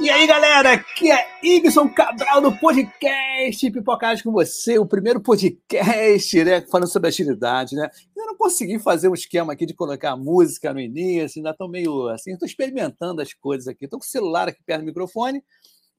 E 0.00 0.08
aí, 0.08 0.26
galera, 0.26 0.72
aqui 0.72 1.12
é 1.12 1.28
Ibson 1.42 1.86
Cabral 1.90 2.40
do 2.40 2.56
podcast 2.56 3.70
Pipocagem 3.70 4.24
com 4.24 4.32
você, 4.32 4.78
o 4.78 4.86
primeiro 4.86 5.20
podcast, 5.20 6.42
né, 6.42 6.62
falando 6.62 6.88
sobre 6.88 7.08
agilidade, 7.08 7.76
né? 7.76 7.86
Eu 8.16 8.24
não 8.24 8.34
consegui 8.34 8.78
fazer 8.78 9.10
um 9.10 9.14
esquema 9.14 9.52
aqui 9.52 9.66
de 9.66 9.74
colocar 9.74 10.16
música 10.16 10.72
no 10.72 10.80
início, 10.80 11.38
ainda 11.38 11.50
estou 11.50 11.68
meio 11.68 12.08
assim, 12.08 12.32
estou 12.32 12.48
experimentando 12.48 13.20
as 13.20 13.34
coisas 13.34 13.68
aqui, 13.68 13.84
estou 13.84 14.00
com 14.00 14.06
o 14.06 14.08
celular 14.08 14.48
aqui 14.48 14.62
perto 14.64 14.80
do 14.80 14.86
microfone, 14.86 15.44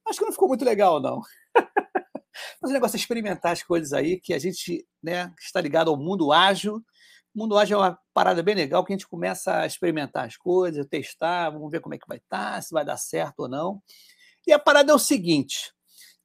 acho 0.08 0.18
que 0.18 0.26
não 0.26 0.32
ficou 0.32 0.48
muito 0.48 0.66
legal, 0.66 1.00
não. 1.00 1.22
Mas 2.60 2.72
o 2.72 2.74
negócio 2.74 2.96
é 2.96 3.00
experimentar 3.00 3.52
as 3.52 3.62
coisas 3.62 3.94
aí, 3.94 4.20
que 4.20 4.34
a 4.34 4.40
gente 4.40 4.84
né, 5.04 5.32
está 5.40 5.62
ligado 5.62 5.92
ao 5.92 5.98
mundo 5.98 6.32
ágil, 6.32 6.82
o 7.34 7.40
mundo 7.40 7.58
ágil 7.58 7.78
é 7.78 7.88
uma 7.88 8.00
parada 8.14 8.44
bem 8.44 8.56
legal 8.56 8.84
que 8.84 8.92
a 8.92 8.96
gente 8.96 9.08
começa 9.08 9.60
a 9.60 9.66
experimentar 9.66 10.28
as 10.28 10.36
coisas, 10.36 10.86
testar, 10.86 11.50
vamos 11.50 11.72
ver 11.72 11.80
como 11.80 11.96
é 11.96 11.98
que 11.98 12.08
vai 12.08 12.18
estar, 12.18 12.56
tá, 12.56 12.62
se 12.62 12.74
vai 12.74 12.84
dar 12.84 12.98
certo 12.98 13.42
ou 13.42 13.50
não. 13.50 13.82
E 14.46 14.52
a 14.52 14.60
parada 14.60 14.92
é 14.92 14.96
o 14.96 15.00
seguinte: 15.00 15.74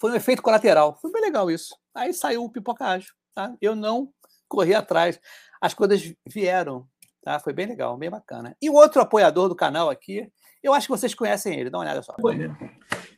Foi 0.00 0.10
um 0.10 0.14
efeito 0.14 0.40
colateral. 0.40 0.98
Foi 1.00 1.12
bem 1.12 1.20
legal 1.20 1.50
isso. 1.50 1.76
Aí 1.94 2.14
saiu 2.14 2.42
o 2.42 2.50
pipoca 2.50 2.86
ágil. 2.86 3.12
Tá? 3.34 3.54
Eu 3.60 3.76
não 3.76 4.08
corri 4.48 4.74
atrás. 4.74 5.20
As 5.60 5.74
coisas 5.74 6.14
vieram. 6.26 6.88
Tá? 7.22 7.38
Foi 7.38 7.52
bem 7.52 7.66
legal, 7.66 7.96
bem 7.98 8.08
bacana. 8.08 8.56
E 8.62 8.70
o 8.70 8.74
outro 8.74 9.02
apoiador 9.02 9.48
do 9.48 9.54
canal 9.54 9.90
aqui, 9.90 10.32
eu 10.62 10.72
acho 10.72 10.86
que 10.86 10.92
vocês 10.92 11.14
conhecem 11.14 11.60
ele. 11.60 11.68
Dá 11.68 11.76
uma 11.76 11.84
olhada 11.84 12.02
só. 12.02 12.14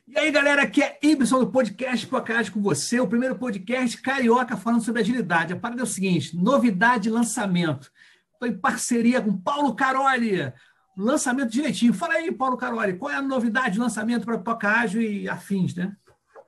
E 0.05 0.19
aí, 0.19 0.29
galera, 0.29 0.63
aqui 0.63 0.83
é 0.83 0.99
Ibson 1.01 1.39
do 1.39 1.51
podcast 1.51 2.05
Podcast 2.05 2.51
com 2.51 2.61
você, 2.61 2.99
o 2.99 3.07
primeiro 3.07 3.37
podcast 3.37 3.99
carioca 4.01 4.57
falando 4.57 4.83
sobre 4.83 5.01
agilidade. 5.01 5.53
A 5.53 5.57
parada 5.57 5.81
é 5.81 5.83
o 5.83 5.87
seguinte: 5.87 6.35
novidade 6.35 7.03
de 7.03 7.09
lançamento. 7.09 7.89
Estou 8.33 8.49
em 8.49 8.59
parceria 8.59 9.21
com 9.21 9.35
Paulo 9.37 9.73
Caroli. 9.73 10.51
Lançamento 10.97 11.49
direitinho. 11.49 11.93
Fala 11.93 12.15
aí, 12.15 12.31
Paulo 12.31 12.57
Caroli, 12.57 12.97
qual 12.97 13.11
é 13.11 13.15
a 13.15 13.21
novidade 13.21 13.75
de 13.75 13.79
lançamento 13.79 14.25
para 14.25 14.37
Pipoca 14.37 14.67
Ágil 14.67 15.01
e 15.01 15.29
afins, 15.29 15.73
né? 15.73 15.95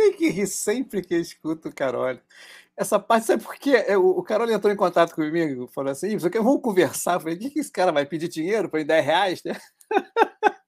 tenho 0.00 0.16
que 0.16 0.30
rir 0.30 0.46
sempre 0.46 1.02
que 1.02 1.14
eu 1.14 1.20
escuto 1.20 1.68
o 1.68 1.74
Carol. 1.74 2.18
Essa 2.76 2.98
parte, 2.98 3.26
sabe 3.26 3.42
por 3.44 3.56
quê? 3.56 3.72
É, 3.86 3.96
o 3.98 4.22
Carol 4.22 4.50
entrou 4.50 4.72
em 4.72 4.76
contato 4.76 5.14
comigo, 5.14 5.68
falou 5.68 5.92
assim: 5.92 6.16
vamos 6.16 6.62
conversar. 6.62 7.14
Eu 7.14 7.20
falei: 7.20 7.36
o 7.36 7.38
que, 7.38 7.50
que 7.50 7.60
esse 7.60 7.70
cara 7.70 7.92
vai 7.92 8.06
pedir 8.06 8.28
dinheiro 8.28 8.70
para 8.70 8.82
10 8.82 9.04
reais? 9.04 9.42
Né? 9.44 9.52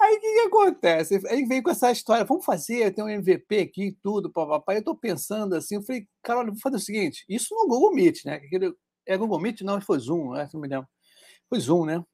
Aí 0.00 0.16
o 0.16 0.20
que, 0.20 0.32
que, 0.34 0.40
acontece? 0.40 1.20
Aí 1.28 1.44
vem 1.44 1.62
com 1.62 1.70
essa 1.70 1.92
história: 1.92 2.24
vamos 2.24 2.44
fazer, 2.44 2.92
tem 2.92 3.04
um 3.04 3.08
MVP 3.08 3.58
aqui 3.60 3.96
tudo, 4.02 4.32
papai. 4.32 4.76
Eu 4.76 4.80
estou 4.80 4.96
pensando 4.96 5.54
assim, 5.54 5.76
eu 5.76 5.82
falei: 5.82 6.06
Carol, 6.22 6.46
vou 6.46 6.56
fazer 6.60 6.76
o 6.76 6.80
seguinte: 6.80 7.24
isso 7.28 7.54
no 7.54 7.68
Google 7.68 7.94
Meet, 7.94 8.24
né? 8.24 8.40
É 9.06 9.16
Google 9.16 9.40
Meet? 9.40 9.62
Não, 9.62 9.80
foi 9.80 9.98
Zoom, 10.00 10.34
não 10.52 10.60
me 10.60 10.68
lembro. 10.68 10.88
Foi 11.48 11.60
Zoom, 11.60 11.86
né? 11.86 12.04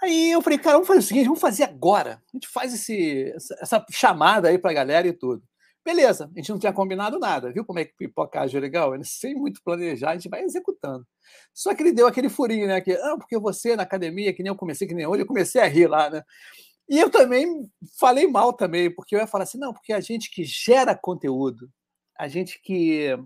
Aí 0.00 0.30
eu 0.30 0.40
falei, 0.40 0.58
cara, 0.58 0.74
vamos 0.74 0.86
fazer 0.86 1.00
o 1.00 1.02
seguinte, 1.02 1.26
vamos 1.26 1.40
fazer 1.40 1.64
agora. 1.64 2.22
A 2.32 2.36
gente 2.36 2.48
faz 2.48 2.72
esse, 2.72 3.32
essa 3.60 3.84
chamada 3.90 4.48
aí 4.48 4.58
para 4.58 4.70
a 4.70 4.74
galera 4.74 5.08
e 5.08 5.12
tudo. 5.12 5.42
Beleza, 5.84 6.30
a 6.34 6.38
gente 6.38 6.50
não 6.50 6.58
tinha 6.58 6.72
combinado 6.72 7.18
nada, 7.18 7.50
viu 7.50 7.64
como 7.64 7.78
é 7.78 7.84
que 7.84 7.96
pipocagem 7.96 8.58
é 8.58 8.60
legal? 8.60 8.92
Sem 9.04 9.34
muito 9.34 9.62
planejar, 9.64 10.10
a 10.10 10.14
gente 10.14 10.28
vai 10.28 10.42
executando. 10.42 11.06
Só 11.54 11.74
que 11.74 11.82
ele 11.82 11.92
deu 11.92 12.06
aquele 12.06 12.28
furinho, 12.28 12.66
né? 12.66 12.80
Que, 12.80 12.92
ah, 12.92 13.16
porque 13.16 13.38
você 13.38 13.74
na 13.74 13.84
academia, 13.84 14.32
que 14.34 14.42
nem 14.42 14.50
eu 14.50 14.56
comecei, 14.56 14.86
que 14.86 14.94
nem 14.94 15.06
hoje, 15.06 15.22
eu 15.22 15.26
comecei 15.26 15.60
a 15.62 15.66
rir 15.66 15.86
lá, 15.86 16.10
né? 16.10 16.22
E 16.88 16.98
eu 16.98 17.10
também 17.10 17.70
falei 17.98 18.26
mal 18.26 18.52
também, 18.52 18.94
porque 18.94 19.14
eu 19.14 19.20
ia 19.20 19.26
falar 19.26 19.44
assim, 19.44 19.58
não, 19.58 19.72
porque 19.72 19.92
a 19.92 20.00
gente 20.00 20.30
que 20.30 20.44
gera 20.44 20.94
conteúdo, 20.94 21.70
a 22.18 22.28
gente 22.28 22.60
que 22.62 23.16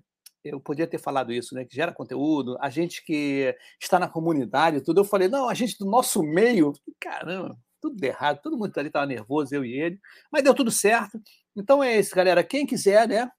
eu 0.45 0.61
podia 0.61 0.87
ter 0.87 0.99
falado 0.99 1.33
isso, 1.33 1.55
né? 1.55 1.65
Que 1.65 1.75
gera 1.75 1.93
conteúdo, 1.93 2.57
a 2.61 2.69
gente 2.69 3.05
que 3.05 3.57
está 3.81 3.99
na 3.99 4.09
comunidade 4.09 4.81
tudo. 4.83 5.01
Eu 5.01 5.05
falei, 5.05 5.29
não, 5.29 5.49
a 5.49 5.55
gente 5.55 5.79
do 5.79 5.87
nosso 5.87 6.23
meio, 6.23 6.73
caramba, 7.01 7.57
tudo 7.81 8.03
errado, 8.05 8.41
todo 8.43 8.59
mundo 8.59 8.73
ali 8.77 8.89
estava 8.89 9.07
nervoso, 9.07 9.55
eu 9.55 9.65
e 9.65 9.73
ele, 9.73 10.01
mas 10.31 10.43
deu 10.43 10.55
tudo 10.55 10.71
certo. 10.71 11.21
Então 11.57 11.83
é 11.83 11.99
isso, 11.99 12.15
galera. 12.15 12.43
Quem 12.45 12.67
quiser, 12.67 13.09
né? 13.09 13.31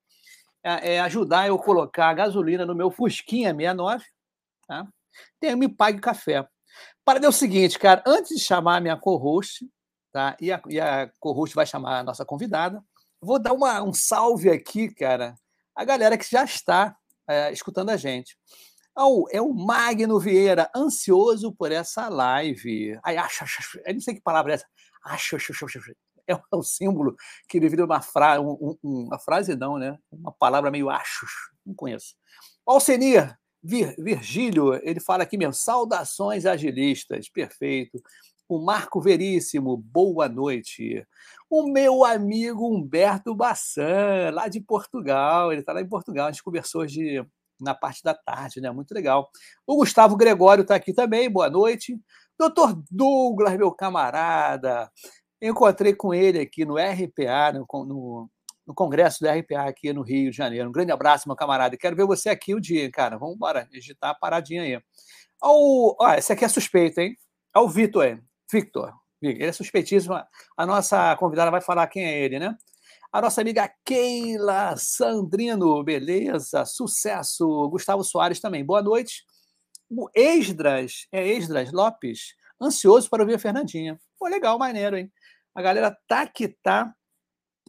É, 0.64 0.96
é 0.96 1.00
ajudar 1.02 1.48
eu 1.48 1.58
colocar 1.58 2.10
a 2.10 2.14
gasolina 2.14 2.66
no 2.66 2.76
meu 2.76 2.90
Fusquinha 2.90 3.54
69, 3.54 4.04
tá? 4.68 4.88
Tem, 5.40 5.56
me 5.56 5.70
pague 5.70 6.00
café. 6.00 6.48
Para 7.06 7.20
dar 7.20 7.30
o 7.30 7.34
seguinte, 7.34 7.78
cara, 7.78 8.04
antes 8.08 8.36
de 8.38 8.42
chamar 8.42 8.78
a 8.78 8.82
minha 8.82 8.98
co-host, 8.98 9.68
tá? 10.12 10.38
E 10.40 10.52
a, 10.52 10.58
a 10.58 11.10
co-host 11.20 11.54
vai 11.54 11.66
chamar 11.66 12.00
a 12.00 12.04
nossa 12.04 12.26
convidada, 12.26 12.82
vou 13.22 13.40
dar 13.40 13.54
uma, 13.54 13.82
um 13.84 13.94
salve 13.94 14.50
aqui, 14.50 14.94
cara, 14.94 15.36
a 15.76 15.84
galera 15.84 16.18
que 16.18 16.30
já 16.30 16.44
está 16.44 16.96
é, 17.28 17.52
escutando 17.52 17.90
a 17.90 17.98
gente. 17.98 18.38
Oh, 18.96 19.26
é 19.32 19.42
o 19.42 19.54
Magno 19.54 20.20
Vieira, 20.20 20.70
ansioso 20.76 21.52
por 21.52 21.72
essa 21.72 22.10
live. 22.10 23.00
Ai, 23.04 23.18
acho, 23.18 23.44
acho, 23.44 23.80
eu 23.86 23.94
não 23.94 24.02
sei 24.02 24.14
que 24.14 24.22
palavra 24.22 24.54
é 24.54 24.56
essa. 24.56 24.68
Acho, 25.04 25.36
acho, 25.36 25.52
acho, 25.52 25.66
acho. 25.66 25.96
É 26.28 26.38
um 26.56 26.64
símbolo 26.64 27.16
que 27.50 27.58
ele 27.58 27.68
vira 27.68 27.84
uma 27.84 28.02
frase, 28.02 28.42
um, 28.42 28.78
um, 28.82 29.08
uma 29.08 29.20
frase 29.20 29.56
não, 29.56 29.78
né? 29.78 29.98
Uma 30.10 30.32
palavra 30.32 30.72
meio 30.72 30.90
achos, 30.90 31.30
não 31.66 31.74
conheço. 31.74 32.16
Alcenir, 32.66 33.36
Vir, 33.62 33.96
Virgílio, 33.98 34.76
ele 34.88 35.00
fala 35.00 35.24
aqui 35.24 35.38
mesmo, 35.38 35.54
saudações 35.54 36.46
agilistas, 36.46 37.30
perfeito. 37.30 38.02
O 38.48 38.60
Marco 38.60 39.02
Veríssimo, 39.02 39.76
boa 39.76 40.30
noite. 40.30 41.06
O 41.56 41.68
meu 41.68 42.04
amigo 42.04 42.68
Humberto 42.68 43.36
Bassan, 43.36 44.32
lá 44.34 44.48
de 44.48 44.60
Portugal, 44.60 45.52
ele 45.52 45.62
está 45.62 45.72
lá 45.72 45.82
em 45.82 45.88
Portugal, 45.88 46.26
a 46.26 46.32
gente 46.32 46.42
conversou 46.42 46.82
hoje 46.82 47.24
na 47.62 47.76
parte 47.76 48.02
da 48.02 48.16
tarde, 48.16 48.60
né? 48.60 48.72
Muito 48.72 48.92
legal. 48.92 49.30
O 49.68 49.76
Gustavo 49.76 50.16
Gregório 50.18 50.64
está 50.64 50.74
aqui 50.74 50.92
também, 50.92 51.30
boa 51.30 51.52
noite. 51.52 51.96
Doutor 52.40 52.82
Douglas, 52.90 53.56
meu 53.56 53.72
camarada, 53.72 54.92
encontrei 55.40 55.94
com 55.94 56.12
ele 56.12 56.40
aqui 56.40 56.66
no 56.66 56.74
RPA, 56.76 57.54
no, 57.54 57.68
no, 57.86 58.30
no 58.66 58.74
Congresso 58.74 59.20
do 59.24 59.30
RPA 59.30 59.68
aqui 59.68 59.94
no 59.94 60.02
Rio 60.02 60.32
de 60.32 60.38
Janeiro. 60.38 60.70
Um 60.70 60.72
grande 60.72 60.92
abraço, 60.92 61.30
meu 61.30 61.36
camarada. 61.36 61.78
Quero 61.78 61.96
ver 61.96 62.08
você 62.08 62.30
aqui 62.30 62.56
o 62.56 62.60
dia, 62.60 62.90
cara. 62.90 63.16
Vamos 63.20 63.36
embora, 63.36 63.68
digitar 63.72 64.10
a 64.10 64.16
paradinha 64.16 64.64
aí. 64.64 64.82
Ao, 65.40 65.96
ó, 66.02 66.14
esse 66.18 66.34
aqui 66.34 66.46
é 66.46 66.50
suspeito, 66.50 67.00
hein? 67.00 67.16
É 67.56 67.60
o 67.60 67.70
Vitor? 67.70 68.20
Victor. 68.52 69.03
Ele 69.30 69.46
é 69.46 69.52
suspeitíssimo. 69.52 70.16
A 70.58 70.66
nossa 70.66 71.16
convidada 71.18 71.52
vai 71.52 71.62
falar 71.62 71.88
quem 71.88 72.06
é 72.06 72.20
ele, 72.20 72.40
né? 72.40 72.56
A 73.12 73.22
nossa 73.22 73.42
amiga 73.42 73.72
Keila 73.86 74.76
Sandrino, 74.76 75.84
beleza? 75.84 76.66
Sucesso. 76.66 77.70
Gustavo 77.70 78.04
Soares 78.04 78.40
também. 78.40 78.66
Boa 78.66 78.82
noite. 78.82 79.24
O 79.90 80.10
Esdras, 80.16 81.08
é 81.12 81.28
Esdras 81.28 81.72
Lopes, 81.72 82.34
ansioso 82.60 83.10
para 83.10 83.22
ouvir 83.22 83.36
a 83.36 83.40
Fernandinha. 83.40 84.00
Pô, 84.18 84.28
legal, 84.28 84.58
maneiro, 84.58 84.98
hein? 84.98 85.12
A 85.54 85.62
galera 85.62 85.96
tá 86.08 86.26
que 86.26 86.48
tá 86.48 86.94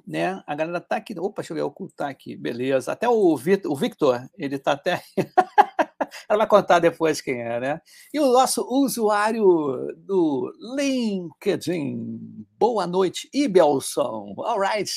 né? 0.07 0.43
A 0.47 0.55
galera 0.55 0.81
tá 0.81 0.97
aqui. 0.97 1.19
Opa, 1.19 1.43
deixa 1.43 1.53
eu 1.53 1.57
ver, 1.57 1.63
ocultar 1.63 2.11
aqui. 2.11 2.37
Beleza. 2.37 2.93
Até 2.93 3.09
o 3.09 3.37
Victor, 3.37 3.73
o 3.73 3.77
Victor 3.77 4.29
ele 4.37 4.59
tá 4.59 4.73
até. 4.73 5.03
Ela 6.29 6.39
vai 6.39 6.47
contar 6.47 6.79
depois 6.79 7.21
quem 7.21 7.41
é, 7.41 7.61
né? 7.61 7.81
E 8.13 8.21
o 8.21 8.33
nosso 8.33 8.67
usuário 8.69 9.95
do 9.99 10.53
LinkedIn. 10.77 12.47
Boa 12.59 12.87
noite, 12.87 13.29
Ibelson. 13.33 14.35
All 14.39 14.61
right. 14.61 14.91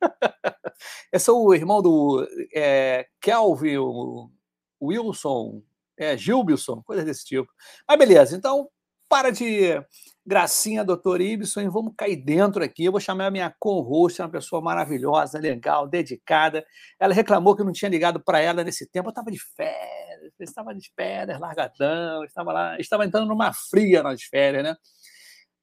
Eu 1.12 1.20
sou 1.20 1.46
o 1.46 1.54
irmão 1.54 1.82
do 1.82 2.26
é, 2.54 3.06
Kelvin 3.20 3.78
Wilson, 4.80 5.62
é, 5.98 6.16
Gilbilson, 6.16 6.82
coisa 6.82 7.04
desse 7.04 7.24
tipo. 7.24 7.52
Mas 7.86 7.98
beleza, 7.98 8.36
então 8.36 8.68
para 9.08 9.30
de 9.30 9.82
gracinha, 10.24 10.84
doutor 10.84 11.20
Ibson, 11.20 11.62
e 11.62 11.68
vamos 11.68 11.92
cair 11.96 12.16
dentro 12.16 12.62
aqui. 12.62 12.84
Eu 12.84 12.92
vou 12.92 13.00
chamar 13.00 13.26
a 13.26 13.30
minha 13.30 13.52
co-host, 13.58 14.22
uma 14.22 14.28
pessoa 14.28 14.62
maravilhosa, 14.62 15.38
legal, 15.40 15.88
dedicada. 15.88 16.64
Ela 16.98 17.12
reclamou 17.12 17.56
que 17.56 17.62
eu 17.62 17.66
não 17.66 17.72
tinha 17.72 17.88
ligado 17.88 18.20
para 18.20 18.40
ela 18.40 18.62
nesse 18.62 18.86
tempo. 18.86 19.08
Eu 19.08 19.10
estava 19.10 19.30
de 19.30 19.40
férias, 19.56 20.09
estava 20.44 20.74
de 20.74 20.90
férias, 20.94 21.38
largadão, 21.38 22.24
estava 22.24 22.52
lá, 22.52 22.78
estava 22.78 23.04
entrando 23.04 23.26
numa 23.26 23.52
fria 23.52 24.02
nas 24.02 24.22
férias, 24.22 24.64
né? 24.64 24.76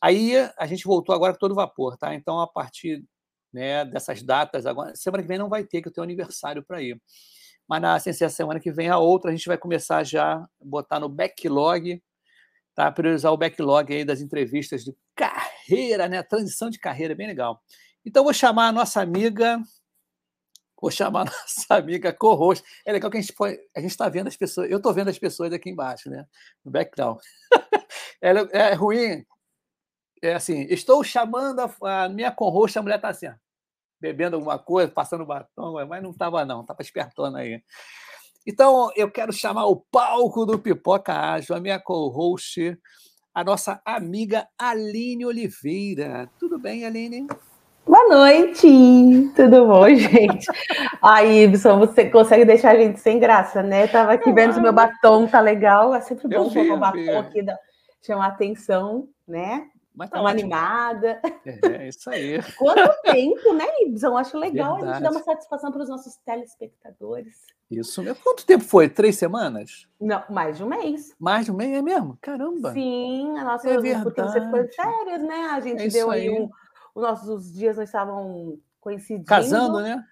Aí 0.01 0.33
a 0.57 0.67
gente 0.67 0.85
voltou 0.85 1.15
agora 1.15 1.33
com 1.33 1.39
todo 1.39 1.55
vapor, 1.55 1.97
tá? 1.97 2.13
Então, 2.13 2.39
a 2.39 2.47
partir 2.47 3.03
né, 3.51 3.83
dessas 3.85 4.21
datas, 4.21 4.65
agora, 4.65 4.95
semana 4.95 5.23
que 5.23 5.27
vem 5.29 5.37
não 5.39 5.49
vai 5.49 5.63
ter, 5.63 5.81
que 5.81 5.87
eu 5.87 5.93
tenho 5.93 6.03
aniversário 6.03 6.63
para 6.63 6.81
ir. 6.81 7.01
Mas 7.67 7.81
na 7.81 7.99
ciência 7.99 8.29
semana 8.29 8.59
que 8.59 8.71
vem 8.71 8.89
a 8.89 8.97
outra, 8.97 9.31
a 9.31 9.35
gente 9.35 9.47
vai 9.47 9.57
começar 9.57 10.03
já 10.03 10.47
botar 10.61 10.99
no 10.99 11.09
backlog 11.09 12.01
tá? 12.77 12.91
Priorizar 12.91 13.33
o 13.33 13.37
backlog 13.37 13.91
aí 13.91 14.05
das 14.05 14.21
entrevistas 14.21 14.83
de 14.83 14.95
carreira, 15.15 16.07
né? 16.07 16.21
Transição 16.21 16.69
de 16.69 16.77
carreira, 16.77 17.15
bem 17.15 17.25
legal. 17.25 17.59
Então, 18.05 18.23
vou 18.23 18.31
chamar 18.31 18.67
a 18.67 18.71
nossa 18.71 19.01
amiga, 19.01 19.59
vou 20.81 20.91
chamar 20.91 21.25
nossa 21.25 21.75
amiga 21.75 22.13
co-host. 22.13 22.63
É 22.85 22.91
legal 22.91 23.09
que 23.09 23.17
a 23.17 23.21
gente 23.21 23.33
foi, 23.33 23.59
a 23.75 23.79
gente 23.79 23.91
está 23.91 24.07
vendo 24.09 24.27
as 24.27 24.37
pessoas, 24.37 24.69
eu 24.69 24.77
estou 24.77 24.93
vendo 24.93 25.09
as 25.09 25.19
pessoas 25.19 25.51
aqui 25.51 25.69
embaixo, 25.69 26.09
né? 26.09 26.25
No 26.63 26.71
background. 26.71 27.19
é, 28.21 28.31
é 28.51 28.73
ruim. 28.73 29.25
É 30.21 30.33
assim, 30.33 30.65
estou 30.69 31.03
chamando 31.03 31.59
a, 31.59 32.05
a 32.05 32.09
minha 32.09 32.31
co-host, 32.31 32.77
a 32.77 32.81
mulher 32.81 32.95
está 32.95 33.09
assim, 33.09 33.27
ó, 33.27 33.33
bebendo 33.99 34.35
alguma 34.35 34.57
coisa, 34.57 34.91
passando 34.91 35.25
batom, 35.25 35.85
mas 35.87 36.01
não 36.01 36.11
estava 36.11 36.43
não, 36.43 36.61
estava 36.61 36.81
espertona 36.81 37.39
aí. 37.39 37.61
Então, 38.45 38.89
eu 38.95 39.11
quero 39.11 39.33
chamar 39.33 39.65
o 39.65 39.75
palco 39.75 40.45
do 40.45 40.57
Pipoca 40.57 41.13
Ágil, 41.13 41.55
a 41.55 41.59
minha 41.59 41.79
co-host, 41.79 42.79
a 43.33 43.43
nossa 43.43 43.81
amiga 43.85 44.47
Aline 44.57 45.25
Oliveira. 45.25 46.29
Tudo 46.39 46.57
bem, 46.57 46.85
Aline? 46.85 47.27
Boa 47.87 48.09
noite! 48.09 49.31
Tudo 49.33 49.65
bom, 49.65 49.87
gente? 49.95 50.45
Aí, 51.01 51.45
Ibson, 51.45 51.79
você 51.79 52.09
consegue 52.09 52.43
deixar 52.43 52.75
a 52.75 52.77
gente 52.77 52.99
sem 52.99 53.17
graça, 53.17 53.63
né? 53.63 53.87
Tava 53.87 54.11
aqui 54.11 54.29
vendo 54.33 54.53
se 54.53 54.59
meu 54.59 54.73
batom 54.73 55.25
tá 55.25 55.39
legal. 55.39 55.95
É 55.95 56.01
sempre 56.01 56.27
bom 56.27 56.49
colocar 56.49 56.73
o 56.73 56.77
batom 56.77 57.19
aqui, 57.19 57.45
chamar 58.05 58.27
atenção, 58.27 59.07
né? 59.25 59.67
Mas 59.95 60.09
tá 60.09 60.19
animada. 60.19 61.21
É, 61.45 61.85
é, 61.85 61.87
isso 61.87 62.09
aí. 62.09 62.39
Quanto 62.59 63.01
tempo, 63.03 63.53
né, 63.53 63.65
Ibson? 63.79 64.17
Acho 64.17 64.37
legal 64.37 64.75
Verdade. 64.75 64.91
a 64.91 64.93
gente 64.95 65.03
dar 65.03 65.11
uma 65.11 65.23
satisfação 65.23 65.71
para 65.71 65.81
os 65.81 65.89
nossos 65.89 66.17
telespectadores. 66.17 67.35
Isso 67.71 68.03
mesmo. 68.03 68.21
Quanto 68.21 68.45
tempo 68.45 68.65
foi? 68.65 68.89
Três 68.89 69.15
semanas? 69.15 69.87
Não, 69.99 70.23
mais 70.29 70.57
de 70.57 70.63
um 70.63 70.67
mês. 70.67 71.15
Mais 71.17 71.45
de 71.45 71.51
um 71.53 71.55
mês 71.55 71.71
é 71.71 71.81
mesmo? 71.81 72.17
Caramba. 72.21 72.73
Sim, 72.73 73.37
a 73.37 73.43
nossa. 73.45 73.69
É. 73.69 74.03
Porque 74.03 74.21
você 74.21 74.49
foi 74.49 74.67
de 74.67 74.75
férias, 74.75 75.21
né? 75.21 75.49
A 75.51 75.59
gente 75.61 75.83
é 75.83 75.87
deu 75.87 76.11
aí 76.11 76.29
um. 76.29 76.49
Os 76.97 77.03
nossos 77.03 77.53
dias 77.53 77.77
não 77.77 77.83
estavam 77.83 78.59
coincidindo. 78.81 79.27
Casando, 79.27 79.81
né? 79.81 80.03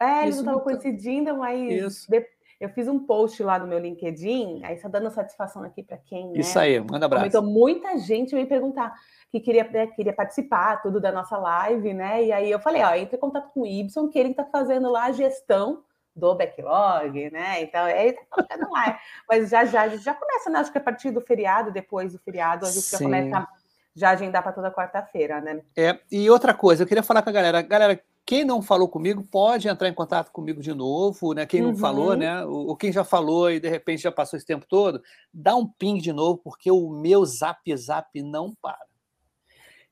É, 0.00 0.22
eles 0.22 0.36
não 0.36 0.44
estavam 0.44 0.60
coincidindo, 0.60 1.36
mas 1.36 1.70
Isso. 1.70 2.10
Eu 2.58 2.70
fiz 2.70 2.88
um 2.88 2.98
post 2.98 3.42
lá 3.42 3.58
no 3.58 3.66
meu 3.66 3.78
LinkedIn, 3.78 4.62
aí 4.64 4.76
está 4.76 4.88
dando 4.88 5.10
satisfação 5.10 5.62
aqui 5.62 5.82
para 5.82 5.98
quem. 5.98 6.30
Né? 6.30 6.40
Isso 6.40 6.58
aí, 6.58 6.80
manda 6.80 7.04
abraço. 7.04 7.26
Então, 7.26 7.42
muita 7.42 7.98
gente 7.98 8.34
me 8.34 8.46
perguntar 8.46 8.94
que 9.30 9.40
queria, 9.40 9.64
né, 9.64 9.88
queria 9.88 10.12
participar 10.14 10.80
tudo 10.80 10.98
da 10.98 11.12
nossa 11.12 11.36
live, 11.36 11.92
né? 11.92 12.24
E 12.24 12.32
aí 12.32 12.50
eu 12.50 12.60
falei, 12.60 12.82
ó, 12.82 12.94
entre 12.94 13.16
em 13.16 13.20
contato 13.20 13.50
com 13.52 13.60
o 13.60 13.66
Ibson, 13.66 14.08
que 14.08 14.18
ele 14.18 14.30
está 14.30 14.44
fazendo 14.46 14.90
lá 14.90 15.04
a 15.04 15.12
gestão 15.12 15.84
do 16.16 16.34
backlog, 16.34 17.30
né? 17.30 17.62
Então, 17.62 17.86
ele 17.86 18.10
está 18.10 18.22
colocando 18.30 18.70
lá. 18.70 18.98
Mas 19.28 19.50
já, 19.50 19.66
já, 19.66 19.88
já 19.88 20.14
começa, 20.14 20.48
né? 20.48 20.60
Acho 20.60 20.72
que 20.72 20.78
a 20.78 20.82
partir 20.82 21.10
do 21.10 21.20
feriado, 21.20 21.70
depois 21.70 22.12
do 22.14 22.18
feriado, 22.18 22.64
a 22.64 22.70
gente 22.70 22.84
Sim. 22.84 22.96
já 22.96 23.04
começa 23.04 23.48
já 23.94 24.10
agendar 24.10 24.42
para 24.42 24.52
toda 24.52 24.70
quarta-feira, 24.70 25.40
né? 25.40 25.62
É, 25.76 25.98
e 26.10 26.30
outra 26.30 26.54
coisa, 26.54 26.82
eu 26.82 26.86
queria 26.86 27.02
falar 27.02 27.22
com 27.22 27.30
a 27.30 27.32
galera, 27.32 27.62
galera, 27.62 28.02
quem 28.24 28.44
não 28.44 28.62
falou 28.62 28.88
comigo 28.88 29.24
pode 29.24 29.68
entrar 29.68 29.88
em 29.88 29.94
contato 29.94 30.30
comigo 30.30 30.60
de 30.60 30.72
novo, 30.72 31.32
né? 31.32 31.46
Quem 31.46 31.62
não 31.62 31.70
uhum. 31.70 31.76
falou, 31.76 32.16
né? 32.16 32.44
Ou 32.44 32.76
quem 32.76 32.92
já 32.92 33.02
falou 33.02 33.50
e 33.50 33.58
de 33.58 33.68
repente 33.68 34.02
já 34.02 34.12
passou 34.12 34.36
esse 34.36 34.46
tempo 34.46 34.66
todo, 34.68 35.02
dá 35.32 35.56
um 35.56 35.66
ping 35.66 35.98
de 35.98 36.12
novo, 36.12 36.38
porque 36.38 36.70
o 36.70 36.90
meu 36.90 37.24
zap 37.24 37.76
zap 37.76 38.22
não 38.22 38.54
para. 38.62 38.78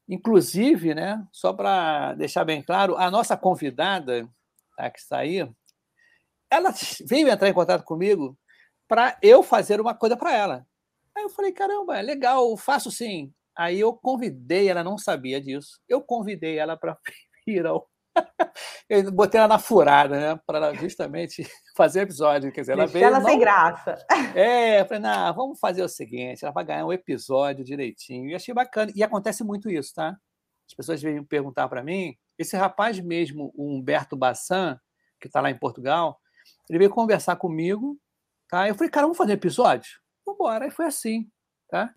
Inclusive, 0.08 0.94
né? 0.94 1.26
Só 1.32 1.52
para 1.52 2.14
deixar 2.14 2.44
bem 2.44 2.62
claro, 2.62 2.96
a 2.96 3.10
nossa 3.10 3.36
convidada, 3.36 4.28
tá, 4.76 4.88
que 4.88 5.00
está 5.00 5.18
aí, 5.18 5.48
ela 6.50 6.72
veio 7.06 7.28
entrar 7.28 7.48
em 7.48 7.52
contato 7.52 7.82
comigo 7.82 8.38
para 8.86 9.18
eu 9.20 9.42
fazer 9.42 9.80
uma 9.80 9.94
coisa 9.94 10.16
para 10.16 10.32
ela. 10.32 10.66
Aí 11.14 11.24
eu 11.24 11.28
falei, 11.28 11.52
caramba, 11.52 12.00
legal, 12.00 12.56
faço 12.56 12.90
sim. 12.90 13.32
Aí 13.58 13.80
eu 13.80 13.92
convidei, 13.92 14.68
ela 14.68 14.84
não 14.84 14.96
sabia 14.96 15.40
disso. 15.40 15.80
Eu 15.88 16.00
convidei 16.00 16.58
ela 16.58 16.76
para 16.76 16.96
ir 17.46 17.66
ao 17.66 17.88
eu 18.88 19.10
botei 19.12 19.38
ela 19.38 19.48
na 19.48 19.58
furada, 19.58 20.18
né? 20.18 20.40
Para 20.46 20.58
ela 20.58 20.74
justamente 20.74 21.42
fazer 21.76 22.02
episódio. 22.02 22.52
Quer 22.52 22.62
dizer, 22.62 22.72
ela 22.72 22.86
veio. 22.86 23.04
Ela 23.04 23.20
não... 23.20 23.28
sem 23.28 23.38
graça. 23.38 23.96
É, 24.34 24.80
eu 24.80 24.86
falei, 24.86 25.02
não, 25.02 25.34
vamos 25.34 25.58
fazer 25.58 25.82
o 25.82 25.88
seguinte: 25.88 26.44
ela 26.44 26.52
vai 26.52 26.64
ganhar 26.64 26.86
um 26.86 26.92
episódio 26.92 27.64
direitinho. 27.64 28.30
E 28.30 28.34
achei 28.34 28.54
bacana. 28.54 28.92
E 28.94 29.02
acontece 29.02 29.44
muito 29.44 29.70
isso, 29.70 29.94
tá? 29.94 30.16
As 30.68 30.74
pessoas 30.74 31.02
vêm 31.02 31.22
perguntar 31.24 31.68
para 31.68 31.82
mim. 31.82 32.16
Esse 32.38 32.56
rapaz 32.56 33.00
mesmo, 33.00 33.52
o 33.54 33.74
Humberto 33.74 34.16
Bassan, 34.16 34.78
que 35.20 35.26
está 35.26 35.40
lá 35.40 35.50
em 35.50 35.58
Portugal, 35.58 36.20
Ele 36.68 36.78
veio 36.78 36.90
conversar 36.90 37.36
comigo, 37.36 37.98
tá? 38.48 38.68
Eu 38.68 38.74
falei, 38.74 38.90
cara, 38.90 39.06
vamos 39.06 39.18
fazer 39.18 39.32
episódio? 39.32 40.00
Vambora. 40.24 40.66
Aí 40.66 40.70
foi 40.70 40.86
assim, 40.86 41.28
tá? 41.68 41.92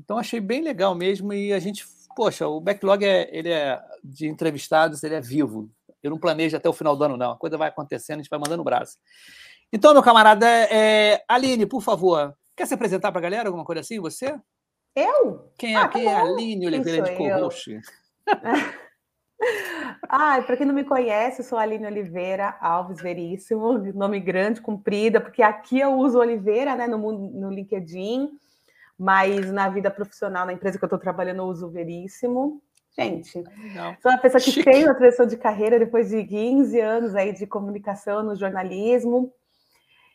Então 0.00 0.18
achei 0.18 0.40
bem 0.40 0.62
legal 0.62 0.94
mesmo 0.94 1.32
e 1.32 1.52
a 1.52 1.58
gente, 1.58 1.84
poxa, 2.16 2.46
o 2.46 2.60
backlog 2.60 3.04
é, 3.04 3.28
ele 3.36 3.50
é 3.50 3.80
de 4.02 4.28
entrevistados, 4.28 5.02
ele 5.02 5.14
é 5.14 5.20
vivo. 5.20 5.70
Eu 6.02 6.10
não 6.10 6.18
planejo 6.18 6.56
até 6.56 6.68
o 6.68 6.72
final 6.72 6.96
do 6.96 7.04
ano, 7.04 7.16
não. 7.16 7.32
A 7.32 7.38
coisa 7.38 7.56
vai 7.56 7.68
acontecendo, 7.68 8.18
a 8.18 8.22
gente 8.22 8.30
vai 8.30 8.38
mandando 8.38 8.60
o 8.62 8.64
braço. 8.64 8.98
Então, 9.72 9.94
meu 9.94 10.02
camarada, 10.02 10.46
é... 10.46 11.24
Aline, 11.28 11.64
por 11.64 11.80
favor, 11.80 12.34
quer 12.56 12.66
se 12.66 12.74
apresentar 12.74 13.10
para 13.12 13.20
a 13.20 13.22
galera, 13.22 13.48
alguma 13.48 13.64
coisa 13.64 13.80
assim, 13.80 14.00
você? 14.00 14.38
Eu? 14.94 15.50
Quem 15.56 15.74
é, 15.74 15.78
ah, 15.78 15.88
tá 15.88 15.88
quem 15.88 16.06
é 16.06 16.14
a 16.14 16.22
Aline 16.22 16.66
Oliveira 16.66 17.02
de 17.02 17.16
co-host? 17.16 17.80
Ai, 20.08 20.44
para 20.44 20.56
quem 20.56 20.66
não 20.66 20.74
me 20.74 20.84
conhece, 20.84 21.40
eu 21.40 21.44
sou 21.44 21.58
Aline 21.58 21.86
Oliveira 21.86 22.56
Alves 22.60 23.00
Veríssimo, 23.00 23.78
nome 23.94 24.20
grande, 24.20 24.60
comprida, 24.60 25.20
porque 25.20 25.42
aqui 25.42 25.80
eu 25.80 25.94
uso 25.94 26.18
Oliveira, 26.18 26.76
né, 26.76 26.86
no, 26.86 26.98
no 26.98 27.50
LinkedIn, 27.50 28.28
mas 28.98 29.50
na 29.50 29.68
vida 29.68 29.90
profissional, 29.90 30.46
na 30.46 30.52
empresa 30.52 30.78
que 30.78 30.84
eu 30.84 30.86
estou 30.86 30.98
trabalhando, 30.98 31.38
eu 31.38 31.46
uso 31.46 31.70
Veríssimo. 31.70 32.62
Gente, 32.96 33.42
Não. 33.74 33.96
sou 34.02 34.10
uma 34.12 34.18
pessoa 34.18 34.40
que 34.40 34.50
Chique. 34.50 34.70
tem 34.70 34.84
uma 34.84 34.94
transição 34.94 35.26
de 35.26 35.36
carreira 35.38 35.78
depois 35.78 36.10
de 36.10 36.22
15 36.24 36.78
anos 36.78 37.14
aí 37.14 37.32
de 37.32 37.46
comunicação 37.46 38.22
no 38.22 38.36
jornalismo. 38.36 39.32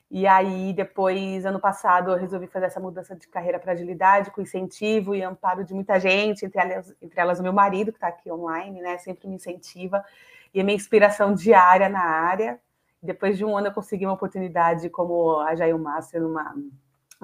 E 0.10 0.26
aí, 0.26 0.72
depois, 0.74 1.46
ano 1.46 1.60
passado, 1.60 2.12
eu 2.12 2.18
resolvi 2.18 2.48
fazer 2.48 2.68
essa 2.68 2.80
mudança 2.80 3.14
de 3.14 3.28
carreira 3.28 3.60
para 3.60 3.74
agilidade, 3.74 4.32
com 4.32 4.42
incentivo 4.42 5.14
e 5.14 5.22
amparo 5.22 5.66
de 5.66 5.74
muita 5.74 6.00
gente, 6.00 6.46
entre 6.46 6.62
elas, 6.62 6.96
entre 7.02 7.20
elas 7.20 7.40
o 7.40 7.44
meu 7.44 7.52
marido, 7.52 7.92
que 7.92 7.98
está 7.98 8.08
aqui 8.08 8.32
online, 8.32 8.80
né? 8.80 8.98
Sempre 9.00 9.28
me 9.28 9.36
incentiva, 9.36 10.06
e 10.54 10.62
a 10.62 10.64
minha 10.64 10.76
inspiração 10.78 11.34
diária 11.34 11.90
na 11.90 12.04
área. 12.04 12.58
Depois 13.04 13.38
de 13.38 13.44
um 13.44 13.58
ano, 13.58 13.68
eu 13.68 13.74
consegui 13.74 14.06
uma 14.06 14.14
oportunidade 14.14 14.90
como 14.90 15.40
a 15.42 15.56
Jail 15.56 15.78
Master 15.78 16.22
numa 16.22 16.56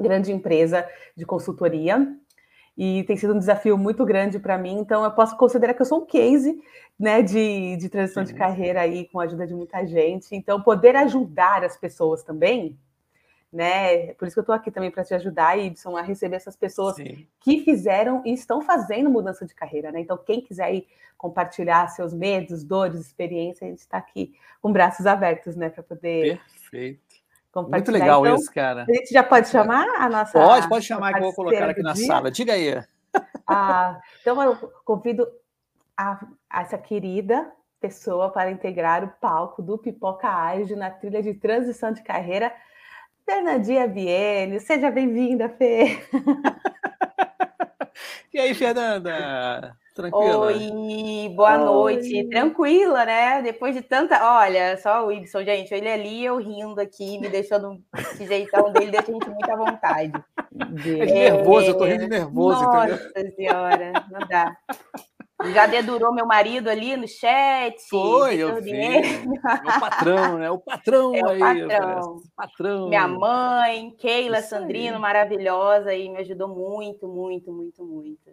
grande 0.01 0.31
empresa 0.31 0.87
de 1.15 1.25
consultoria 1.25 2.15
e 2.77 3.03
tem 3.03 3.15
sido 3.15 3.33
um 3.33 3.39
desafio 3.39 3.77
muito 3.77 4.03
grande 4.03 4.39
para 4.39 4.57
mim. 4.57 4.79
Então, 4.79 5.03
eu 5.03 5.11
posso 5.11 5.37
considerar 5.37 5.73
que 5.73 5.81
eu 5.81 5.85
sou 5.85 6.01
um 6.01 6.05
case 6.05 6.59
né, 6.99 7.21
de, 7.21 7.77
de 7.77 7.89
transição 7.89 8.23
de 8.23 8.33
carreira 8.33 8.81
aí, 8.81 9.07
com 9.09 9.19
a 9.19 9.23
ajuda 9.23 9.45
de 9.45 9.53
muita 9.53 9.85
gente. 9.85 10.35
Então, 10.35 10.61
poder 10.61 10.95
ajudar 10.95 11.63
as 11.63 11.77
pessoas 11.77 12.23
também, 12.23 12.77
né? 13.51 14.13
Por 14.15 14.27
isso 14.27 14.35
que 14.35 14.39
eu 14.39 14.43
estou 14.43 14.55
aqui 14.55 14.71
também 14.71 14.89
para 14.89 15.03
te 15.03 15.13
ajudar, 15.13 15.57
Ibson, 15.57 15.95
a 15.95 16.01
receber 16.01 16.37
essas 16.37 16.55
pessoas 16.55 16.95
Sim. 16.95 17.27
que 17.39 17.63
fizeram 17.63 18.23
e 18.25 18.33
estão 18.33 18.61
fazendo 18.61 19.09
mudança 19.09 19.45
de 19.45 19.53
carreira, 19.53 19.91
né? 19.91 19.99
Então, 19.99 20.17
quem 20.17 20.41
quiser 20.41 20.83
compartilhar 21.15 21.87
seus 21.89 22.13
medos, 22.13 22.63
dores, 22.63 22.99
experiências, 22.99 23.61
a 23.61 23.69
gente 23.69 23.79
está 23.79 23.97
aqui 23.97 24.33
com 24.59 24.73
braços 24.73 25.05
abertos, 25.05 25.55
né, 25.55 25.69
para 25.69 25.83
poder 25.83 26.37
Perfeito. 26.37 27.12
Muito 27.55 27.91
legal 27.91 28.25
então, 28.25 28.35
isso, 28.35 28.51
cara. 28.51 28.85
A 28.89 28.93
gente 28.93 29.13
já 29.13 29.23
pode 29.23 29.47
chamar 29.47 29.85
a 29.99 30.09
nossa. 30.09 30.31
Pode, 30.31 30.67
pode 30.67 30.85
chamar 30.85 31.13
que 31.13 31.19
eu 31.19 31.23
vou 31.23 31.33
colocar 31.33 31.69
aqui 31.69 31.83
na 31.83 31.93
dia. 31.93 32.07
sala. 32.07 32.31
Diga 32.31 32.53
aí. 32.53 32.83
Ah, 33.47 33.99
então 34.21 34.41
eu 34.41 34.55
convido 34.83 35.27
a, 35.95 36.19
a, 36.49 36.61
essa 36.61 36.77
querida 36.77 37.51
pessoa 37.79 38.29
para 38.29 38.49
integrar 38.49 39.03
o 39.03 39.09
palco 39.19 39.61
do 39.61 39.77
Pipoca 39.77 40.27
Ágil 40.27 40.77
na 40.77 40.89
trilha 40.89 41.21
de 41.21 41.33
transição 41.33 41.91
de 41.91 42.01
carreira. 42.01 42.51
Fernandinha 43.25 43.87
Biene, 43.87 44.59
seja 44.59 44.89
bem-vinda, 44.89 45.47
Fê. 45.49 46.01
e 48.33 48.39
aí, 48.39 48.53
Fernanda? 48.53 49.77
Tranquila? 49.93 50.47
Oi, 50.47 51.29
boa 51.35 51.57
Oi. 51.57 51.65
noite. 51.65 52.27
Tranquila, 52.29 53.05
né? 53.05 53.41
Depois 53.43 53.75
de 53.75 53.81
tanta. 53.81 54.37
Olha, 54.39 54.75
só 54.77 55.05
o 55.05 55.11
Ibson, 55.11 55.43
gente, 55.43 55.71
ele 55.71 55.87
ali, 55.87 56.25
eu 56.25 56.37
rindo 56.37 56.81
aqui, 56.81 57.19
me 57.19 57.29
deixando. 57.29 57.79
Esse 57.95 58.25
jeitão 58.25 58.71
dele 58.71 58.91
deixa 58.91 59.11
a 59.11 59.13
gente 59.13 59.29
muito 59.29 59.51
à 59.51 59.55
vontade. 59.55 60.11
É 60.59 61.05
de 61.05 61.13
nervoso, 61.13 61.67
eu 61.67 61.77
tô 61.77 61.85
rindo 61.85 62.03
de 62.03 62.09
nervoso, 62.09 62.63
Nossa 62.63 62.89
entendeu? 63.09 63.35
senhora, 63.35 63.93
não 64.09 64.27
dá. 64.27 64.57
Já 65.51 65.65
dedurou 65.67 66.13
meu 66.13 66.25
marido 66.25 66.69
ali 66.69 66.95
no 66.95 67.07
chat. 67.07 67.75
Foi, 67.89 68.37
eu 68.37 68.61
vi. 68.61 68.71
o 68.71 69.79
patrão, 69.79 70.37
né? 70.37 70.49
O 70.49 70.57
patrão 70.57 71.13
é 71.13 71.23
o 71.23 71.29
aí. 71.29 71.67
Patrão. 71.67 72.21
patrão. 72.35 72.89
Minha 72.89 73.07
mãe, 73.07 73.91
Keila 73.99 74.39
Isso 74.39 74.49
Sandrino, 74.49 74.95
aí. 74.95 75.01
maravilhosa, 75.01 75.93
e 75.93 76.09
me 76.09 76.17
ajudou 76.19 76.47
muito, 76.47 77.07
muito, 77.07 77.51
muito, 77.51 77.83
muito. 77.83 78.31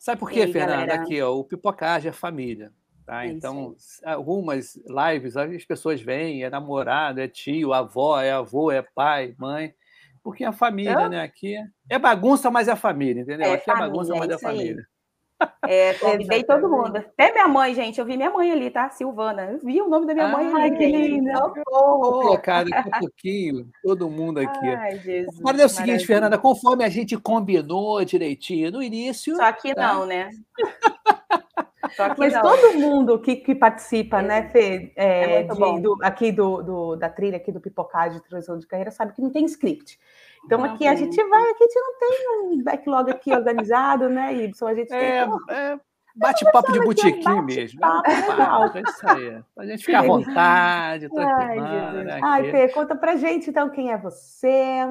Sabe 0.00 0.18
por 0.18 0.30
quê, 0.30 0.40
aí, 0.40 0.52
Fernanda? 0.52 0.86
Galera? 0.86 1.02
Aqui, 1.02 1.20
ó, 1.20 1.36
o 1.36 1.44
Pipocagem 1.44 2.08
é 2.08 2.12
família. 2.12 2.72
Tá? 3.04 3.26
É 3.26 3.28
então, 3.28 3.76
algumas 4.02 4.74
lives, 4.76 5.36
as 5.36 5.64
pessoas 5.66 6.00
vêm, 6.00 6.42
é 6.42 6.48
namorado, 6.48 7.20
é 7.20 7.28
tio, 7.28 7.74
avó, 7.74 8.18
é 8.18 8.32
avô, 8.32 8.72
é 8.72 8.80
pai, 8.80 9.34
mãe, 9.38 9.74
porque 10.22 10.42
é 10.42 10.50
família, 10.52 11.06
né? 11.10 11.20
Aqui 11.20 11.54
é 11.86 11.98
bagunça, 11.98 12.50
mas 12.50 12.66
é 12.66 12.74
família, 12.74 13.20
entendeu? 13.20 13.48
É 13.48 13.54
aqui 13.54 13.66
família, 13.66 13.84
é 13.84 13.88
bagunça, 13.90 14.14
mas 14.16 14.30
é 14.30 14.38
família. 14.38 14.88
É, 15.66 15.94
convidei 16.00 16.44
todo 16.44 16.68
mundo. 16.68 16.96
Até 16.96 17.32
minha 17.32 17.48
mãe, 17.48 17.74
gente. 17.74 17.98
Eu 17.98 18.06
vi 18.06 18.16
minha 18.16 18.30
mãe 18.30 18.50
ali, 18.50 18.70
tá? 18.70 18.90
Silvana. 18.90 19.42
Eu 19.52 19.58
vi 19.58 19.80
o 19.80 19.88
nome 19.88 20.06
da 20.06 20.14
minha 20.14 20.28
mãe 20.28 20.50
Ai, 20.54 20.70
que 20.70 20.86
linda. 20.86 21.32
Vou 21.40 22.22
colocar 22.22 22.64
daqui 22.64 22.88
a 22.88 22.98
pouquinho 22.98 23.68
todo 23.82 24.10
mundo 24.10 24.40
aqui. 24.40 24.68
Ai, 24.68 24.98
Jesus. 24.98 25.38
Agora 25.40 25.62
é 25.62 25.64
o 25.64 25.68
seguinte, 25.68 25.86
maravilha. 25.86 26.06
Fernanda, 26.06 26.38
conforme 26.38 26.84
a 26.84 26.88
gente 26.88 27.16
combinou 27.16 28.04
direitinho 28.04 28.70
no 28.70 28.82
início. 28.82 29.36
Só 29.36 29.52
que 29.52 29.74
tá? 29.74 29.94
não, 29.94 30.06
né? 30.06 30.30
Mas 32.18 32.32
não. 32.32 32.42
todo 32.42 32.78
mundo 32.78 33.18
que, 33.18 33.36
que 33.36 33.54
participa, 33.54 34.20
é. 34.20 34.22
né, 34.22 34.48
Fê, 34.50 34.92
é, 34.96 35.40
é 35.40 35.42
de, 35.42 35.80
do, 35.80 35.96
aqui 36.02 36.32
do, 36.32 36.62
do, 36.62 36.96
da 36.96 37.08
trilha, 37.08 37.36
aqui 37.36 37.52
do 37.52 37.60
Pipocagem 37.60 38.18
de 38.18 38.28
Transição 38.28 38.58
de 38.58 38.66
Carreira, 38.66 38.90
sabe 38.90 39.12
que 39.12 39.22
não 39.22 39.30
tem 39.30 39.44
script. 39.44 39.98
Então 40.44 40.58
não 40.58 40.72
aqui 40.72 40.86
a 40.86 40.94
gente 40.94 41.22
vai, 41.24 41.50
aqui 41.50 41.64
a 41.64 41.66
gente 41.66 41.80
não 41.80 41.98
tem 41.98 42.28
um 42.42 42.62
backlog 42.64 43.10
aqui 43.10 43.32
organizado, 43.32 44.08
né, 44.08 44.32
Ibson? 44.34 44.66
A 44.66 44.74
gente 44.74 44.92
é, 44.92 45.26
tem, 45.26 45.56
é, 45.56 45.80
bate-papo 46.16 46.72
de 46.72 46.80
botequim 46.80 47.42
mesmo. 47.42 47.80
É, 47.84 48.78
é 48.78 48.82
isso 48.82 49.08
aí. 49.08 49.42
A 49.58 49.66
gente 49.66 49.84
fica 49.84 49.98
à 49.98 50.02
vontade, 50.02 51.08
tranquilo. 51.08 51.64
Ai, 51.64 52.20
Ai 52.22 52.50
Fê, 52.50 52.68
conta 52.68 52.96
pra 52.96 53.16
gente, 53.16 53.50
então, 53.50 53.68
quem 53.70 53.92
é 53.92 53.98
você, 53.98 54.86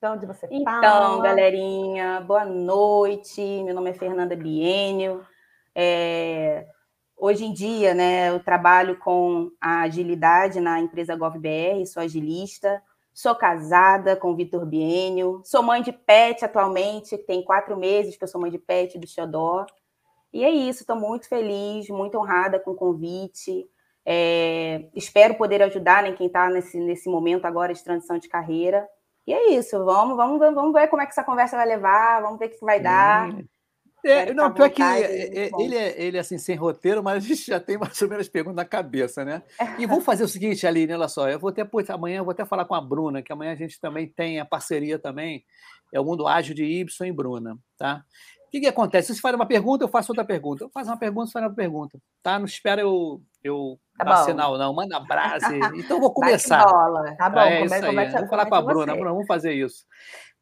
de 0.00 0.08
onde 0.08 0.26
você 0.26 0.46
então, 0.50 0.64
fala. 0.64 0.86
Então, 0.86 1.22
galerinha, 1.22 2.20
boa 2.20 2.44
noite. 2.44 3.40
Meu 3.64 3.74
nome 3.74 3.90
é 3.90 3.94
Fernanda 3.94 4.36
Bienio. 4.36 5.22
É, 5.74 6.66
hoje 7.16 7.44
em 7.44 7.52
dia, 7.52 7.94
né, 7.94 8.30
eu 8.30 8.40
trabalho 8.40 8.98
com 8.98 9.50
a 9.60 9.82
agilidade 9.82 10.60
na 10.60 10.80
empresa 10.80 11.16
GovBR, 11.16 11.86
sou 11.86 12.02
agilista. 12.02 12.82
Sou 13.14 13.32
casada 13.36 14.16
com 14.16 14.32
o 14.32 14.36
Vitor 14.36 14.66
Bienio. 14.66 15.40
Sou 15.44 15.62
mãe 15.62 15.80
de 15.80 15.92
pet 15.92 16.44
atualmente, 16.44 17.16
tem 17.16 17.44
quatro 17.44 17.76
meses 17.76 18.16
que 18.16 18.24
eu 18.24 18.28
sou 18.28 18.40
mãe 18.40 18.50
de 18.50 18.58
pet 18.58 18.98
do 18.98 19.06
Xodó. 19.06 19.64
E 20.32 20.42
é 20.42 20.50
isso, 20.50 20.80
estou 20.80 20.96
muito 20.96 21.28
feliz, 21.28 21.88
muito 21.88 22.18
honrada 22.18 22.58
com 22.58 22.72
o 22.72 22.74
convite. 22.74 23.70
É, 24.04 24.88
espero 24.96 25.36
poder 25.36 25.62
ajudar 25.62 26.02
né, 26.02 26.10
quem 26.10 26.26
está 26.26 26.50
nesse, 26.50 26.76
nesse 26.80 27.08
momento 27.08 27.44
agora 27.44 27.72
de 27.72 27.84
transição 27.84 28.18
de 28.18 28.28
carreira. 28.28 28.84
E 29.24 29.32
é 29.32 29.52
isso, 29.52 29.82
vamos, 29.84 30.16
vamos, 30.16 30.40
vamos 30.40 30.72
ver 30.72 30.88
como 30.88 31.00
é 31.00 31.06
que 31.06 31.12
essa 31.12 31.22
conversa 31.22 31.56
vai 31.56 31.66
levar, 31.66 32.20
vamos 32.20 32.38
ver 32.40 32.46
o 32.46 32.50
que 32.50 32.64
vai 32.64 32.80
dar. 32.80 33.30
Não, 34.34 34.52
pior 34.52 34.70
que 34.70 34.82
é, 34.82 35.50
ele 35.58 35.76
é, 35.76 36.02
ele 36.02 36.16
é 36.16 36.20
assim, 36.20 36.36
sem 36.38 36.56
roteiro, 36.56 37.02
mas 37.02 37.16
a 37.24 37.26
gente 37.26 37.46
já 37.46 37.58
tem 37.58 37.78
mais 37.78 38.00
ou 38.02 38.08
menos 38.08 38.28
perguntas 38.28 38.56
na 38.56 38.64
cabeça, 38.64 39.24
né? 39.24 39.42
E 39.78 39.86
vamos 39.86 40.04
fazer 40.06 40.24
o 40.24 40.28
seguinte, 40.28 40.66
Aline, 40.66 40.94
olha 40.94 41.08
só, 41.08 41.28
eu 41.28 41.38
vou 41.38 41.50
até, 41.50 41.66
amanhã 41.88 42.18
eu 42.18 42.24
vou 42.24 42.32
até 42.32 42.44
falar 42.44 42.64
com 42.64 42.74
a 42.74 42.80
Bruna, 42.80 43.22
que 43.22 43.32
amanhã 43.32 43.52
a 43.52 43.56
gente 43.56 43.80
também 43.80 44.06
tem 44.06 44.38
a 44.38 44.44
parceria 44.44 44.98
também, 44.98 45.44
é 45.92 46.00
o 46.00 46.04
Mundo 46.04 46.26
Ágil 46.26 46.54
de 46.54 46.64
Y 46.64 47.08
e 47.08 47.12
Bruna, 47.12 47.56
tá? 47.78 48.04
O 48.46 48.50
que, 48.54 48.60
que 48.60 48.68
acontece? 48.68 49.08
Se 49.08 49.14
você 49.16 49.20
faz 49.20 49.34
uma 49.34 49.46
pergunta, 49.46 49.84
eu 49.84 49.88
faço 49.88 50.12
outra 50.12 50.24
pergunta. 50.24 50.62
Eu 50.62 50.70
faço 50.70 50.88
uma 50.88 50.96
pergunta, 50.96 51.26
você 51.26 51.32
faz 51.32 51.44
uma 51.44 51.54
pergunta, 51.54 51.98
tá? 52.22 52.38
Não 52.38 52.46
espera 52.46 52.82
eu, 52.82 53.20
eu 53.42 53.80
tá 53.98 54.04
dar 54.04 54.16
sinal, 54.18 54.56
não. 54.56 54.72
Manda 54.72 55.00
brase. 55.00 55.56
Então, 55.74 55.96
eu 55.96 56.00
vou 56.00 56.12
começar. 56.12 56.64
Tá 57.16 57.28
bom, 57.30 57.40
é, 57.40 57.66
come, 57.66 57.80
começa, 57.80 58.12
vamos 58.14 58.30
falar 58.30 58.46
com 58.46 58.54
a 58.54 58.62
Bruna. 58.62 58.94
Bruna, 58.94 59.10
vamos 59.10 59.26
fazer 59.26 59.54
isso. 59.54 59.84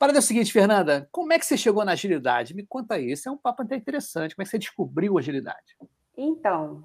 Para 0.03 0.13
é 0.15 0.19
o 0.19 0.23
seguinte, 0.23 0.53
Fernanda, 0.53 1.09
como 1.13 1.33
é 1.33 1.39
que 1.39 1.47
você 1.47 1.57
chegou 1.57 1.85
na 1.85 1.93
agilidade? 1.93 2.57
Me 2.57 2.67
conta 2.67 2.97
aí, 2.97 3.13
isso 3.13 3.29
é 3.29 3.31
um 3.31 3.37
papo 3.37 3.63
até 3.63 3.77
interessante. 3.77 4.35
Como 4.35 4.43
é 4.43 4.45
que 4.45 4.51
você 4.51 4.59
descobriu 4.59 5.17
a 5.17 5.21
agilidade? 5.21 5.77
Então, 6.17 6.85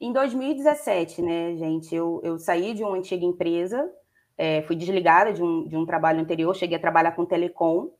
em 0.00 0.12
2017, 0.12 1.20
né, 1.20 1.56
gente, 1.56 1.92
eu, 1.92 2.20
eu 2.22 2.38
saí 2.38 2.72
de 2.72 2.84
uma 2.84 2.96
antiga 2.96 3.24
empresa, 3.24 3.90
é, 4.38 4.62
fui 4.62 4.76
desligada 4.76 5.32
de 5.32 5.42
um, 5.42 5.66
de 5.66 5.76
um 5.76 5.84
trabalho 5.84 6.20
anterior, 6.20 6.54
cheguei 6.54 6.76
a 6.76 6.80
trabalhar 6.80 7.10
com 7.16 7.26
telecom, 7.26 7.90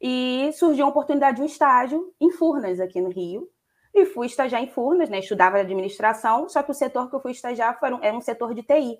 e 0.00 0.50
surgiu 0.54 0.84
a 0.84 0.88
oportunidade 0.88 1.36
de 1.36 1.42
um 1.42 1.46
estágio 1.46 2.12
em 2.20 2.32
Furnas, 2.32 2.80
aqui 2.80 3.00
no 3.00 3.10
Rio, 3.10 3.48
e 3.94 4.04
fui 4.06 4.26
estagiar 4.26 4.60
em 4.60 4.72
Furnas, 4.72 5.08
né, 5.08 5.20
estudava 5.20 5.58
administração, 5.58 6.48
só 6.48 6.64
que 6.64 6.72
o 6.72 6.74
setor 6.74 7.08
que 7.08 7.14
eu 7.14 7.20
fui 7.20 7.30
estagiar 7.30 7.78
foi 7.78 7.90
era 8.02 8.16
um 8.16 8.20
setor 8.20 8.56
de 8.56 8.64
TI. 8.64 8.98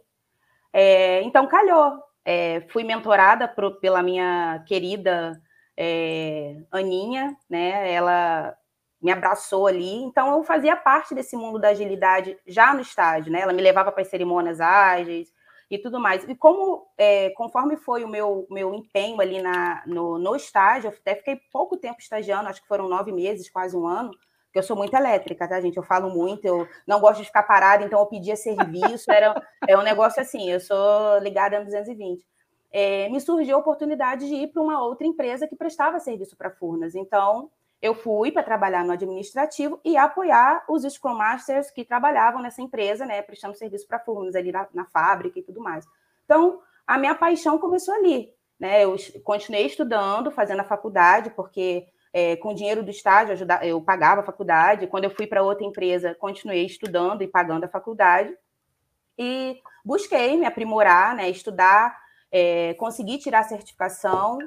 É, 0.73 1.21
então, 1.23 1.49
calhou, 1.49 2.01
é, 2.25 2.63
fui 2.71 2.85
mentorada 2.85 3.49
pro, 3.49 3.79
pela 3.81 4.03
minha 4.03 4.65
querida 4.67 5.41
é, 5.77 6.57
Aninha, 6.71 7.37
né? 7.49 7.93
Ela 7.93 8.57
me 9.01 9.11
abraçou 9.11 9.67
ali, 9.67 9.95
então 9.95 10.31
eu 10.31 10.45
fazia 10.45 10.77
parte 10.77 11.15
desse 11.15 11.37
mundo 11.37 11.59
da 11.59 11.71
agilidade 11.71 12.39
já 12.47 12.73
no 12.73 12.81
estágio, 12.81 13.33
né? 13.33 13.41
Ela 13.41 13.53
me 13.53 13.63
levava 13.63 13.91
para 13.91 14.03
as 14.03 14.09
cerimônias 14.09 14.61
ágeis, 14.61 15.33
e 15.73 15.79
tudo 15.79 15.99
mais. 15.99 16.23
E 16.29 16.35
como, 16.35 16.87
é, 16.99 17.31
conforme 17.31 17.79
foi 17.79 18.05
o 18.05 18.09
meu, 18.09 18.47
meu 18.51 18.75
empenho 18.75 19.19
ali 19.23 19.41
na, 19.41 19.83
no, 19.87 20.19
no 20.19 20.37
estágio, 20.37 20.89
eu 20.89 20.95
até 20.95 21.15
fiquei 21.15 21.41
pouco 21.51 21.79
tempo 21.79 21.99
estagiando, 21.99 22.47
acho 22.51 22.61
que 22.61 22.69
foram 22.69 22.91
nove 22.91 23.11
meses, 23.11 23.49
quase 23.49 23.75
um 23.75 23.87
ano, 23.87 24.11
porque 24.53 24.59
eu 24.59 24.63
sou 24.63 24.77
muito 24.77 24.95
elétrica, 24.95 25.49
tá, 25.49 25.59
gente? 25.63 25.79
Eu 25.79 25.83
falo 25.83 26.11
muito, 26.11 26.45
eu 26.45 26.69
não 26.87 27.01
gosto 27.01 27.21
de 27.21 27.25
ficar 27.25 27.43
parada, 27.43 27.85
então 27.85 27.99
eu 27.99 28.05
pedia 28.05 28.37
serviço, 28.37 29.11
era 29.11 29.43
é 29.67 29.79
um 29.79 29.83
negócio 29.83 30.21
assim, 30.21 30.51
eu 30.51 30.61
sou 30.61 31.19
ligada 31.21 31.57
a 31.57 31.63
220. 31.63 32.23
É, 32.71 33.09
me 33.09 33.19
surgiu 33.19 33.57
a 33.57 33.61
oportunidade 33.61 34.29
de 34.29 34.35
ir 34.35 34.49
para 34.49 34.61
uma 34.61 34.83
outra 34.83 35.07
empresa 35.07 35.49
que 35.49 35.57
prestava 35.57 35.99
serviço 35.99 36.37
para 36.37 36.51
Furnas. 36.51 36.95
Então, 36.95 37.51
eu 37.81 37.95
fui 37.95 38.31
para 38.31 38.43
trabalhar 38.43 38.85
no 38.85 38.93
administrativo 38.93 39.81
e 39.83 39.97
apoiar 39.97 40.63
os 40.69 40.83
Scrum 40.83 41.15
Masters 41.15 41.71
que 41.71 41.83
trabalhavam 41.83 42.43
nessa 42.43 42.61
empresa, 42.61 43.07
né, 43.07 43.23
prestando 43.23 43.57
serviço 43.57 43.89
para 43.89 44.01
Furnas 44.01 44.35
ali 44.35 44.53
na, 44.53 44.69
na, 44.75 44.85
fábrica 44.85 45.39
e 45.39 45.43
tudo 45.43 45.63
mais. 45.63 45.87
Então, 46.27 46.61
a 46.87 46.99
minha 46.99 47.15
paixão 47.15 47.59
começou 47.59 47.95
ali, 47.95 48.31
né? 48.61 48.85
Eu 48.85 48.97
continuei 49.25 49.65
estudando, 49.65 50.31
fazendo 50.31 50.61
a 50.61 50.65
faculdade, 50.65 51.31
porque 51.31 51.87
é, 52.13 52.37
com 52.37 52.55
dinheiro 52.55 52.83
do 52.83 52.91
estágio 52.91 53.33
ajuda, 53.33 53.65
eu 53.65 53.81
pagava 53.81 54.21
a 54.21 54.25
faculdade. 54.25 54.87
Quando 54.87 55.05
eu 55.05 55.11
fui 55.11 55.27
para 55.27 55.43
outra 55.43 55.65
empresa, 55.65 56.15
continuei 56.15 56.65
estudando 56.67 57.23
e 57.23 57.29
pagando 57.29 57.65
a 57.65 57.69
faculdade. 57.69 58.37
E 59.19 59.59
busquei 59.85 60.37
me 60.37 60.47
aprimorar, 60.47 61.15
né, 61.15 61.29
estudar, 61.31 61.97
é, 62.31 62.75
consegui 62.75 63.19
tirar 63.19 63.41
a 63.41 63.45
certificação 63.45 64.39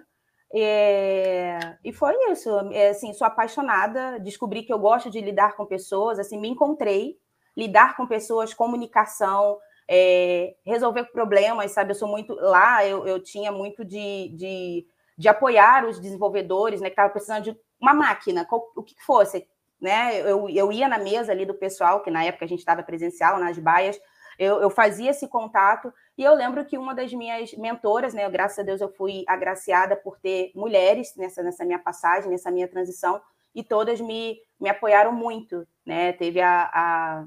é, 0.57 1.77
e 1.84 1.91
foi 1.91 2.15
isso. 2.31 2.50
É, 2.72 2.89
assim, 2.89 3.13
sou 3.13 3.27
apaixonada, 3.27 4.19
descobri 4.19 4.63
que 4.63 4.72
eu 4.72 4.79
gosto 4.79 5.10
de 5.10 5.19
lidar 5.19 5.55
com 5.57 5.65
pessoas, 5.65 6.17
assim, 6.17 6.39
me 6.39 6.48
encontrei, 6.48 7.17
lidar 7.57 7.98
com 7.98 8.07
pessoas, 8.07 8.53
comunicação, 8.53 9.57
é, 9.86 10.55
resolver 10.65 11.05
problemas, 11.12 11.72
sabe? 11.72 11.91
Eu 11.91 11.95
sou 11.95 12.07
muito. 12.07 12.34
Lá 12.36 12.86
eu, 12.86 13.05
eu 13.05 13.19
tinha 13.22 13.51
muito 13.51 13.84
de, 13.84 14.29
de, 14.29 14.88
de 15.17 15.27
apoiar 15.27 15.86
os 15.86 16.00
desenvolvedores, 16.00 16.81
né? 16.81 16.88
Que 16.88 16.93
estavam 16.93 17.12
precisando 17.12 17.43
de 17.43 17.57
uma 17.79 17.93
máquina, 17.93 18.45
qual, 18.45 18.72
o 18.75 18.84
que 18.84 18.95
fosse. 19.03 19.48
Né? 19.79 20.19
Eu, 20.22 20.50
eu 20.50 20.72
ia 20.72 20.88
na 20.88 20.98
mesa 20.98 21.31
ali 21.31 21.45
do 21.45 21.53
pessoal, 21.53 22.01
que 22.01 22.10
na 22.10 22.24
época 22.24 22.45
a 22.45 22.48
gente 22.48 22.60
estava 22.60 22.81
presencial, 22.84 23.39
nas 23.39 23.57
baias, 23.57 24.00
eu, 24.38 24.62
eu, 24.62 24.69
fazia 24.69 25.12
esse 25.12 25.27
contato 25.27 25.93
e 26.17 26.24
eu 26.24 26.34
lembro 26.34 26.65
que 26.65 26.77
uma 26.77 26.93
das 26.93 27.13
minhas 27.13 27.53
mentoras, 27.53 28.13
né, 28.13 28.29
graças 28.29 28.60
a 28.60 28.63
Deus 28.63 28.81
eu 28.81 28.89
fui 28.89 29.24
agraciada 29.27 29.95
por 29.95 30.19
ter 30.19 30.51
mulheres 30.53 31.15
nessa, 31.15 31.41
nessa 31.41 31.63
minha 31.63 31.79
passagem, 31.79 32.29
nessa 32.29 32.51
minha 32.51 32.67
transição, 32.67 33.22
e 33.53 33.63
todas 33.63 34.01
me, 34.01 34.38
me 34.60 34.69
apoiaram 34.69 35.13
muito, 35.13 35.65
né? 35.86 36.12
Teve 36.12 36.41
a, 36.41 36.69
a, 36.74 37.25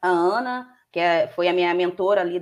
a 0.00 0.08
Ana, 0.08 0.72
que 0.92 1.00
é, 1.00 1.26
foi 1.26 1.48
a 1.48 1.52
minha 1.52 1.74
mentora 1.74 2.20
ali 2.20 2.40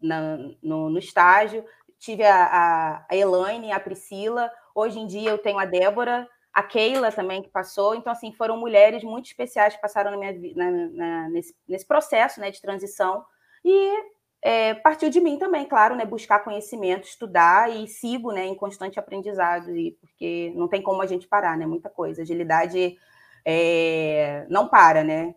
na, 0.00 0.36
no, 0.62 0.88
no, 0.90 0.98
estágio, 0.98 1.64
tive 1.98 2.24
a, 2.24 3.04
a, 3.08 3.16
Elaine, 3.16 3.72
a 3.72 3.80
Priscila, 3.80 4.50
hoje 4.74 4.98
em 4.98 5.06
dia 5.06 5.30
eu 5.30 5.38
tenho 5.38 5.58
a 5.58 5.64
Débora, 5.64 6.28
a 6.52 6.62
Keila 6.62 7.12
também 7.12 7.42
que 7.42 7.48
passou. 7.48 7.94
Então, 7.94 8.12
assim, 8.12 8.32
foram 8.32 8.56
mulheres 8.56 9.04
muito 9.04 9.26
especiais 9.26 9.74
que 9.74 9.80
passaram 9.80 10.10
na 10.10 10.16
minha, 10.16 10.54
na, 10.54 10.70
na, 10.70 11.28
nesse, 11.28 11.54
nesse 11.68 11.86
processo 11.86 12.40
né, 12.40 12.50
de 12.50 12.60
transição. 12.62 13.24
E 13.64 13.92
é, 14.40 14.74
partiu 14.74 15.10
de 15.10 15.20
mim 15.20 15.38
também, 15.38 15.66
claro, 15.66 15.94
né, 15.94 16.04
buscar 16.04 16.38
conhecimento, 16.44 17.06
estudar 17.06 17.70
e 17.70 17.86
sigo 17.86 18.32
né, 18.32 18.46
em 18.46 18.54
constante 18.54 18.98
aprendizado, 18.98 19.74
e, 19.76 19.92
porque 20.00 20.52
não 20.54 20.68
tem 20.68 20.80
como 20.80 21.02
a 21.02 21.06
gente 21.06 21.26
parar, 21.26 21.56
né? 21.58 21.66
Muita 21.66 21.90
coisa. 21.90 22.22
Agilidade 22.22 22.96
é, 23.44 24.46
não 24.48 24.68
para, 24.68 25.04
né? 25.04 25.34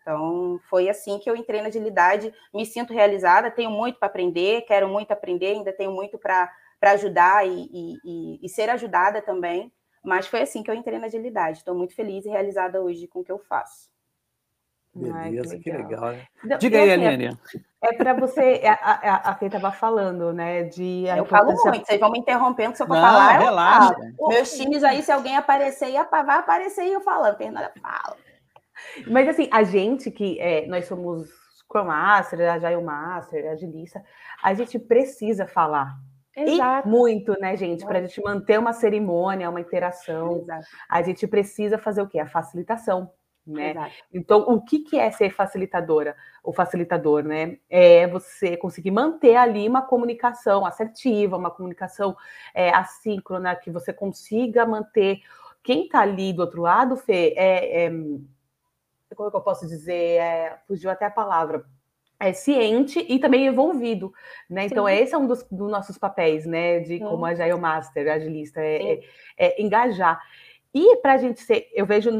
Então, 0.00 0.58
foi 0.68 0.88
assim 0.88 1.18
que 1.18 1.28
eu 1.28 1.36
entrei 1.36 1.60
na 1.60 1.68
agilidade, 1.68 2.32
me 2.54 2.64
sinto 2.64 2.92
realizada, 2.92 3.50
tenho 3.50 3.70
muito 3.70 3.98
para 3.98 4.08
aprender, 4.08 4.62
quero 4.62 4.88
muito 4.88 5.12
aprender, 5.12 5.48
ainda 5.48 5.72
tenho 5.72 5.92
muito 5.92 6.18
para 6.18 6.50
ajudar 6.82 7.46
e, 7.46 7.98
e, 8.04 8.40
e, 8.42 8.48
ser 8.48 8.70
ajudada 8.70 9.20
também. 9.20 9.70
Mas 10.02 10.26
foi 10.26 10.40
assim 10.40 10.62
que 10.62 10.70
eu 10.70 10.74
entrei 10.74 10.98
na 10.98 11.06
agilidade. 11.06 11.58
Estou 11.58 11.74
muito 11.74 11.94
feliz 11.94 12.24
e 12.24 12.30
realizada 12.30 12.80
hoje 12.80 13.06
com 13.06 13.20
o 13.20 13.24
que 13.24 13.30
eu 13.30 13.38
faço. 13.38 13.90
Beleza, 14.94 15.54
Ai, 15.54 15.60
que 15.60 15.70
legal. 15.70 15.86
Que 15.88 15.92
legal 15.92 16.12
né? 16.44 16.58
Diga 16.58 16.78
aí, 16.78 16.92
assim, 16.92 17.06
Aline. 17.06 17.38
É, 17.82 17.88
é 17.88 17.92
para 17.92 18.14
você, 18.14 18.62
a, 18.64 18.72
a, 18.72 19.30
a 19.30 19.34
Fê 19.36 19.46
estava 19.46 19.70
falando, 19.70 20.32
né? 20.32 20.64
De 20.64 21.04
eu 21.06 21.26
falo 21.26 21.52
muito, 21.52 21.86
vocês 21.86 22.00
vão 22.00 22.10
me 22.10 22.18
interrompendo 22.18 22.76
se 22.76 22.82
eu 22.82 22.86
for 22.86 22.96
falar. 22.96 23.38
Relaxa. 23.38 23.94
Eu 24.18 24.28
Meus 24.28 24.50
times 24.52 24.82
aí, 24.82 25.02
se 25.02 25.12
alguém 25.12 25.36
aparecer, 25.36 25.92
vai 26.10 26.38
aparecer 26.38 26.86
e 26.86 26.92
eu 26.92 27.00
falando, 27.02 27.36
Fernanda, 27.36 27.70
fala. 27.80 28.16
Mas 29.06 29.28
assim, 29.28 29.48
a 29.52 29.62
gente 29.62 30.10
que 30.10 30.38
é, 30.40 30.66
nós 30.66 30.86
somos 30.86 31.28
Scrum 31.58 31.84
Master, 31.84 32.52
Agile 32.52 32.82
Master, 32.82 33.50
Agilista, 33.50 34.02
a 34.42 34.54
gente 34.54 34.78
precisa 34.78 35.46
falar 35.46 35.96
Exato. 36.36 36.88
E 36.88 36.90
muito, 36.90 37.38
né, 37.40 37.56
gente? 37.56 37.84
Para 37.84 37.98
a 37.98 38.02
gente 38.02 38.22
manter 38.22 38.58
uma 38.58 38.72
cerimônia, 38.72 39.50
uma 39.50 39.60
interação, 39.60 40.38
Exato. 40.38 40.66
a 40.88 41.02
gente 41.02 41.26
precisa 41.26 41.76
fazer 41.76 42.02
o 42.02 42.08
quê? 42.08 42.18
A 42.18 42.26
facilitação. 42.26 43.10
Né? 43.46 43.70
Exato. 43.70 43.94
Então, 44.12 44.40
o 44.40 44.62
que, 44.62 44.80
que 44.80 44.98
é 44.98 45.10
ser 45.10 45.30
facilitadora? 45.30 46.14
O 46.42 46.52
facilitador, 46.52 47.24
né? 47.24 47.58
É 47.68 48.06
você 48.06 48.56
conseguir 48.56 48.90
manter 48.90 49.34
ali 49.36 49.68
uma 49.68 49.82
comunicação 49.82 50.64
assertiva, 50.64 51.36
uma 51.36 51.50
comunicação 51.50 52.16
é, 52.54 52.70
assíncrona, 52.70 53.56
que 53.56 53.70
você 53.70 53.92
consiga 53.92 54.64
manter. 54.64 55.20
Quem 55.62 55.84
está 55.84 56.00
ali 56.00 56.32
do 56.32 56.40
outro 56.40 56.62
lado, 56.62 56.96
Fê, 56.96 57.34
é, 57.36 57.86
é 57.86 57.90
como 59.14 59.28
é 59.28 59.30
que 59.30 59.36
eu 59.36 59.42
posso 59.42 59.66
dizer? 59.66 60.20
É, 60.20 60.58
fugiu 60.66 60.90
até 60.90 61.06
a 61.06 61.10
palavra 61.10 61.64
é 62.20 62.34
ciente 62.34 63.04
e 63.08 63.18
também 63.18 63.46
envolvido, 63.46 64.12
né? 64.48 64.66
Então, 64.66 64.86
Sim. 64.86 64.92
esse 64.92 65.14
é 65.14 65.18
um 65.18 65.26
dos, 65.26 65.42
dos, 65.44 65.70
nossos 65.70 65.96
papéis, 65.96 66.44
né? 66.44 66.80
De 66.80 66.98
Sim. 66.98 67.04
como 67.04 67.24
Agile 67.24 67.58
Master, 67.58 68.12
agilista, 68.12 68.60
é, 68.60 68.92
é, 68.92 69.00
é 69.38 69.62
engajar. 69.62 70.20
E 70.72 70.96
para 70.96 71.14
a 71.14 71.16
gente 71.16 71.40
ser, 71.40 71.68
eu 71.72 71.86
vejo 71.86 72.10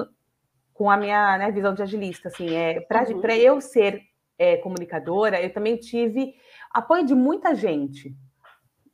com 0.72 0.90
a 0.90 0.96
minha 0.96 1.36
né, 1.36 1.50
visão 1.50 1.74
de 1.74 1.82
agilista, 1.82 2.28
assim, 2.28 2.56
é, 2.56 2.80
para 2.80 3.02
uhum. 3.10 3.20
eu 3.26 3.60
ser 3.60 4.02
é, 4.38 4.56
comunicadora, 4.56 5.40
eu 5.40 5.52
também 5.52 5.76
tive 5.76 6.34
apoio 6.70 7.04
de 7.04 7.14
muita 7.14 7.54
gente, 7.54 8.16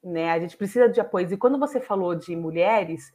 né? 0.02 0.32
A 0.32 0.40
gente 0.40 0.56
precisa 0.56 0.88
de 0.88 1.00
apoio. 1.00 1.32
E 1.32 1.36
quando 1.36 1.56
você 1.56 1.80
falou 1.80 2.16
de 2.16 2.34
mulheres, 2.34 3.12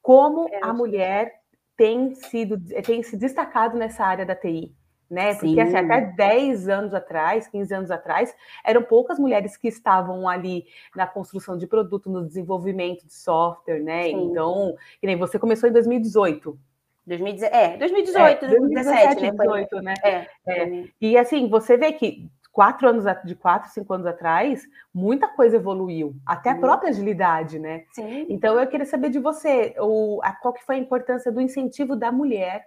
como 0.00 0.48
é, 0.48 0.60
a 0.62 0.72
mulher 0.72 1.41
tem 1.76 2.14
sido, 2.14 2.60
tem 2.82 3.02
se 3.02 3.16
destacado 3.16 3.76
nessa 3.76 4.04
área 4.04 4.26
da 4.26 4.34
TI, 4.34 4.74
né? 5.10 5.34
Porque 5.34 5.60
assim, 5.60 5.76
até 5.76 6.00
10 6.00 6.68
anos 6.68 6.94
atrás, 6.94 7.48
15 7.48 7.74
anos 7.74 7.90
atrás, 7.90 8.34
eram 8.64 8.82
poucas 8.82 9.18
mulheres 9.18 9.56
que 9.56 9.68
estavam 9.68 10.28
ali 10.28 10.64
na 10.94 11.06
construção 11.06 11.56
de 11.56 11.66
produto, 11.66 12.10
no 12.10 12.26
desenvolvimento 12.26 13.06
de 13.06 13.14
software, 13.14 13.80
né? 13.80 14.04
Sim. 14.04 14.30
Então, 14.30 14.74
que 15.00 15.06
nem 15.06 15.16
você 15.16 15.38
começou 15.38 15.68
em 15.68 15.72
2018. 15.72 16.58
2018, 17.04 17.52
é, 17.52 17.76
2018, 17.78 18.44
é, 18.44 18.48
2017, 18.48 19.30
2018, 19.32 19.82
né? 19.82 19.94
É, 20.04 20.26
é. 20.46 20.84
E 21.00 21.18
assim, 21.18 21.48
você 21.48 21.76
vê 21.76 21.92
que 21.92 22.30
quatro 22.52 22.86
anos 22.86 23.04
de 23.24 23.34
quatro, 23.34 23.70
cinco 23.70 23.94
anos 23.94 24.06
atrás, 24.06 24.62
muita 24.92 25.26
coisa 25.26 25.56
evoluiu, 25.56 26.14
até 26.26 26.50
a 26.50 26.58
própria 26.58 26.90
agilidade, 26.90 27.58
né? 27.58 27.84
Sim. 27.92 28.26
Então 28.28 28.60
eu 28.60 28.66
queria 28.66 28.84
saber 28.84 29.08
de 29.08 29.18
você, 29.18 29.74
o, 29.78 30.20
a, 30.22 30.32
qual 30.32 30.52
que 30.52 30.64
foi 30.64 30.76
a 30.76 30.78
importância 30.78 31.32
do 31.32 31.40
incentivo 31.40 31.96
da 31.96 32.12
mulher 32.12 32.66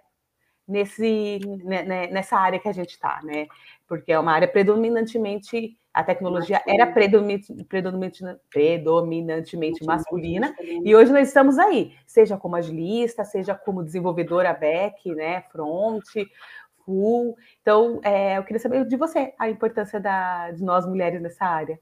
nesse, 0.66 1.38
né, 1.64 1.84
né, 1.84 2.06
nessa 2.08 2.36
área 2.36 2.58
que 2.58 2.68
a 2.68 2.72
gente 2.72 2.90
está, 2.90 3.20
né? 3.22 3.46
Porque 3.86 4.12
é 4.12 4.18
uma 4.18 4.32
área 4.32 4.48
predominantemente, 4.48 5.78
a 5.94 6.02
tecnologia 6.02 6.60
era 6.66 6.86
predominante, 6.88 7.64
predominante, 7.64 8.22
predominantemente 8.50 9.84
masculina, 9.84 10.52
e 10.60 10.94
hoje 10.94 11.12
nós 11.12 11.28
estamos 11.28 11.58
aí, 11.58 11.94
seja 12.04 12.36
como 12.36 12.56
agilista, 12.56 13.24
seja 13.24 13.54
como 13.54 13.84
desenvolvedora 13.84 14.52
back, 14.52 15.14
né, 15.14 15.42
front, 15.52 16.04
full. 16.86 17.36
Então, 17.60 18.00
é, 18.02 18.38
eu 18.38 18.44
queria 18.44 18.60
saber 18.60 18.86
de 18.86 18.96
você 18.96 19.34
a 19.38 19.50
importância 19.50 20.00
da, 20.00 20.52
de 20.52 20.64
nós 20.64 20.86
mulheres 20.86 21.20
nessa 21.20 21.44
área. 21.44 21.78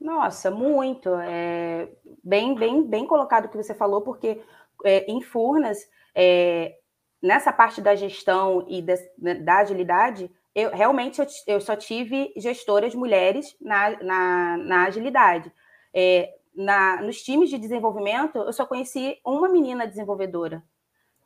Nossa, 0.00 0.50
muito. 0.50 1.10
É, 1.16 1.88
bem, 2.24 2.54
bem, 2.54 2.82
bem 2.82 3.06
colocado 3.06 3.44
o 3.44 3.48
que 3.48 3.56
você 3.56 3.74
falou, 3.74 4.00
porque 4.00 4.40
é, 4.84 5.04
em 5.10 5.20
Furnas, 5.20 5.78
é, 6.14 6.76
nessa 7.20 7.52
parte 7.52 7.82
da 7.82 7.94
gestão 7.94 8.64
e 8.66 8.80
da, 8.80 8.94
da 9.42 9.58
agilidade, 9.58 10.30
eu 10.54 10.70
realmente 10.70 11.20
eu, 11.20 11.26
eu, 11.46 11.60
só 11.60 11.76
tive 11.76 12.32
gestoras 12.36 12.94
mulheres 12.94 13.54
na, 13.60 14.02
na, 14.02 14.56
na 14.56 14.84
agilidade. 14.84 15.52
É, 15.92 16.34
na, 16.54 17.02
nos 17.02 17.22
times 17.22 17.50
de 17.50 17.58
desenvolvimento, 17.58 18.38
eu 18.38 18.52
só 18.52 18.64
conheci 18.66 19.18
uma 19.24 19.48
menina 19.48 19.86
desenvolvedora. 19.86 20.62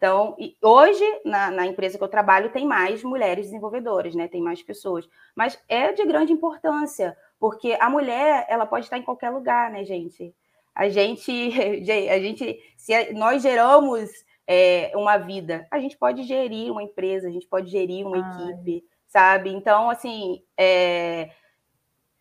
Então, 0.04 0.36
hoje, 0.60 1.02
na, 1.24 1.50
na, 1.50 1.66
empresa 1.66 1.96
que 1.96 2.04
eu 2.04 2.08
trabalho, 2.08 2.52
tem 2.52 2.66
mais 2.66 3.02
mulheres 3.02 3.46
desenvolvedoras, 3.46 4.14
né? 4.14 4.28
Tem 4.28 4.42
mais 4.42 4.62
pessoas. 4.62 5.08
Mas 5.34 5.58
é 5.66 5.92
de 5.92 6.04
grande 6.04 6.30
importância, 6.30 7.16
porque 7.40 7.74
a 7.80 7.88
mulher, 7.88 8.44
ela 8.50 8.66
pode 8.66 8.84
estar 8.84 8.98
em 8.98 9.02
qualquer 9.02 9.30
lugar, 9.30 9.70
né, 9.70 9.82
gente? 9.82 10.34
A 10.74 10.90
gente, 10.90 11.32
a 12.12 12.18
gente 12.18 12.62
se 12.76 13.14
nós 13.14 13.42
geramos 13.42 14.10
é, 14.46 14.92
uma 14.94 15.16
vida. 15.16 15.66
A 15.70 15.78
gente 15.78 15.96
pode 15.96 16.22
gerir 16.24 16.70
uma 16.70 16.82
empresa, 16.82 17.28
a 17.28 17.32
gente 17.32 17.46
pode 17.46 17.70
gerir 17.70 18.06
uma 18.06 18.18
Ai. 18.18 18.50
equipe, 18.50 18.84
sabe? 19.06 19.54
Então, 19.54 19.88
assim, 19.88 20.42
é, 20.54 21.30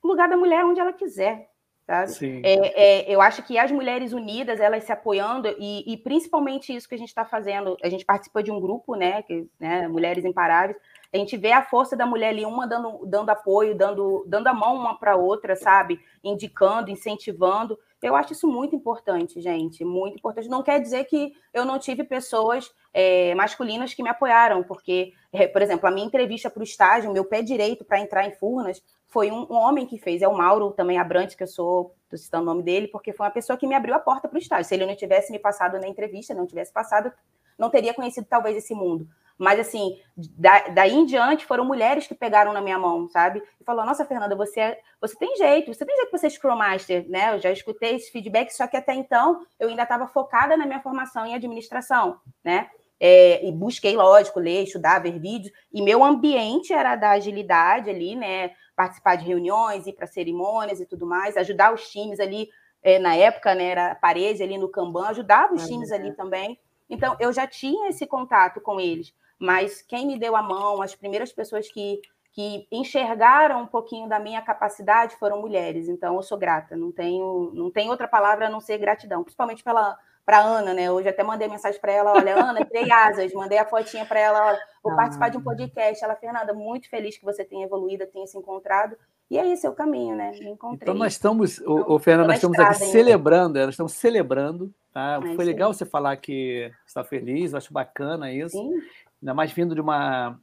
o 0.01 0.07
lugar 0.07 0.29
da 0.29 0.37
mulher 0.37 0.61
é 0.61 0.65
onde 0.65 0.79
ela 0.79 0.93
quiser, 0.93 1.49
sabe? 1.85 2.11
É, 2.43 3.09
é, 3.09 3.13
eu 3.13 3.21
acho 3.21 3.43
que 3.43 3.57
as 3.57 3.71
mulheres 3.71 4.13
unidas, 4.13 4.59
elas 4.59 4.83
se 4.83 4.91
apoiando, 4.91 5.47
e, 5.59 5.93
e 5.93 5.97
principalmente 5.97 6.75
isso 6.75 6.87
que 6.87 6.95
a 6.95 6.97
gente 6.97 7.09
está 7.09 7.25
fazendo, 7.25 7.77
a 7.83 7.89
gente 7.89 8.05
participa 8.05 8.41
de 8.41 8.51
um 8.51 8.59
grupo, 8.59 8.95
né, 8.95 9.21
que, 9.23 9.47
né, 9.59 9.87
Mulheres 9.87 10.25
Imparáveis, 10.25 10.77
a 11.13 11.17
gente 11.17 11.37
vê 11.37 11.51
a 11.51 11.61
força 11.61 11.95
da 11.95 12.05
mulher 12.05 12.29
ali, 12.29 12.43
uma 12.43 12.67
dando, 12.67 13.05
dando 13.05 13.29
apoio, 13.29 13.75
dando, 13.75 14.25
dando 14.27 14.47
a 14.47 14.53
mão 14.53 14.75
uma 14.75 14.97
para 14.97 15.15
outra, 15.15 15.55
sabe? 15.55 15.99
Indicando, 16.23 16.89
incentivando. 16.89 17.77
Eu 18.03 18.17
acho 18.17 18.33
isso 18.33 18.49
muito 18.49 18.75
importante, 18.75 19.39
gente, 19.39 19.85
muito 19.85 20.17
importante. 20.17 20.49
Não 20.49 20.61
quer 20.61 20.81
dizer 20.81 21.05
que 21.05 21.33
eu 21.53 21.63
não 21.63 21.79
tive 21.79 22.03
pessoas 22.03 22.69
é, 22.93 23.33
masculinas 23.33 23.93
que 23.93 24.03
me 24.03 24.09
apoiaram, 24.09 24.61
porque, 24.61 25.13
é, 25.31 25.47
por 25.47 25.61
exemplo, 25.61 25.87
a 25.87 25.91
minha 25.91 26.05
entrevista 26.05 26.49
para 26.49 26.59
o 26.59 26.65
estágio, 26.65 27.13
meu 27.13 27.23
pé 27.23 27.41
direito 27.41 27.85
para 27.85 28.01
entrar 28.01 28.27
em 28.27 28.31
Furnas, 28.31 28.83
foi 29.07 29.31
um, 29.31 29.47
um, 29.49 29.55
homem 29.55 29.85
que 29.85 29.97
fez, 29.97 30.21
é 30.21 30.27
o 30.27 30.35
Mauro 30.35 30.71
também 30.71 30.97
Abrantes, 30.97 31.35
que 31.35 31.43
eu 31.43 31.47
sou, 31.47 31.95
estou 32.03 32.19
citando 32.19 32.43
o 32.43 32.45
nome 32.47 32.63
dele, 32.63 32.89
porque 32.89 33.13
foi 33.13 33.25
uma 33.25 33.31
pessoa 33.31 33.55
que 33.55 33.65
me 33.65 33.75
abriu 33.75 33.95
a 33.95 33.99
porta 33.99 34.27
para 34.27 34.35
o 34.35 34.41
estágio. 34.41 34.65
Se 34.65 34.73
ele 34.75 34.85
não 34.85 34.95
tivesse 34.97 35.31
me 35.31 35.39
passado 35.39 35.79
na 35.79 35.87
entrevista, 35.87 36.33
não 36.33 36.45
tivesse 36.45 36.73
passado, 36.73 37.09
não 37.57 37.69
teria 37.69 37.93
conhecido 37.93 38.27
talvez 38.29 38.57
esse 38.57 38.73
mundo. 38.73 39.07
Mas, 39.43 39.59
assim, 39.59 39.99
da, 40.15 40.69
daí 40.69 40.93
em 40.93 41.05
diante 41.05 41.45
foram 41.45 41.65
mulheres 41.65 42.07
que 42.07 42.15
pegaram 42.15 42.53
na 42.53 42.61
minha 42.61 42.79
mão, 42.79 43.09
sabe? 43.09 43.43
E 43.59 43.63
falou: 43.65 43.85
Nossa, 43.85 44.05
Fernanda, 44.05 44.35
você, 44.37 44.59
é, 44.61 44.79
você 45.01 45.17
tem 45.17 45.35
jeito, 45.35 45.73
você 45.73 45.85
tem 45.85 45.95
jeito 45.97 46.09
para 46.09 46.19
ser 46.19 46.29
Scrum 46.29 46.55
Master, 46.55 47.05
né? 47.09 47.35
Eu 47.35 47.39
já 47.39 47.51
escutei 47.51 47.95
esse 47.95 48.09
feedback, 48.09 48.51
só 48.51 48.65
que 48.67 48.77
até 48.77 48.93
então 48.93 49.45
eu 49.59 49.67
ainda 49.67 49.83
estava 49.83 50.07
focada 50.07 50.55
na 50.55 50.65
minha 50.65 50.79
formação 50.79 51.25
em 51.25 51.35
administração, 51.35 52.17
né? 52.41 52.69
É, 52.99 53.45
e 53.45 53.51
busquei, 53.51 53.97
lógico, 53.97 54.39
ler, 54.39 54.63
estudar, 54.63 54.99
ver 54.99 55.19
vídeos, 55.19 55.51
e 55.73 55.81
meu 55.81 56.05
ambiente 56.05 56.71
era 56.71 56.95
da 56.95 57.11
agilidade 57.11 57.89
ali, 57.89 58.15
né? 58.15 58.51
Participar 58.77 59.17
de 59.17 59.25
reuniões, 59.25 59.85
ir 59.87 59.93
para 59.93 60.07
cerimônias 60.07 60.79
e 60.79 60.85
tudo 60.85 61.05
mais, 61.05 61.35
ajudar 61.35 61.73
os 61.73 61.89
times 61.89 62.21
ali, 62.21 62.47
é, 62.81 62.97
na 62.97 63.13
época, 63.13 63.53
né? 63.53 63.65
Era 63.65 63.91
a 63.91 63.95
parede 63.95 64.41
ali 64.41 64.57
no 64.57 64.69
Kanban, 64.69 65.07
ajudava 65.07 65.53
os 65.53 65.67
times 65.67 65.91
ali 65.91 66.13
também. 66.13 66.57
Então, 66.89 67.17
eu 67.19 67.33
já 67.33 67.45
tinha 67.45 67.89
esse 67.89 68.07
contato 68.07 68.61
com 68.61 68.79
eles 68.79 69.13
mas 69.39 69.81
quem 69.81 70.07
me 70.07 70.17
deu 70.17 70.35
a 70.35 70.41
mão, 70.41 70.81
as 70.81 70.95
primeiras 70.95 71.31
pessoas 71.31 71.69
que, 71.71 72.01
que 72.31 72.67
enxergaram 72.71 73.61
um 73.61 73.67
pouquinho 73.67 74.07
da 74.07 74.19
minha 74.19 74.41
capacidade 74.41 75.17
foram 75.17 75.41
mulheres. 75.41 75.87
Então, 75.87 76.15
eu 76.15 76.23
sou 76.23 76.37
grata, 76.37 76.75
não 76.75 76.91
tenho, 76.91 77.51
não 77.53 77.71
tenho 77.71 77.91
outra 77.91 78.07
palavra 78.07 78.47
a 78.47 78.49
não 78.49 78.59
ser 78.59 78.77
gratidão, 78.77 79.23
principalmente 79.23 79.63
pela 79.63 79.97
para 80.25 80.39
Ana, 80.39 80.73
né? 80.73 80.89
Hoje 80.89 81.09
até 81.09 81.23
mandei 81.23 81.47
mensagem 81.47 81.79
para 81.79 81.91
ela, 81.91 82.13
olha, 82.13 82.35
Ana, 82.35 82.65
criei 82.65 82.89
asas, 82.91 83.33
mandei 83.33 83.57
a 83.57 83.65
fotinha 83.65 84.05
para 84.05 84.19
ela, 84.19 84.47
olha, 84.47 84.59
vou 84.81 84.93
ah. 84.93 84.95
participar 84.95 85.29
de 85.29 85.37
um 85.37 85.41
podcast. 85.41 86.03
Ela, 86.03 86.15
Fernanda, 86.15 86.53
muito 86.53 86.89
feliz 86.89 87.17
que 87.17 87.25
você 87.25 87.43
tenha 87.43 87.65
evoluído, 87.65 88.07
tenha 88.07 88.25
se 88.25 88.37
encontrado. 88.37 88.95
E 89.29 89.37
é 89.37 89.47
esse 89.51 89.65
é 89.65 89.69
o 89.69 89.73
caminho, 89.73 90.15
né? 90.15 90.31
Me 90.39 90.49
encontrei. 90.49 90.83
Então 90.83 90.93
nós 90.93 91.13
estamos, 91.13 91.59
o, 91.59 91.95
o 91.95 91.99
Fernanda, 91.99 92.27
nós 92.27 92.37
estamos 92.37 92.59
aqui 92.59 92.75
celebrando, 92.85 93.59
nós 93.59 93.69
estamos 93.69 93.93
celebrando, 93.93 94.73
tá? 94.93 95.19
Foi 95.35 95.43
legal 95.43 95.73
você 95.73 95.85
falar 95.85 96.15
que 96.17 96.71
está 96.85 97.03
feliz, 97.03 97.51
eu 97.51 97.57
acho 97.57 97.73
bacana 97.73 98.31
isso. 98.31 98.57
Sim 98.57 98.81
ainda 99.23 99.33
mais 99.33 99.53
vindo 99.53 99.73
de 99.73 99.79
uma 99.81 100.37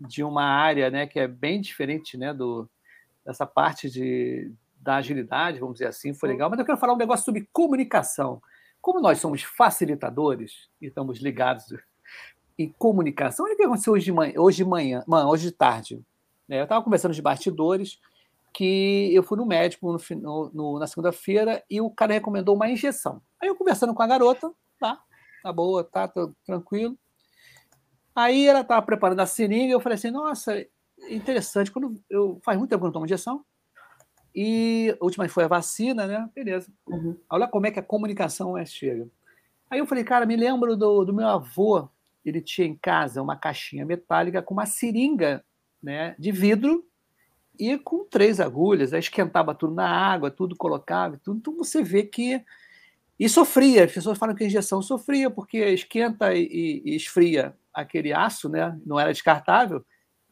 de 0.00 0.24
uma 0.24 0.42
área 0.42 0.90
né, 0.90 1.06
que 1.06 1.20
é 1.20 1.28
bem 1.28 1.60
diferente 1.60 2.16
né, 2.16 2.34
do, 2.34 2.68
dessa 3.24 3.46
parte 3.46 3.88
de, 3.88 4.52
da 4.80 4.96
agilidade, 4.96 5.60
vamos 5.60 5.74
dizer 5.74 5.86
assim, 5.86 6.12
foi 6.12 6.30
legal. 6.30 6.50
Mas 6.50 6.58
eu 6.58 6.64
quero 6.64 6.78
falar 6.78 6.94
um 6.94 6.96
negócio 6.96 7.24
sobre 7.24 7.48
comunicação. 7.52 8.42
Como 8.80 9.00
nós 9.00 9.20
somos 9.20 9.44
facilitadores 9.44 10.68
e 10.80 10.86
estamos 10.86 11.20
ligados 11.20 11.66
em 12.58 12.68
comunicação, 12.68 13.44
olha 13.46 13.54
o 13.54 13.56
que 13.56 13.62
aconteceu 13.62 13.92
hoje 13.92 14.06
de 14.06 14.12
manhã, 14.12 14.32
hoje 14.36 14.56
de, 14.56 14.64
manhã, 14.64 15.04
hoje 15.06 15.46
de 15.46 15.52
tarde. 15.52 16.02
Né? 16.48 16.58
Eu 16.58 16.64
estava 16.64 16.82
conversando 16.82 17.14
de 17.14 17.22
bastidores 17.22 18.00
que 18.52 19.14
eu 19.14 19.22
fui 19.22 19.38
no 19.38 19.46
médico 19.46 19.96
no, 20.16 20.50
no, 20.52 20.78
na 20.80 20.88
segunda-feira 20.88 21.62
e 21.70 21.80
o 21.80 21.90
cara 21.90 22.14
recomendou 22.14 22.56
uma 22.56 22.68
injeção. 22.68 23.22
Aí 23.40 23.48
eu 23.48 23.54
conversando 23.54 23.94
com 23.94 24.02
a 24.02 24.06
garota, 24.06 24.52
tá, 24.80 25.00
tá 25.44 25.52
boa, 25.52 25.84
tá 25.84 26.12
tranquilo. 26.44 26.98
Aí 28.14 28.46
ela 28.46 28.60
estava 28.60 28.84
preparando 28.84 29.20
a 29.20 29.26
seringa, 29.26 29.68
e 29.68 29.70
eu 29.70 29.80
falei 29.80 29.96
assim, 29.96 30.10
nossa, 30.10 30.64
interessante, 31.08 31.70
quando 31.70 31.94
eu 32.08 32.40
faz 32.44 32.58
muito 32.58 32.70
tempo 32.70 32.80
que 32.80 32.84
eu 32.84 32.88
não 32.88 32.92
tomo 32.92 33.06
injeção, 33.06 33.44
e 34.34 34.96
a 34.98 35.04
última 35.04 35.28
foi 35.28 35.44
a 35.44 35.48
vacina, 35.48 36.06
né? 36.06 36.28
Beleza. 36.34 36.72
Uhum. 36.86 37.16
Olha 37.28 37.46
como 37.46 37.66
é 37.66 37.70
que 37.70 37.78
a 37.78 37.82
comunicação 37.82 38.56
é 38.56 38.64
chega. 38.64 39.06
Aí 39.70 39.78
eu 39.78 39.86
falei, 39.86 40.04
cara, 40.04 40.24
me 40.24 40.36
lembro 40.36 40.76
do, 40.76 41.04
do 41.04 41.14
meu 41.14 41.28
avô, 41.28 41.88
ele 42.24 42.40
tinha 42.40 42.66
em 42.66 42.74
casa 42.74 43.22
uma 43.22 43.36
caixinha 43.36 43.84
metálica 43.84 44.42
com 44.42 44.54
uma 44.54 44.66
seringa 44.66 45.44
né, 45.82 46.14
de 46.18 46.30
vidro 46.30 46.86
e 47.58 47.76
com 47.78 48.04
três 48.04 48.40
agulhas, 48.40 48.92
aí 48.92 49.00
esquentava 49.00 49.54
tudo 49.54 49.74
na 49.74 49.88
água, 49.88 50.30
tudo 50.30 50.56
colocava, 50.56 51.20
tudo. 51.22 51.38
Então 51.38 51.56
você 51.56 51.82
vê 51.82 52.02
que. 52.02 52.42
E 53.18 53.28
sofria, 53.28 53.84
as 53.84 53.92
pessoas 53.92 54.18
falam 54.18 54.34
que 54.34 54.42
a 54.42 54.46
injeção 54.46 54.82
sofria, 54.82 55.30
porque 55.30 55.58
esquenta 55.58 56.34
e, 56.34 56.82
e 56.84 56.96
esfria 56.96 57.54
aquele 57.74 58.12
aço, 58.12 58.48
né? 58.48 58.78
Não 58.84 58.98
era 58.98 59.12
descartável, 59.12 59.84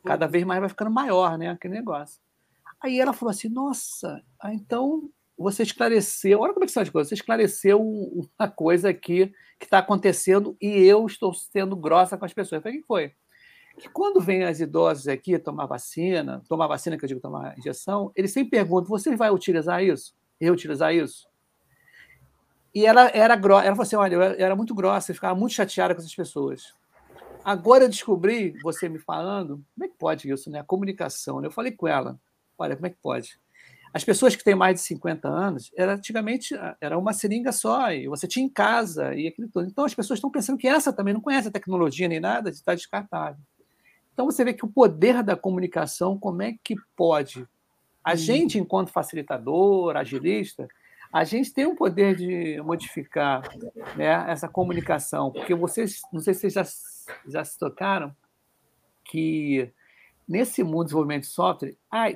cada 0.04 0.26
vez 0.26 0.44
mais 0.44 0.60
vai 0.60 0.68
ficando 0.68 0.90
maior, 0.90 1.36
né? 1.38 1.48
Aquele 1.48 1.74
negócio. 1.74 2.20
Aí 2.82 2.98
ela 2.98 3.12
falou 3.12 3.30
assim: 3.30 3.48
Nossa, 3.48 4.22
ah, 4.40 4.54
então 4.54 5.10
você 5.36 5.62
esclareceu. 5.62 6.40
Olha 6.40 6.52
como 6.52 6.64
é 6.64 6.66
que 6.66 6.72
são 6.72 6.82
as 6.82 6.90
coisas. 6.90 7.08
Você 7.08 7.14
esclareceu 7.14 7.80
uma 7.80 8.48
coisa 8.48 8.90
aqui 8.90 9.32
que 9.58 9.66
está 9.66 9.78
acontecendo 9.78 10.56
e 10.60 10.66
eu 10.84 11.06
estou 11.06 11.32
sendo 11.34 11.76
grossa 11.76 12.16
com 12.16 12.24
as 12.24 12.32
pessoas. 12.32 12.58
Eu 12.58 12.62
falei: 12.62 12.78
O 12.78 12.80
que 12.80 12.86
foi? 12.86 13.12
Que 13.78 13.88
quando 13.88 14.20
vem 14.20 14.44
as 14.44 14.60
idosas 14.60 15.08
aqui 15.08 15.38
tomar 15.38 15.66
vacina, 15.66 16.42
tomar 16.48 16.66
vacina, 16.66 16.98
que 16.98 17.04
eu 17.04 17.08
digo 17.08 17.20
tomar 17.20 17.58
injeção, 17.58 18.12
eles 18.14 18.32
sempre 18.32 18.50
perguntam: 18.50 18.88
Você 18.88 19.14
vai 19.16 19.30
utilizar 19.30 19.82
isso? 19.82 20.14
Reutilizar 20.40 20.94
isso? 20.94 21.28
E 22.74 22.86
ela 22.86 23.10
era 23.14 23.36
grossa. 23.36 23.66
Ela 23.66 23.76
falou 23.76 23.86
assim: 23.86 23.96
Olha, 23.96 24.14
eu 24.14 24.44
era 24.44 24.56
muito 24.56 24.74
grossa, 24.74 25.10
eu 25.10 25.14
ficava 25.14 25.38
muito 25.38 25.54
chateada 25.54 25.94
com 25.94 26.00
essas 26.00 26.14
pessoas. 26.14 26.74
Agora 27.44 27.84
eu 27.84 27.88
descobri, 27.88 28.54
você 28.62 28.88
me 28.88 28.98
falando, 28.98 29.64
como 29.74 29.84
é 29.84 29.88
que 29.88 29.94
pode 29.98 30.30
isso, 30.30 30.50
né? 30.50 30.60
A 30.60 30.64
comunicação. 30.64 31.40
Né? 31.40 31.46
Eu 31.46 31.52
falei 31.52 31.72
com 31.72 31.88
ela, 31.88 32.18
olha, 32.58 32.76
como 32.76 32.86
é 32.86 32.90
que 32.90 32.98
pode? 33.02 33.38
As 33.92 34.04
pessoas 34.04 34.36
que 34.36 34.44
têm 34.44 34.54
mais 34.54 34.76
de 34.76 34.82
50 34.82 35.28
anos, 35.28 35.70
era, 35.76 35.94
antigamente 35.94 36.54
era 36.80 36.96
uma 36.96 37.12
seringa 37.12 37.50
só, 37.50 37.92
e 37.92 38.06
você 38.06 38.28
tinha 38.28 38.46
em 38.46 38.48
casa, 38.48 39.14
e 39.14 39.26
aquilo 39.26 39.48
todo. 39.48 39.66
Então 39.66 39.84
as 39.84 39.94
pessoas 39.94 40.18
estão 40.18 40.30
pensando 40.30 40.58
que 40.58 40.68
essa 40.68 40.92
também 40.92 41.12
não 41.12 41.20
conhece 41.20 41.48
a 41.48 41.52
tecnologia 41.52 42.06
nem 42.06 42.20
nada, 42.20 42.50
está 42.50 42.74
descartável. 42.74 43.40
Então 44.12 44.26
você 44.26 44.44
vê 44.44 44.52
que 44.52 44.64
o 44.64 44.68
poder 44.68 45.22
da 45.24 45.34
comunicação, 45.34 46.16
como 46.18 46.42
é 46.42 46.54
que 46.62 46.76
pode? 46.94 47.48
A 48.04 48.12
hum. 48.12 48.16
gente, 48.16 48.58
enquanto 48.58 48.92
facilitador, 48.92 49.96
agilista, 49.96 50.68
a 51.12 51.24
gente 51.24 51.52
tem 51.52 51.66
o 51.66 51.74
poder 51.74 52.14
de 52.14 52.60
modificar 52.62 53.42
né, 53.96 54.24
essa 54.28 54.48
comunicação, 54.48 55.32
porque 55.32 55.54
vocês, 55.54 56.00
não 56.12 56.20
sei 56.20 56.34
se 56.34 56.40
vocês 56.40 56.52
já, 56.52 56.64
já 57.26 57.44
se 57.44 57.58
tocaram, 57.58 58.14
que 59.04 59.72
nesse 60.28 60.62
mundo 60.62 60.82
de 60.82 60.84
desenvolvimento 60.86 61.22
de 61.22 61.30
software, 61.30 61.76
a, 61.90 62.06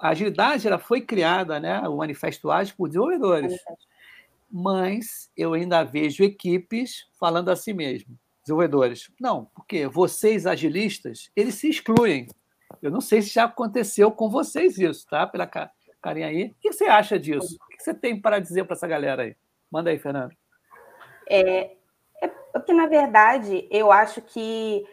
a 0.00 0.08
agilidade 0.10 0.66
ela 0.68 0.78
foi 0.78 1.00
criada, 1.00 1.58
né, 1.58 1.80
o 1.88 1.96
manifesto 1.96 2.50
ágil 2.50 2.74
por 2.76 2.86
desenvolvedores, 2.86 3.60
mas 4.48 5.28
eu 5.36 5.54
ainda 5.54 5.82
vejo 5.82 6.22
equipes 6.22 7.08
falando 7.18 7.48
assim 7.48 7.72
mesmo, 7.72 8.16
desenvolvedores, 8.42 9.10
não, 9.20 9.46
porque 9.46 9.88
vocês 9.88 10.46
agilistas, 10.46 11.30
eles 11.34 11.56
se 11.56 11.68
excluem. 11.68 12.28
Eu 12.80 12.90
não 12.90 13.00
sei 13.00 13.20
se 13.20 13.34
já 13.34 13.44
aconteceu 13.44 14.10
com 14.10 14.30
vocês 14.30 14.78
isso, 14.78 15.06
tá? 15.06 15.26
Pela 15.26 15.46
carinha 16.02 16.26
aí. 16.26 16.46
O 16.46 16.54
que 16.60 16.72
você 16.72 16.84
acha 16.84 17.18
disso? 17.18 17.56
que 17.82 17.82
você 17.82 17.94
tem 17.94 18.20
para 18.20 18.38
dizer 18.38 18.64
para 18.64 18.74
essa 18.74 18.86
galera 18.86 19.22
aí? 19.22 19.36
Manda 19.70 19.90
aí, 19.90 19.98
Fernando. 19.98 20.32
É, 21.28 21.72
é 22.20 22.28
porque, 22.52 22.72
na 22.72 22.86
verdade, 22.86 23.66
eu 23.70 23.90
acho 23.90 24.20
que 24.22 24.86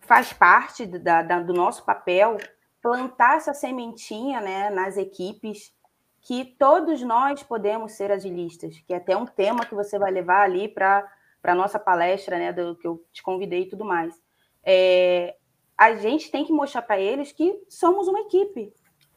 faz 0.00 0.32
parte 0.32 0.86
da, 0.86 1.22
da, 1.22 1.40
do 1.40 1.52
nosso 1.52 1.84
papel 1.84 2.36
plantar 2.82 3.38
essa 3.38 3.54
sementinha 3.54 4.40
né, 4.40 4.70
nas 4.70 4.96
equipes 4.96 5.74
que 6.20 6.44
todos 6.44 7.02
nós 7.02 7.42
podemos 7.42 7.92
ser 7.92 8.10
agilistas, 8.10 8.78
que 8.80 8.92
é 8.92 8.96
até 8.96 9.16
um 9.16 9.26
tema 9.26 9.64
que 9.64 9.74
você 9.74 9.98
vai 9.98 10.10
levar 10.10 10.42
ali 10.42 10.68
para 10.68 11.08
a 11.42 11.54
nossa 11.54 11.78
palestra, 11.78 12.38
né, 12.38 12.52
do 12.52 12.76
que 12.76 12.86
eu 12.86 13.04
te 13.12 13.22
convidei 13.22 13.62
e 13.62 13.68
tudo 13.68 13.84
mais. 13.84 14.20
É, 14.64 15.36
a 15.78 15.94
gente 15.94 16.30
tem 16.30 16.44
que 16.44 16.52
mostrar 16.52 16.82
para 16.82 16.98
eles 16.98 17.32
que 17.32 17.60
somos 17.68 18.08
uma 18.08 18.20
equipe. 18.20 18.72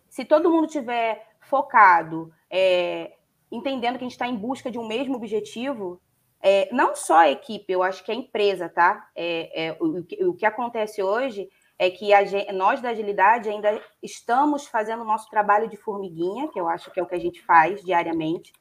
Se 0.09 0.23
todo 0.23 0.51
mundo 0.51 0.67
tiver 0.67 1.28
focado, 1.49 2.31
é, 2.49 3.13
entendendo 3.51 3.97
que 3.97 4.03
a 4.03 4.07
gente 4.07 4.11
está 4.11 4.27
em 4.27 4.35
busca 4.35 4.69
de 4.69 4.77
um 4.77 4.87
mesmo 4.87 5.15
objetivo, 5.15 5.99
é, 6.41 6.69
não 6.71 6.95
só 6.95 7.19
a 7.19 7.31
equipe, 7.31 7.73
eu 7.73 7.83
acho 7.83 8.03
que 8.03 8.11
a 8.11 8.15
empresa, 8.15 8.69
tá? 8.69 9.09
É, 9.15 9.67
é 9.67 9.77
o, 9.79 10.29
o, 10.29 10.33
que 10.33 10.45
acontece 10.45 11.01
hoje 11.03 11.49
é 11.77 11.89
que 11.89 12.13
a, 12.13 12.21
nós 12.53 12.81
da 12.81 12.89
agilidade 12.89 13.49
ainda 13.49 13.81
estamos 14.01 14.67
fazendo 14.67 15.01
o 15.01 15.05
nosso 15.05 15.29
trabalho 15.29 15.67
de 15.67 15.75
formiguinha, 15.75 16.47
que 16.47 16.59
eu 16.59 16.69
acho 16.69 16.91
que 16.91 16.99
é 16.99 17.03
o 17.03 17.07
que 17.07 17.15
a 17.15 17.19
gente 17.19 17.41
faz 17.41 17.83
diariamente, 17.83 18.53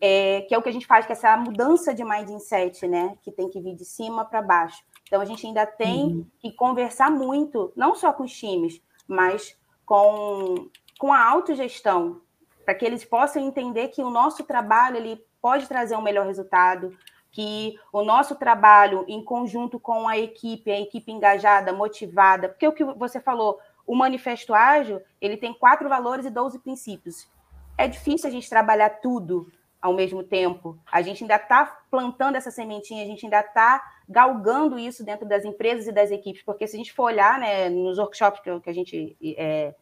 é, 0.00 0.42
que 0.42 0.54
é 0.54 0.58
o 0.58 0.62
que 0.62 0.68
a 0.68 0.72
gente 0.72 0.86
faz, 0.86 1.06
que 1.06 1.12
é 1.12 1.16
essa 1.16 1.36
mudança 1.36 1.92
de 1.92 2.04
mindset, 2.04 2.86
né? 2.86 3.16
Que 3.22 3.32
tem 3.32 3.48
que 3.48 3.60
vir 3.60 3.74
de 3.74 3.84
cima 3.84 4.24
para 4.24 4.42
baixo. 4.42 4.84
Então 5.04 5.20
a 5.20 5.24
gente 5.24 5.44
ainda 5.44 5.66
tem 5.66 6.04
uhum. 6.04 6.26
que 6.38 6.52
conversar 6.52 7.10
muito, 7.10 7.72
não 7.74 7.94
só 7.96 8.12
com 8.12 8.24
os 8.24 8.32
times, 8.32 8.80
mas 9.08 9.58
com 9.84 10.68
com 10.98 11.12
a 11.12 11.24
autogestão, 11.24 12.20
para 12.64 12.74
que 12.74 12.84
eles 12.84 13.04
possam 13.04 13.42
entender 13.42 13.88
que 13.88 14.02
o 14.02 14.10
nosso 14.10 14.44
trabalho 14.44 14.96
ele 14.96 15.24
pode 15.40 15.66
trazer 15.66 15.96
um 15.96 16.02
melhor 16.02 16.26
resultado, 16.26 16.96
que 17.30 17.78
o 17.92 18.02
nosso 18.02 18.34
trabalho 18.34 19.04
em 19.06 19.22
conjunto 19.22 19.78
com 19.78 20.08
a 20.08 20.18
equipe, 20.18 20.70
a 20.70 20.80
equipe 20.80 21.12
engajada, 21.12 21.72
motivada, 21.72 22.48
porque 22.48 22.66
o 22.66 22.72
que 22.72 22.84
você 22.84 23.20
falou, 23.20 23.58
o 23.86 23.94
manifesto 23.94 24.52
ágil, 24.52 25.00
ele 25.20 25.36
tem 25.36 25.54
quatro 25.54 25.88
valores 25.88 26.26
e 26.26 26.30
12 26.30 26.58
princípios. 26.58 27.28
É 27.76 27.86
difícil 27.86 28.28
a 28.28 28.32
gente 28.32 28.50
trabalhar 28.50 28.90
tudo 29.00 29.50
ao 29.80 29.94
mesmo 29.94 30.22
tempo. 30.22 30.76
A 30.90 31.00
gente 31.00 31.22
ainda 31.22 31.36
está 31.36 31.64
plantando 31.90 32.36
essa 32.36 32.50
sementinha, 32.50 33.04
a 33.04 33.06
gente 33.06 33.24
ainda 33.24 33.40
está 33.40 33.82
galgando 34.08 34.78
isso 34.78 35.04
dentro 35.04 35.26
das 35.26 35.44
empresas 35.44 35.86
e 35.86 35.92
das 35.92 36.10
equipes, 36.10 36.42
porque 36.42 36.66
se 36.66 36.74
a 36.74 36.78
gente 36.78 36.92
for 36.92 37.04
olhar 37.04 37.38
né, 37.38 37.68
nos 37.68 37.98
workshops 37.98 38.40
que, 38.40 38.50
a 38.50 38.72
gente 38.72 39.16
é, 39.36 39.74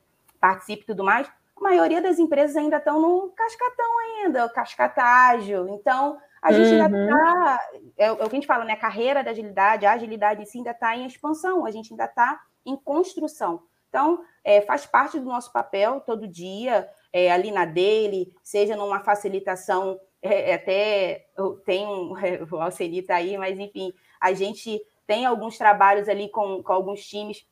participa 0.47 0.83
e 0.83 0.87
tudo 0.87 1.03
mais, 1.03 1.27
a 1.57 1.61
maioria 1.61 2.01
das 2.01 2.21
empresas 2.21 2.57
ainda 2.57 2.77
estão 2.77 3.01
no 3.01 3.31
cascatão 3.31 3.99
ainda, 3.99 4.49
cascata 4.51 5.03
ágil. 5.03 5.69
Então, 5.69 6.19
a 6.41 6.53
gente 6.53 6.69
uhum. 6.69 6.85
ainda 6.85 7.03
está. 7.03 7.61
É, 7.97 8.07
é, 8.07 8.13
o 8.13 8.17
que 8.17 8.23
a 8.23 8.29
gente 8.29 8.47
fala, 8.47 8.65
né? 8.65 8.75
A 8.75 8.79
carreira 8.79 9.25
da 9.25 9.33
agilidade, 9.33 9.87
a 9.87 9.93
agilidade 9.93 10.41
em 10.41 10.45
si 10.45 10.59
ainda 10.59 10.71
está 10.71 10.97
em 10.97 11.07
expansão, 11.07 11.67
a 11.67 11.71
gente 11.73 11.93
ainda 11.93 12.05
está 12.05 12.41
em 12.65 12.77
construção. 12.77 13.63
Então, 13.89 14.23
é, 14.45 14.61
faz 14.61 14.87
parte 14.87 15.19
do 15.19 15.25
nosso 15.25 15.53
papel 15.53 16.01
todo 16.01 16.29
dia, 16.29 16.89
é, 17.13 17.33
ali 17.33 17.51
na 17.51 17.65
dele, 17.65 18.33
seja 18.43 18.77
numa 18.77 19.01
facilitação, 19.01 19.99
é, 20.23 20.51
é 20.51 20.55
até 20.55 21.27
tem 21.65 21.87
um, 21.87 22.13
o 22.53 22.57
Alceni 22.61 22.99
está 22.99 23.17
aí, 23.17 23.37
mas 23.37 23.59
enfim, 23.59 23.93
a 24.21 24.33
gente 24.33 24.81
tem 25.07 25.25
alguns 25.25 25.57
trabalhos 25.57 26.09
ali 26.09 26.29
com, 26.29 26.63
com 26.63 26.73
alguns 26.73 27.05
times 27.07 27.47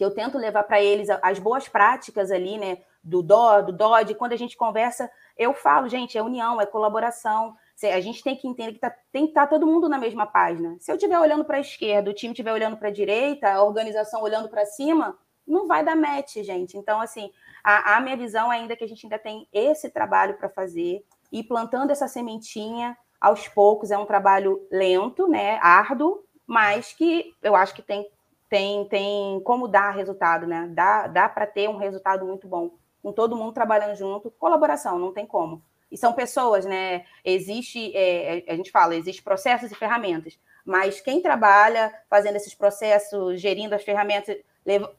que 0.00 0.04
eu 0.04 0.10
tento 0.10 0.38
levar 0.38 0.62
para 0.62 0.80
eles 0.80 1.10
as 1.20 1.38
boas 1.38 1.68
práticas 1.68 2.30
ali, 2.30 2.56
né? 2.56 2.78
Do 3.04 3.22
DO, 3.22 3.66
do 3.66 3.72
DOD, 3.72 4.14
quando 4.14 4.32
a 4.32 4.36
gente 4.36 4.56
conversa, 4.56 5.10
eu 5.36 5.52
falo, 5.52 5.90
gente, 5.90 6.16
é 6.16 6.22
união, 6.22 6.58
é 6.58 6.64
colaboração. 6.64 7.54
A 7.82 8.00
gente 8.00 8.22
tem 8.22 8.34
que 8.34 8.48
entender 8.48 8.72
que 8.72 8.78
tá, 8.78 8.90
tem 9.12 9.26
que 9.26 9.32
estar 9.32 9.42
tá 9.42 9.46
todo 9.48 9.66
mundo 9.66 9.90
na 9.90 9.98
mesma 9.98 10.26
página. 10.26 10.74
Se 10.80 10.90
eu 10.90 10.96
estiver 10.96 11.18
olhando 11.18 11.44
para 11.44 11.58
a 11.58 11.60
esquerda, 11.60 12.08
o 12.08 12.14
time 12.14 12.32
estiver 12.32 12.50
olhando 12.50 12.78
para 12.78 12.88
a 12.88 12.90
direita, 12.90 13.52
a 13.52 13.62
organização 13.62 14.22
olhando 14.22 14.48
para 14.48 14.64
cima, 14.64 15.18
não 15.46 15.66
vai 15.66 15.84
dar 15.84 15.94
match, 15.94 16.36
gente. 16.36 16.78
Então, 16.78 16.98
assim, 16.98 17.30
a, 17.62 17.96
a 17.96 18.00
minha 18.00 18.16
visão 18.16 18.50
ainda 18.50 18.72
é 18.72 18.76
que 18.76 18.84
a 18.84 18.88
gente 18.88 19.04
ainda 19.04 19.18
tem 19.18 19.46
esse 19.52 19.90
trabalho 19.90 20.38
para 20.38 20.48
fazer 20.48 21.04
e 21.30 21.44
plantando 21.44 21.90
essa 21.90 22.08
sementinha 22.08 22.96
aos 23.20 23.46
poucos 23.48 23.90
é 23.90 23.98
um 23.98 24.06
trabalho 24.06 24.66
lento, 24.72 25.28
né, 25.28 25.58
árduo, 25.60 26.24
mas 26.46 26.94
que 26.94 27.34
eu 27.42 27.54
acho 27.54 27.74
que 27.74 27.82
tem 27.82 28.08
tem 28.50 28.84
tem 28.86 29.40
como 29.44 29.66
dar 29.66 29.92
resultado, 29.92 30.46
né? 30.46 30.68
Dá 30.74 31.06
dá 31.06 31.28
para 31.28 31.46
ter 31.46 31.68
um 31.68 31.78
resultado 31.78 32.26
muito 32.26 32.46
bom 32.46 32.72
com 33.02 33.12
todo 33.12 33.36
mundo 33.36 33.52
trabalhando 33.52 33.96
junto, 33.96 34.30
colaboração, 34.32 34.98
não 34.98 35.12
tem 35.12 35.24
como. 35.24 35.62
E 35.90 35.96
são 35.96 36.12
pessoas, 36.12 36.64
né? 36.64 37.04
Existe, 37.24 37.96
é, 37.96 38.44
a 38.46 38.54
gente 38.54 38.70
fala, 38.70 38.94
existe 38.94 39.22
processos 39.22 39.72
e 39.72 39.74
ferramentas, 39.74 40.38
mas 40.64 41.00
quem 41.00 41.22
trabalha 41.22 41.92
fazendo 42.08 42.36
esses 42.36 42.54
processos, 42.54 43.40
gerindo 43.40 43.74
as 43.74 43.82
ferramentas, 43.82 44.36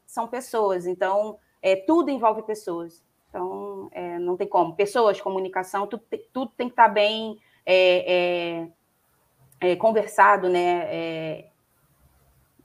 são 0.05 0.27
pessoas. 0.27 0.85
Então, 0.85 1.37
é, 1.61 1.75
tudo 1.75 2.09
envolve 2.09 2.41
pessoas. 2.41 3.03
Então, 3.29 3.89
é, 3.93 4.19
não 4.19 4.35
tem 4.35 4.47
como. 4.47 4.75
Pessoas, 4.75 5.21
comunicação, 5.21 5.87
tudo, 5.87 6.03
tudo 6.33 6.51
tem 6.57 6.67
que 6.67 6.73
estar 6.73 6.89
bem 6.89 7.39
é, 7.65 8.67
é, 9.61 9.71
é 9.71 9.75
conversado, 9.75 10.49
né? 10.49 11.50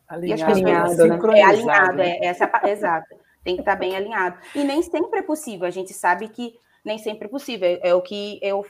É, 0.09 0.15
alinhado, 0.15 0.91
pessoas, 0.91 0.97
né? 0.99 1.41
É 1.41 1.43
alinhado, 1.43 1.97
né? 1.97 2.19
é, 2.19 2.27
essa, 2.27 2.51
exato. 2.65 3.15
Tem 3.43 3.55
que 3.55 3.63
estar 3.63 3.77
bem 3.77 3.97
alinhado. 3.97 4.39
E 4.55 4.65
nem 4.65 4.83
sempre 4.83 5.21
é 5.21 5.23
possível. 5.23 5.67
A 5.67 5.71
gente 5.71 5.93
sabe 5.93 6.29
que 6.29 6.59
nem 6.85 6.99
sempre 6.99 7.27
é 7.27 7.31
possível. 7.31 7.79
É, 7.83 7.95
o 7.95 8.03
que 8.03 8.39
eu, 8.43 8.65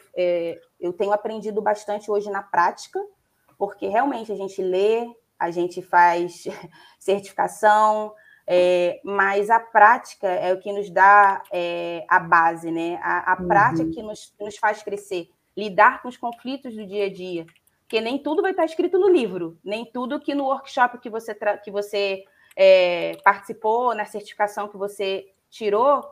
eu 0.80 0.92
tenho 0.92 1.12
aprendido 1.12 1.60
bastante 1.62 2.10
hoje 2.10 2.30
na 2.30 2.42
prática, 2.42 2.98
porque 3.58 3.88
realmente 3.88 4.32
a 4.32 4.36
gente 4.36 4.60
lê, 4.62 5.06
a 5.38 5.50
gente 5.50 5.82
faz 5.82 6.44
certificação, 6.98 8.12
é, 8.46 9.00
mas 9.02 9.50
a 9.50 9.58
prática 9.58 10.28
é 10.28 10.52
o 10.52 10.60
que 10.60 10.72
nos 10.72 10.88
dá 10.88 11.42
é, 11.52 12.04
a 12.08 12.20
base, 12.20 12.70
né? 12.70 12.98
A, 13.02 13.32
a 13.32 13.40
uhum. 13.40 13.48
prática 13.48 13.90
que 13.90 14.02
nos, 14.02 14.32
nos 14.40 14.56
faz 14.56 14.82
crescer, 14.82 15.28
lidar 15.56 16.00
com 16.00 16.08
os 16.08 16.16
conflitos 16.16 16.74
do 16.74 16.86
dia 16.86 17.06
a 17.06 17.12
dia. 17.12 17.44
Porque 17.86 18.00
nem 18.00 18.18
tudo 18.18 18.42
vai 18.42 18.50
estar 18.50 18.64
escrito 18.64 18.98
no 18.98 19.08
livro, 19.08 19.56
nem 19.64 19.84
tudo 19.84 20.18
que 20.18 20.34
no 20.34 20.44
workshop 20.44 20.98
que 20.98 21.08
você, 21.08 21.36
que 21.62 21.70
você 21.70 22.24
é, 22.56 23.16
participou, 23.22 23.94
na 23.94 24.04
certificação 24.04 24.66
que 24.66 24.76
você 24.76 25.32
tirou, 25.48 26.02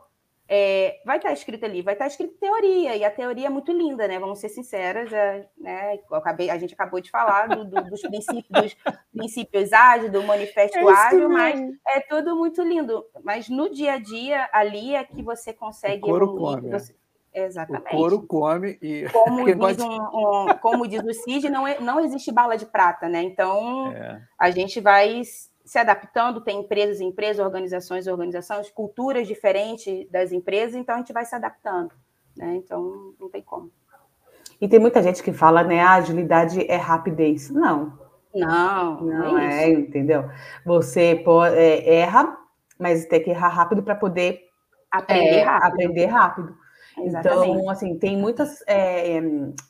é, 0.47 1.01
vai 1.05 1.17
estar 1.17 1.33
escrito 1.33 1.65
ali, 1.65 1.81
vai 1.81 1.95
estar 1.95 2.05
escrito 2.07 2.37
teoria, 2.39 2.95
e 2.95 3.03
a 3.03 3.09
teoria 3.09 3.47
é 3.47 3.49
muito 3.49 3.73
linda, 3.73 4.07
né? 4.07 4.19
Vamos 4.19 4.39
ser 4.39 4.49
sinceras, 4.49 5.11
é, 5.11 5.49
né? 5.57 5.99
Acabei, 6.11 6.49
a 6.49 6.57
gente 6.57 6.73
acabou 6.73 7.01
de 7.01 7.09
falar 7.09 7.47
do, 7.47 7.65
do, 7.65 7.83
dos, 7.89 8.01
princípios, 8.01 8.45
dos 8.51 8.77
princípios 9.11 9.73
ágeis, 9.73 10.11
do 10.11 10.23
manifesto 10.23 10.77
é 10.77 10.83
ágil, 10.83 11.29
mas 11.29 11.59
é 11.87 11.99
tudo 11.99 12.35
muito 12.35 12.61
lindo. 12.61 13.03
Mas 13.23 13.49
no 13.49 13.69
dia 13.69 13.93
a 13.93 13.97
dia, 13.97 14.47
ali 14.53 14.95
é 14.95 15.03
que 15.03 15.23
você 15.23 15.51
consegue 15.51 16.01
couro 16.01 16.37
Come, 16.37 16.69
você... 16.69 16.95
Exatamente. 17.35 17.93
O 17.93 17.97
couro 17.97 18.21
come 18.25 18.77
e. 18.81 19.07
Como, 19.11 19.45
diz, 19.45 19.79
um, 19.79 19.93
um, 19.93 20.57
como 20.61 20.87
diz 20.87 21.03
o 21.03 21.13
Cid, 21.13 21.49
não, 21.49 21.67
é, 21.67 21.79
não 21.81 21.99
existe 21.99 22.31
bala 22.31 22.55
de 22.55 22.65
prata, 22.65 23.09
né? 23.09 23.21
Então, 23.21 23.91
é. 23.91 24.21
a 24.39 24.49
gente 24.49 24.79
vai 24.79 25.21
se 25.65 25.77
adaptando, 25.77 26.41
tem 26.41 26.59
empresas, 26.59 27.01
empresas, 27.01 27.43
organizações, 27.43 28.07
organizações, 28.07 28.69
culturas 28.69 29.27
diferentes 29.27 30.09
das 30.09 30.31
empresas, 30.31 30.75
então 30.75 30.95
a 30.95 30.97
gente 30.99 31.11
vai 31.11 31.25
se 31.25 31.35
adaptando, 31.35 31.91
né? 32.37 32.55
Então 32.55 33.13
não 33.19 33.29
tem 33.29 33.41
como. 33.41 33.69
E 34.61 34.67
tem 34.67 34.79
muita 34.79 35.03
gente 35.03 35.21
que 35.21 35.33
fala, 35.33 35.63
né, 35.63 35.81
a 35.81 35.95
agilidade 35.95 36.65
é 36.71 36.77
rapidez. 36.77 37.49
Não. 37.49 38.05
Não, 38.33 39.01
não 39.01 39.37
é, 39.39 39.63
é 39.63 39.69
entendeu? 39.69 40.29
Você 40.65 41.21
pode, 41.23 41.55
é, 41.55 41.99
erra, 41.99 42.37
mas 42.77 43.05
tem 43.05 43.23
que 43.23 43.29
errar 43.29 43.47
rápido 43.47 43.81
para 43.81 43.95
poder 43.95 44.41
aprender, 44.91 45.37
é, 45.37 45.43
rápido. 45.43 45.67
aprender 45.67 46.05
rápido. 46.05 46.64
Exatamente. 46.97 47.51
Então, 47.51 47.69
assim, 47.69 47.97
tem 47.97 48.17
muitas 48.17 48.63
é, 48.67 49.19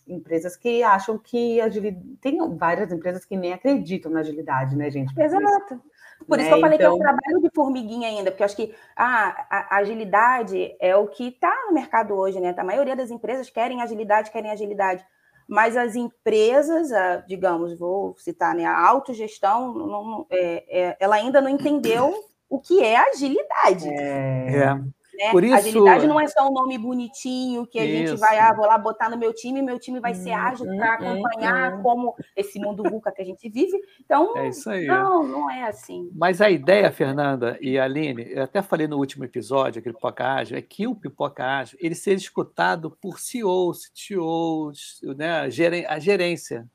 empresas 0.08 0.56
que 0.56 0.84
acham 0.84 1.18
que 1.18 1.60
agilidade. 1.60 2.18
Tem 2.22 2.38
várias 2.56 2.92
empresas 2.92 3.26
que 3.26 3.36
nem 3.36 3.54
acreditam 3.54 4.12
na 4.12 4.20
agilidade, 4.20 4.76
né, 4.76 4.90
gente? 4.90 5.14
Exato. 5.20 5.82
Por 6.28 6.40
isso 6.40 6.50
né? 6.50 6.50
que 6.50 6.58
eu 6.58 6.62
falei 6.62 6.78
então... 6.78 6.78
que 6.78 6.84
é 6.84 6.90
um 6.90 6.96
então 6.96 7.00
trabalho 7.00 7.42
de 7.42 7.50
formiguinha 7.54 8.08
ainda, 8.08 8.32
porque 8.32 8.44
eu 8.44 8.46
acho 8.46 8.56
que 8.56 8.74
ah, 8.96 9.48
a 9.50 9.78
agilidade 9.78 10.76
é 10.80 10.96
o 10.96 11.08
que 11.08 11.28
está 11.28 11.54
no 11.68 11.74
mercado 11.74 12.14
hoje, 12.14 12.40
né? 12.40 12.54
A 12.58 12.64
maioria 12.64 12.96
das 12.96 13.12
empresas 13.12 13.50
querem 13.50 13.82
agilidade, 13.82 14.32
querem 14.32 14.52
agilidade. 14.52 15.06
Mas 15.48 15.78
as 15.78 15.96
empresas, 15.96 16.90
digamos, 17.28 17.78
vou 17.78 18.16
citar, 18.18 18.56
né, 18.56 18.66
a 18.66 18.88
autogestão, 18.88 19.74
não, 19.74 20.26
é, 20.32 20.64
é, 20.68 20.98
ela 21.00 21.16
ainda 21.16 21.40
não 21.40 21.50
entendeu 21.50 22.16
o 22.50 22.60
que 22.60 22.84
é 22.84 22.98
agilidade. 22.98 23.88
É. 23.88 24.80
Né? 25.18 25.32
Por 25.32 25.44
isso... 25.44 25.56
Agilidade 25.56 26.08
não 26.08 26.20
é 26.20 26.28
só 26.28 26.48
um 26.48 26.54
nome 26.54 26.78
bonitinho 26.78 27.66
que 27.66 27.80
a 27.80 27.86
isso. 27.86 28.12
gente 28.12 28.20
vai, 28.20 28.38
ah, 28.40 28.54
vou 28.54 28.66
lá 28.66 28.78
botar 28.78 29.10
no 29.10 29.18
meu 29.18 29.34
time, 29.34 29.62
meu 29.62 29.80
time 29.80 30.00
vai 30.00 30.14
ser 30.14 30.32
ágil 30.32 30.66
para 30.66 30.94
acompanhar 30.94 31.82
como 31.82 32.16
esse 32.36 32.60
mundo 32.60 32.84
VUCA 32.84 33.12
que 33.12 33.22
a 33.22 33.26
gente 33.26 33.50
vive. 33.50 33.80
Então, 34.04 34.38
é 34.38 34.50
isso 34.50 34.70
aí. 34.70 34.86
não, 34.86 35.24
não 35.24 35.52
é 35.52 35.64
assim. 35.64 36.10
Mas 36.14 36.42
a 36.42 36.50
ideia, 36.50 36.92
Fernanda 36.92 37.58
e 37.62 37.78
Aline, 37.80 38.28
eu 38.30 38.44
até 38.44 38.62
falei 38.62 38.88
no 38.88 38.98
último 38.98 39.24
episódio, 39.24 39.80
aquele 39.80 39.96
Pipoca 39.96 40.34
Ágil, 40.34 40.58
é 40.58 40.62
que 40.62 40.88
o 40.88 40.96
Pipoca 40.96 41.46
Ágil 41.46 41.78
ele 41.82 41.96
seja 41.96 42.24
escutado 42.24 42.92
por 43.02 43.20
CEOs, 43.20 43.88
CTOs, 43.88 45.02
né, 45.16 45.40
a 45.88 46.00
gerência. 46.00 46.68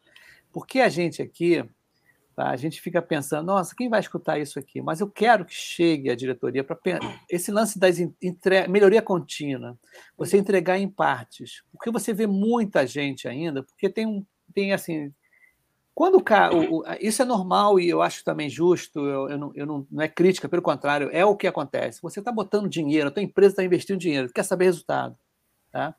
Porque 0.52 0.80
a 0.80 0.88
gente 0.88 1.22
aqui, 1.22 1.64
Tá? 2.40 2.48
A 2.48 2.56
gente 2.56 2.80
fica 2.80 3.02
pensando, 3.02 3.48
nossa, 3.48 3.74
quem 3.76 3.90
vai 3.90 4.00
escutar 4.00 4.38
isso 4.38 4.58
aqui? 4.58 4.80
Mas 4.80 4.98
eu 4.98 5.10
quero 5.10 5.44
que 5.44 5.52
chegue 5.52 6.08
a 6.08 6.16
diretoria 6.16 6.64
para 6.64 6.78
esse 7.28 7.52
lance 7.52 7.78
da 7.78 7.86
entre... 7.90 8.66
melhoria 8.66 9.02
contínua, 9.02 9.78
você 10.16 10.38
entregar 10.38 10.78
em 10.78 10.88
partes, 10.88 11.62
porque 11.70 11.90
você 11.90 12.14
vê 12.14 12.26
muita 12.26 12.86
gente 12.86 13.28
ainda, 13.28 13.62
porque 13.62 13.90
tem 13.90 14.06
um, 14.06 14.24
tem 14.54 14.72
assim, 14.72 15.12
quando 15.94 16.14
o 16.14 16.24
cara, 16.24 16.56
o, 16.56 16.78
o, 16.78 16.84
isso 16.98 17.20
é 17.20 17.26
normal 17.26 17.78
e 17.78 17.90
eu 17.90 18.00
acho 18.00 18.24
também 18.24 18.48
justo, 18.48 19.00
eu, 19.00 19.28
eu, 19.28 19.36
não, 19.36 19.52
eu 19.54 19.66
não, 19.66 19.86
não 19.90 20.02
é 20.02 20.08
crítica, 20.08 20.48
pelo 20.48 20.62
contrário, 20.62 21.10
é 21.12 21.22
o 21.26 21.36
que 21.36 21.46
acontece. 21.46 22.00
Você 22.00 22.20
está 22.20 22.32
botando 22.32 22.70
dinheiro, 22.70 23.08
a 23.08 23.10
tua 23.10 23.22
empresa 23.22 23.52
está 23.52 23.62
investindo 23.62 23.98
dinheiro, 23.98 24.32
quer 24.32 24.44
saber 24.44 24.64
resultado, 24.64 25.14
tá? 25.70 25.94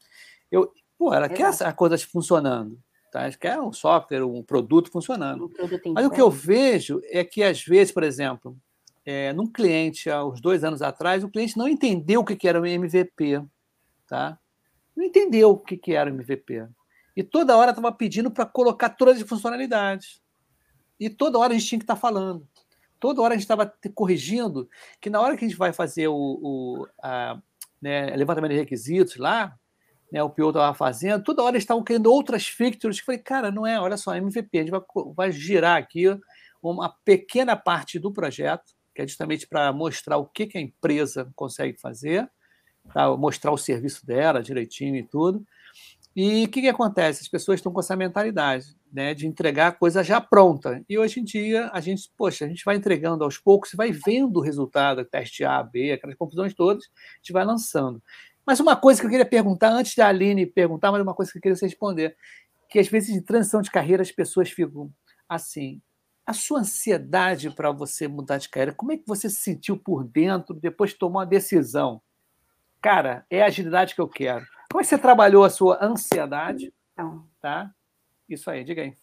Eu, 0.52 0.74
pô, 0.98 1.14
ela 1.14 1.30
quer 1.30 1.52
a 1.64 1.72
coisa 1.72 1.96
funcionando. 2.00 2.80
Tá? 3.12 3.30
Quer 3.34 3.60
um 3.60 3.74
software, 3.74 4.24
um 4.24 4.42
produto 4.42 4.90
funcionando. 4.90 5.46
Um 5.46 5.50
produto 5.50 5.94
Mas 5.94 6.06
o 6.06 6.10
que 6.10 6.22
eu 6.22 6.32
vejo 6.32 7.02
é 7.10 7.26
que, 7.26 7.44
às 7.44 7.62
vezes, 7.62 7.94
por 7.94 8.04
exemplo, 8.04 8.58
é, 9.06 9.34
num 9.34 9.46
cliente, 9.46 10.10
há 10.10 10.24
uns 10.24 10.40
dois 10.40 10.64
anos 10.64 10.82
atrás, 10.82 11.22
o 11.22 11.30
cliente 11.30 11.58
não 11.58 11.68
entendeu 11.68 12.22
o 12.22 12.26
que 12.26 12.48
era 12.48 12.60
o 12.60 12.66
MVP. 12.66 13.44
Tá? 14.08 14.40
Não 14.96 15.04
entendeu 15.04 15.52
o 15.52 15.58
que 15.58 15.94
era 15.94 16.10
o 16.10 16.14
MVP. 16.14 16.66
E 17.16 17.22
toda 17.22 17.58
hora 17.58 17.72
estava 17.72 17.92
pedindo 17.92 18.32
para 18.32 18.46
colocar 18.46 18.90
todas 18.90 19.22
as 19.22 19.28
funcionalidades. 19.28 20.22
E 20.98 21.10
toda 21.10 21.38
hora 21.38 21.54
a 21.54 21.58
gente 21.58 21.68
tinha 21.68 21.80
que 21.80 21.84
estar 21.84 21.96
tá 21.96 22.00
falando. 22.00 22.48
Toda 22.98 23.22
hora 23.22 23.34
a 23.34 23.38
gente 23.38 23.44
estava 23.44 23.74
corrigindo 23.94 24.70
que 25.02 25.10
na 25.10 25.20
hora 25.20 25.36
que 25.36 25.44
a 25.44 25.48
gente 25.48 25.58
vai 25.58 25.74
fazer 25.74 26.08
o, 26.08 26.16
o 26.16 26.88
a, 27.04 27.38
né, 27.82 28.16
levantamento 28.16 28.52
de 28.52 28.60
requisitos 28.60 29.18
lá, 29.18 29.60
né, 30.12 30.22
o 30.22 30.30
PO 30.30 30.50
estava 30.50 30.74
fazendo, 30.74 31.24
toda 31.24 31.42
hora 31.42 31.54
eles 31.54 31.64
estavam 31.64 31.84
querendo 31.84 32.12
outras 32.12 32.48
features. 32.48 33.00
Eu 33.00 33.06
falei, 33.06 33.20
cara, 33.20 33.52
não 33.52 33.66
é, 33.66 33.80
olha 33.80 33.96
só, 33.96 34.16
MVP, 34.16 34.58
a 34.58 34.62
gente 34.62 34.72
vai, 34.72 34.82
vai 35.16 35.32
girar 35.32 35.78
aqui 35.78 36.06
uma 36.62 36.90
pequena 37.04 37.56
parte 37.56 37.98
do 37.98 38.12
projeto, 38.12 38.74
que 38.94 39.02
é 39.02 39.08
justamente 39.08 39.48
para 39.48 39.72
mostrar 39.72 40.18
o 40.18 40.26
que, 40.26 40.46
que 40.46 40.58
a 40.58 40.62
empresa 40.62 41.32
consegue 41.36 41.80
fazer, 41.80 42.30
tá? 42.94 43.16
mostrar 43.16 43.52
o 43.52 43.58
serviço 43.58 44.06
dela 44.06 44.44
direitinho 44.44 44.98
e 44.98 45.04
tudo. 45.04 45.46
E 46.14 46.44
o 46.44 46.50
que, 46.50 46.62
que 46.62 46.68
acontece? 46.68 47.22
As 47.22 47.30
pessoas 47.30 47.60
estão 47.60 47.72
com 47.72 47.80
essa 47.80 47.96
mentalidade 47.96 48.76
né, 48.92 49.14
de 49.14 49.26
entregar 49.26 49.78
coisa 49.78 50.04
já 50.04 50.20
pronta. 50.20 50.84
E 50.90 50.98
hoje 50.98 51.22
em 51.22 51.24
dia, 51.24 51.70
a 51.72 51.80
gente, 51.80 52.12
poxa, 52.18 52.44
a 52.44 52.48
gente 52.50 52.66
vai 52.66 52.76
entregando 52.76 53.24
aos 53.24 53.38
poucos, 53.38 53.72
vai 53.74 53.94
vendo 53.94 54.38
o 54.38 54.42
resultado, 54.42 55.06
teste 55.06 55.46
A, 55.46 55.64
B, 55.64 55.94
aquelas 55.94 56.18
confusões 56.18 56.54
todas, 56.54 56.84
a 56.84 57.18
gente 57.18 57.32
vai 57.32 57.46
lançando. 57.46 58.04
Mas 58.46 58.60
uma 58.60 58.76
coisa 58.76 59.00
que 59.00 59.06
eu 59.06 59.10
queria 59.10 59.26
perguntar, 59.26 59.70
antes 59.70 59.96
da 59.96 60.08
Aline 60.08 60.46
perguntar, 60.46 60.92
mas 60.92 61.02
uma 61.02 61.14
coisa 61.14 61.32
que 61.32 61.38
eu 61.38 61.42
queria 61.42 61.56
você 61.56 61.66
responder, 61.66 62.16
que 62.70 62.80
às 62.80 62.88
vezes 62.88 63.14
de 63.14 63.22
transição 63.22 63.62
de 63.62 63.70
carreira 63.72 64.02
as 64.02 64.12
pessoas 64.12 64.50
ficam 64.50 64.92
assim, 65.28 65.82
a 66.26 66.34
sua 66.34 66.60
ansiedade 66.60 67.50
para 67.50 67.72
você 67.72 68.08
mudar 68.08 68.38
de 68.38 68.50
carreira, 68.50 68.74
como 68.74 68.92
é 68.92 68.98
que 68.98 69.08
você 69.08 69.30
se 69.30 69.38
sentiu 69.38 69.78
por 69.78 70.04
dentro 70.04 70.56
depois 70.56 70.92
de 70.92 70.98
tomar 70.98 71.20
uma 71.22 71.26
decisão? 71.26 72.02
Cara, 72.82 73.26
é 73.30 73.44
a 73.44 73.48
agilidade 73.48 73.94
que 73.94 74.02
eu 74.02 74.08
quero. 74.08 74.46
Como 74.72 74.82
é 74.82 74.84
que 74.84 74.90
você 74.90 74.98
trabalhou 74.98 75.44
a 75.44 75.50
sua 75.50 75.84
ansiedade? 75.84 76.74
Então. 76.94 77.28
Tá? 77.40 77.72
Isso 78.28 78.50
aí, 78.50 78.64
diga 78.64 78.82
aí. 78.82 78.96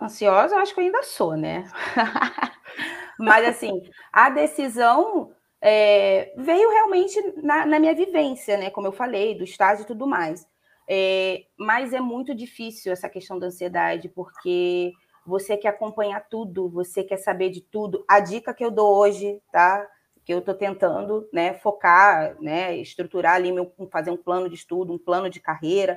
Ansiosa, 0.00 0.54
eu 0.54 0.58
acho 0.58 0.74
que 0.74 0.80
eu 0.80 0.84
ainda 0.84 1.02
sou, 1.02 1.36
né? 1.36 1.64
Mas, 3.18 3.46
assim, 3.46 3.82
a 4.12 4.30
decisão 4.30 5.32
é, 5.64 6.34
veio 6.36 6.68
realmente 6.70 7.34
na, 7.36 7.64
na, 7.64 7.78
minha 7.78 7.94
vivência, 7.94 8.56
né? 8.56 8.68
Como 8.68 8.88
eu 8.88 8.92
falei, 8.92 9.36
do 9.36 9.44
estágio 9.44 9.84
e 9.84 9.86
tudo 9.86 10.08
mais. 10.08 10.44
É, 10.88 11.44
mas 11.56 11.92
é 11.92 12.00
muito 12.00 12.34
difícil 12.34 12.92
essa 12.92 13.08
questão 13.08 13.38
da 13.38 13.46
ansiedade, 13.46 14.08
porque 14.08 14.92
você 15.24 15.56
quer 15.56 15.68
acompanhar 15.68 16.26
tudo, 16.28 16.68
você 16.68 17.04
quer 17.04 17.18
saber 17.18 17.50
de 17.50 17.60
tudo. 17.60 18.04
A 18.08 18.18
dica 18.18 18.52
que 18.52 18.64
eu 18.64 18.72
dou 18.72 18.92
hoje, 18.92 19.40
tá? 19.52 19.88
Que 20.24 20.34
eu 20.34 20.40
estou 20.40 20.54
tentando 20.54 21.28
né, 21.32 21.54
focar, 21.54 22.36
né, 22.40 22.76
estruturar 22.76 23.36
ali, 23.36 23.52
meu, 23.52 23.72
fazer 23.90 24.10
um 24.10 24.16
plano 24.16 24.48
de 24.48 24.56
estudo, 24.56 24.92
um 24.92 24.98
plano 24.98 25.30
de 25.30 25.38
carreira, 25.38 25.96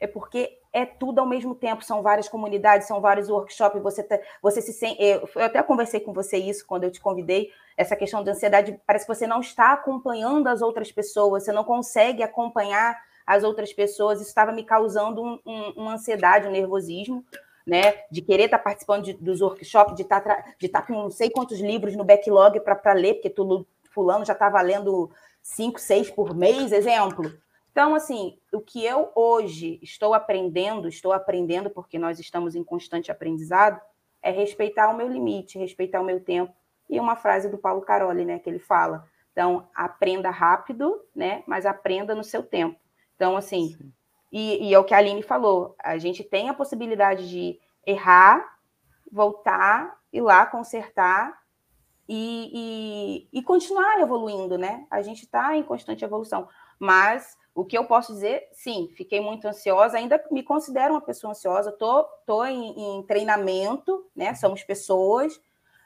é 0.00 0.08
porque 0.08 0.57
é 0.72 0.84
tudo 0.84 1.18
ao 1.20 1.26
mesmo 1.26 1.54
tempo, 1.54 1.84
são 1.84 2.02
várias 2.02 2.28
comunidades, 2.28 2.86
são 2.86 3.00
vários 3.00 3.28
workshops, 3.28 3.82
você, 3.82 4.02
tá, 4.02 4.18
você 4.42 4.60
se 4.60 4.72
sente. 4.72 5.02
Eu, 5.02 5.28
eu 5.34 5.42
até 5.42 5.62
conversei 5.62 6.00
com 6.00 6.12
você 6.12 6.36
isso 6.36 6.66
quando 6.66 6.84
eu 6.84 6.90
te 6.90 7.00
convidei, 7.00 7.50
essa 7.76 7.96
questão 7.96 8.22
da 8.22 8.32
ansiedade, 8.32 8.78
parece 8.86 9.06
que 9.06 9.14
você 9.14 9.26
não 9.26 9.40
está 9.40 9.72
acompanhando 9.72 10.48
as 10.48 10.62
outras 10.62 10.90
pessoas, 10.92 11.44
você 11.44 11.52
não 11.52 11.64
consegue 11.64 12.22
acompanhar 12.22 12.96
as 13.26 13.44
outras 13.44 13.72
pessoas, 13.72 14.20
isso 14.20 14.28
estava 14.28 14.52
me 14.52 14.64
causando 14.64 15.22
um, 15.22 15.38
um, 15.46 15.70
uma 15.76 15.94
ansiedade, 15.94 16.48
um 16.48 16.52
nervosismo 16.52 17.24
né? 17.68 18.02
De 18.10 18.22
querer 18.22 18.44
estar 18.44 18.56
tá 18.56 18.64
participando 18.64 19.04
de, 19.04 19.12
dos 19.12 19.42
workshops, 19.42 19.94
de 19.94 20.00
estar, 20.00 20.22
tá, 20.22 20.42
de 20.58 20.68
tá 20.68 20.80
com 20.80 20.94
não 20.94 21.10
sei 21.10 21.28
quantos 21.28 21.60
livros 21.60 21.94
no 21.94 22.02
backlog 22.02 22.58
para 22.60 22.94
ler, 22.94 23.14
porque 23.14 23.28
tu, 23.28 23.66
fulano 23.90 24.24
já 24.24 24.32
estava 24.32 24.60
lendo 24.62 25.10
cinco, 25.42 25.78
seis 25.78 26.10
por 26.10 26.34
mês, 26.34 26.72
exemplo. 26.72 27.30
Então, 27.78 27.94
assim, 27.94 28.36
o 28.52 28.60
que 28.60 28.84
eu 28.84 29.12
hoje 29.14 29.78
estou 29.80 30.12
aprendendo, 30.12 30.88
estou 30.88 31.12
aprendendo 31.12 31.70
porque 31.70 31.96
nós 31.96 32.18
estamos 32.18 32.56
em 32.56 32.64
constante 32.64 33.12
aprendizado, 33.12 33.80
é 34.20 34.32
respeitar 34.32 34.88
o 34.88 34.96
meu 34.96 35.06
limite, 35.06 35.60
respeitar 35.60 36.00
o 36.00 36.04
meu 36.04 36.18
tempo. 36.18 36.52
E 36.90 36.98
uma 36.98 37.14
frase 37.14 37.48
do 37.48 37.56
Paulo 37.56 37.80
Caroli, 37.82 38.24
né, 38.24 38.40
que 38.40 38.50
ele 38.50 38.58
fala: 38.58 39.06
então, 39.30 39.68
aprenda 39.72 40.28
rápido, 40.28 41.00
né, 41.14 41.44
mas 41.46 41.64
aprenda 41.64 42.16
no 42.16 42.24
seu 42.24 42.42
tempo. 42.42 42.80
Então, 43.14 43.36
assim, 43.36 43.68
Sim. 43.68 43.92
E, 44.32 44.70
e, 44.70 44.74
é 44.74 44.78
o 44.80 44.82
que 44.82 44.92
a 44.92 44.98
Aline 44.98 45.22
falou: 45.22 45.76
a 45.78 45.98
gente 45.98 46.24
tem 46.24 46.48
a 46.48 46.54
possibilidade 46.54 47.30
de 47.30 47.60
errar, 47.86 48.58
voltar, 49.08 50.00
ir 50.12 50.20
lá, 50.20 50.44
consertar 50.46 51.38
e, 52.08 53.28
e, 53.32 53.38
e 53.38 53.40
continuar 53.40 54.00
evoluindo, 54.00 54.58
né? 54.58 54.84
A 54.90 55.00
gente 55.00 55.22
está 55.22 55.56
em 55.56 55.62
constante 55.62 56.04
evolução. 56.04 56.48
Mas 56.76 57.37
o 57.58 57.64
que 57.64 57.76
eu 57.76 57.84
posso 57.84 58.12
dizer, 58.12 58.46
sim, 58.52 58.88
fiquei 58.96 59.20
muito 59.20 59.48
ansiosa, 59.48 59.98
ainda 59.98 60.24
me 60.30 60.44
considero 60.44 60.94
uma 60.94 61.00
pessoa 61.00 61.32
ansiosa, 61.32 61.72
tô, 61.72 62.04
tô 62.24 62.44
em, 62.44 62.98
em 62.98 63.02
treinamento, 63.02 64.08
né? 64.14 64.32
Somos 64.36 64.62
pessoas, 64.62 65.40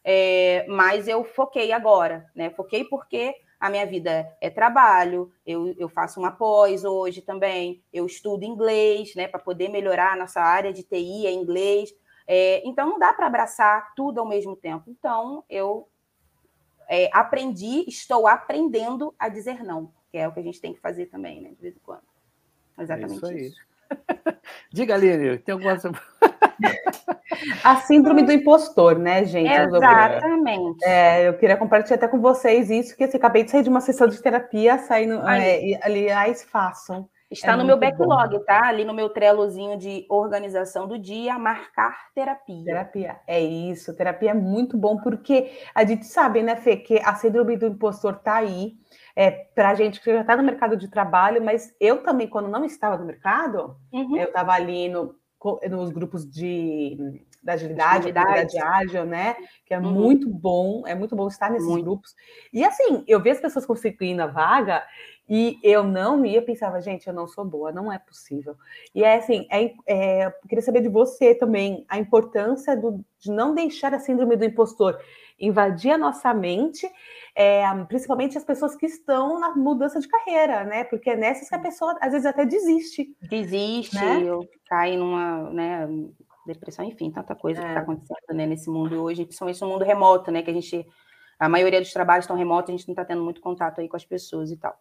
é, 0.04 0.66
mas 0.68 1.08
eu 1.08 1.24
foquei 1.24 1.72
agora, 1.72 2.30
né? 2.34 2.50
Foquei 2.50 2.84
porque 2.84 3.34
a 3.58 3.70
minha 3.70 3.86
vida 3.86 4.36
é 4.38 4.50
trabalho, 4.50 5.32
eu, 5.46 5.74
eu 5.78 5.88
faço 5.88 6.20
uma 6.20 6.30
pós 6.30 6.84
hoje 6.84 7.22
também, 7.22 7.82
eu 7.90 8.04
estudo 8.04 8.44
inglês, 8.44 9.14
né, 9.14 9.26
para 9.26 9.40
poder 9.40 9.70
melhorar 9.70 10.12
a 10.12 10.16
nossa 10.16 10.42
área 10.42 10.74
de 10.74 10.82
TI, 10.82 11.26
é 11.26 11.32
inglês. 11.32 11.94
É, 12.26 12.60
então, 12.66 12.86
não 12.86 12.98
dá 12.98 13.14
para 13.14 13.26
abraçar 13.26 13.94
tudo 13.94 14.20
ao 14.20 14.28
mesmo 14.28 14.54
tempo. 14.54 14.90
Então, 14.90 15.42
eu 15.48 15.88
é, 16.86 17.08
aprendi, 17.14 17.84
estou 17.88 18.26
aprendendo 18.26 19.14
a 19.18 19.30
dizer 19.30 19.64
não, 19.64 19.90
que 20.12 20.18
é 20.18 20.28
o 20.28 20.32
que 20.32 20.40
a 20.40 20.42
gente 20.42 20.60
tem 20.60 20.74
que 20.74 20.80
fazer 20.80 21.06
também, 21.06 21.40
né, 21.40 21.48
de 21.50 21.62
vez 21.62 21.74
em 21.74 21.80
quando. 21.80 22.02
Exatamente 22.78 23.16
isso. 23.16 23.26
Aí. 23.26 23.46
isso. 23.46 23.60
Diga, 24.70 24.94
Aline, 24.94 25.38
tem 25.38 25.54
alguma 25.54 25.74
A 27.64 27.76
síndrome 27.76 28.22
do 28.22 28.32
impostor, 28.32 28.98
né, 28.98 29.24
gente? 29.24 29.50
Exatamente. 29.50 30.84
É, 30.84 31.26
eu 31.28 31.38
queria 31.38 31.56
compartilhar 31.56 31.96
até 31.96 32.06
com 32.06 32.20
vocês 32.20 32.70
isso, 32.70 32.96
que 32.96 33.04
assim, 33.04 33.16
acabei 33.16 33.42
de 33.42 33.50
sair 33.50 33.62
de 33.62 33.70
uma 33.70 33.80
sessão 33.80 34.06
de 34.06 34.20
terapia, 34.20 34.78
saindo. 34.78 35.26
É, 35.26 35.64
e, 35.64 35.78
aliás, 35.82 36.42
façam. 36.42 37.08
Está 37.30 37.52
é 37.52 37.56
no 37.56 37.64
meu 37.64 37.78
backlog, 37.78 38.36
bom. 38.36 38.44
tá? 38.44 38.66
Ali 38.66 38.84
no 38.84 38.92
meu 38.92 39.08
trelozinho 39.08 39.78
de 39.78 40.04
organização 40.10 40.86
do 40.86 40.98
dia, 40.98 41.38
marcar 41.38 42.10
terapia. 42.14 42.64
Terapia, 42.64 43.16
é 43.26 43.40
isso. 43.40 43.96
Terapia 43.96 44.32
é 44.32 44.34
muito 44.34 44.76
bom, 44.76 44.98
porque 44.98 45.50
a 45.74 45.82
gente 45.84 46.04
sabe, 46.06 46.42
né, 46.42 46.56
Fê, 46.56 46.76
que 46.76 47.00
a 47.00 47.14
síndrome 47.14 47.56
do 47.56 47.66
impostor 47.66 48.18
tá 48.18 48.34
aí. 48.34 48.74
É, 49.14 49.30
para 49.30 49.70
a 49.70 49.74
gente 49.74 50.00
que 50.00 50.12
já 50.12 50.22
está 50.22 50.36
no 50.36 50.42
mercado 50.42 50.76
de 50.76 50.88
trabalho, 50.88 51.42
mas 51.42 51.74
eu 51.78 52.02
também, 52.02 52.26
quando 52.26 52.48
não 52.48 52.64
estava 52.64 52.96
no 52.96 53.04
mercado, 53.04 53.76
uhum. 53.92 54.16
eu 54.16 54.28
estava 54.28 54.52
ali 54.52 54.88
no, 54.88 55.14
nos 55.68 55.90
grupos 55.90 56.28
de 56.28 57.22
da 57.42 57.54
agilidade, 57.54 58.08
agilidade 58.08 58.58
ágil, 58.58 59.04
né? 59.04 59.34
Que 59.66 59.74
é 59.74 59.78
uhum. 59.78 59.90
muito 59.90 60.28
bom, 60.28 60.86
é 60.86 60.94
muito 60.94 61.16
bom 61.16 61.26
estar 61.26 61.50
nesses 61.50 61.68
muito. 61.68 61.84
grupos. 61.84 62.14
E 62.52 62.64
assim, 62.64 63.04
eu 63.08 63.20
vi 63.20 63.30
as 63.30 63.40
pessoas 63.40 63.66
conseguindo 63.66 64.22
a 64.22 64.28
vaga 64.28 64.84
e 65.28 65.58
eu 65.62 65.82
não 65.82 66.24
ia, 66.24 66.40
pensava, 66.40 66.80
gente, 66.80 67.08
eu 67.08 67.12
não 67.12 67.26
sou 67.26 67.44
boa, 67.44 67.72
não 67.72 67.92
é 67.92 67.98
possível. 67.98 68.54
E 68.94 69.02
é 69.02 69.16
assim, 69.16 69.46
é, 69.50 69.72
é, 69.86 70.26
eu 70.26 70.32
queria 70.48 70.62
saber 70.62 70.82
de 70.82 70.88
você 70.88 71.34
também 71.34 71.84
a 71.88 71.98
importância 71.98 72.76
do, 72.76 73.04
de 73.18 73.30
não 73.30 73.54
deixar 73.54 73.92
a 73.92 73.98
síndrome 73.98 74.36
do 74.36 74.44
impostor 74.44 74.98
invadir 75.42 75.90
a 75.90 75.98
nossa 75.98 76.32
mente, 76.32 76.88
é, 77.34 77.64
principalmente 77.88 78.38
as 78.38 78.44
pessoas 78.44 78.76
que 78.76 78.86
estão 78.86 79.40
na 79.40 79.54
mudança 79.56 79.98
de 79.98 80.06
carreira, 80.06 80.64
né? 80.64 80.84
Porque 80.84 81.10
é 81.10 81.16
nessas 81.16 81.48
que 81.48 81.54
a 81.54 81.58
pessoa 81.58 81.98
às 82.00 82.12
vezes 82.12 82.24
até 82.24 82.46
desiste. 82.46 83.14
Desiste, 83.22 83.96
né? 83.96 84.22
eu 84.22 84.48
cai 84.66 84.96
numa 84.96 85.50
né, 85.50 85.88
depressão, 86.46 86.84
enfim, 86.84 87.10
tanta 87.10 87.34
coisa 87.34 87.60
é. 87.60 87.64
que 87.64 87.68
está 87.70 87.80
acontecendo 87.80 88.36
né, 88.36 88.46
nesse 88.46 88.70
mundo 88.70 89.02
hoje, 89.02 89.24
principalmente 89.24 89.60
no 89.60 89.68
mundo 89.68 89.84
remoto, 89.84 90.30
né? 90.30 90.42
Que 90.42 90.50
a 90.50 90.54
gente, 90.54 90.86
a 91.40 91.48
maioria 91.48 91.80
dos 91.80 91.92
trabalhos 91.92 92.24
estão 92.24 92.36
remotos, 92.36 92.70
a 92.70 92.76
gente 92.76 92.86
não 92.86 92.92
está 92.92 93.04
tendo 93.04 93.24
muito 93.24 93.40
contato 93.40 93.80
aí 93.80 93.88
com 93.88 93.96
as 93.96 94.04
pessoas 94.04 94.52
e 94.52 94.56
tal. 94.56 94.78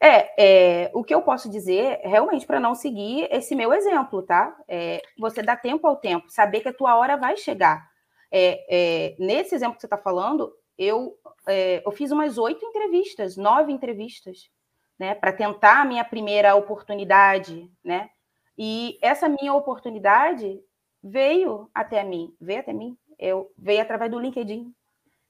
É, 0.00 0.84
é, 0.84 0.90
o 0.94 1.02
que 1.02 1.14
eu 1.14 1.22
posso 1.22 1.50
dizer, 1.50 2.00
realmente, 2.04 2.46
para 2.46 2.60
não 2.60 2.74
seguir 2.74 3.26
esse 3.30 3.56
meu 3.56 3.72
exemplo, 3.72 4.22
tá? 4.22 4.54
É, 4.68 5.00
você 5.18 5.42
dá 5.42 5.56
tempo 5.56 5.86
ao 5.86 5.96
tempo, 5.96 6.28
saber 6.28 6.60
que 6.60 6.68
a 6.68 6.72
tua 6.72 6.96
hora 6.96 7.16
vai 7.16 7.36
chegar. 7.36 7.95
É, 8.30 8.66
é, 8.68 9.16
nesse 9.18 9.54
exemplo 9.54 9.76
que 9.76 9.80
você 9.80 9.86
está 9.86 9.98
falando, 9.98 10.52
eu, 10.78 11.16
é, 11.46 11.82
eu 11.84 11.90
fiz 11.92 12.10
umas 12.10 12.38
oito 12.38 12.64
entrevistas, 12.64 13.36
nove 13.36 13.72
entrevistas, 13.72 14.50
né, 14.98 15.14
para 15.14 15.32
tentar 15.32 15.82
a 15.82 15.84
minha 15.84 16.04
primeira 16.04 16.54
oportunidade, 16.54 17.70
né? 17.84 18.10
E 18.56 18.98
essa 19.02 19.28
minha 19.28 19.52
oportunidade 19.52 20.58
veio 21.02 21.70
até 21.74 22.02
mim, 22.02 22.34
veio 22.40 22.60
até 22.60 22.72
mim, 22.72 22.96
eu 23.18 23.52
veio 23.56 23.82
através 23.82 24.10
do 24.10 24.18
LinkedIn, 24.18 24.74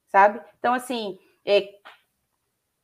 sabe? 0.07 0.41
Então, 0.59 0.73
assim, 0.73 1.19
é, 1.45 1.69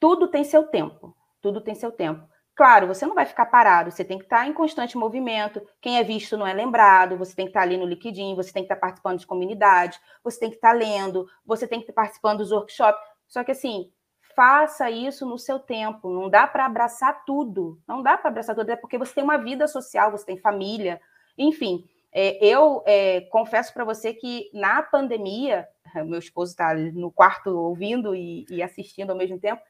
tudo 0.00 0.26
tem 0.26 0.42
seu 0.42 0.66
tempo, 0.66 1.16
tudo 1.40 1.60
tem 1.60 1.74
seu 1.74 1.92
tempo. 1.92 2.28
Claro, 2.54 2.86
você 2.86 3.06
não 3.06 3.14
vai 3.14 3.24
ficar 3.24 3.46
parado, 3.46 3.90
você 3.90 4.04
tem 4.04 4.18
que 4.18 4.24
estar 4.24 4.46
em 4.46 4.52
constante 4.52 4.96
movimento. 4.96 5.66
Quem 5.80 5.98
é 5.98 6.04
visto 6.04 6.36
não 6.36 6.46
é 6.46 6.52
lembrado, 6.52 7.16
você 7.16 7.34
tem 7.34 7.46
que 7.46 7.50
estar 7.50 7.62
ali 7.62 7.78
no 7.78 7.86
LinkedIn, 7.86 8.34
você 8.34 8.52
tem 8.52 8.62
que 8.62 8.72
estar 8.72 8.76
participando 8.76 9.18
de 9.18 9.26
comunidade, 9.26 9.98
você 10.22 10.38
tem 10.38 10.50
que 10.50 10.56
estar 10.56 10.72
lendo, 10.72 11.26
você 11.46 11.66
tem 11.66 11.80
que 11.80 11.84
estar 11.84 11.94
participando 11.94 12.38
dos 12.38 12.52
workshops. 12.52 13.00
Só 13.26 13.42
que 13.42 13.52
assim, 13.52 13.90
faça 14.36 14.90
isso 14.90 15.24
no 15.24 15.38
seu 15.38 15.58
tempo. 15.58 16.10
Não 16.10 16.28
dá 16.28 16.46
para 16.46 16.66
abraçar 16.66 17.24
tudo. 17.24 17.80
Não 17.88 18.02
dá 18.02 18.18
para 18.18 18.28
abraçar 18.28 18.54
tudo, 18.54 18.70
é 18.70 18.76
porque 18.76 18.98
você 18.98 19.14
tem 19.14 19.24
uma 19.24 19.38
vida 19.38 19.66
social, 19.66 20.10
você 20.10 20.26
tem 20.26 20.36
família, 20.36 21.00
enfim. 21.38 21.88
É, 22.12 22.44
eu 22.44 22.82
é, 22.86 23.22
confesso 23.30 23.72
para 23.72 23.84
você 23.84 24.12
que 24.12 24.50
na 24.52 24.82
pandemia, 24.82 25.66
meu 26.04 26.18
esposo 26.18 26.50
está 26.52 26.74
no 26.74 27.10
quarto 27.10 27.48
ouvindo 27.48 28.14
e, 28.14 28.44
e 28.50 28.62
assistindo 28.62 29.10
ao 29.10 29.16
mesmo 29.16 29.38
tempo 29.40 29.62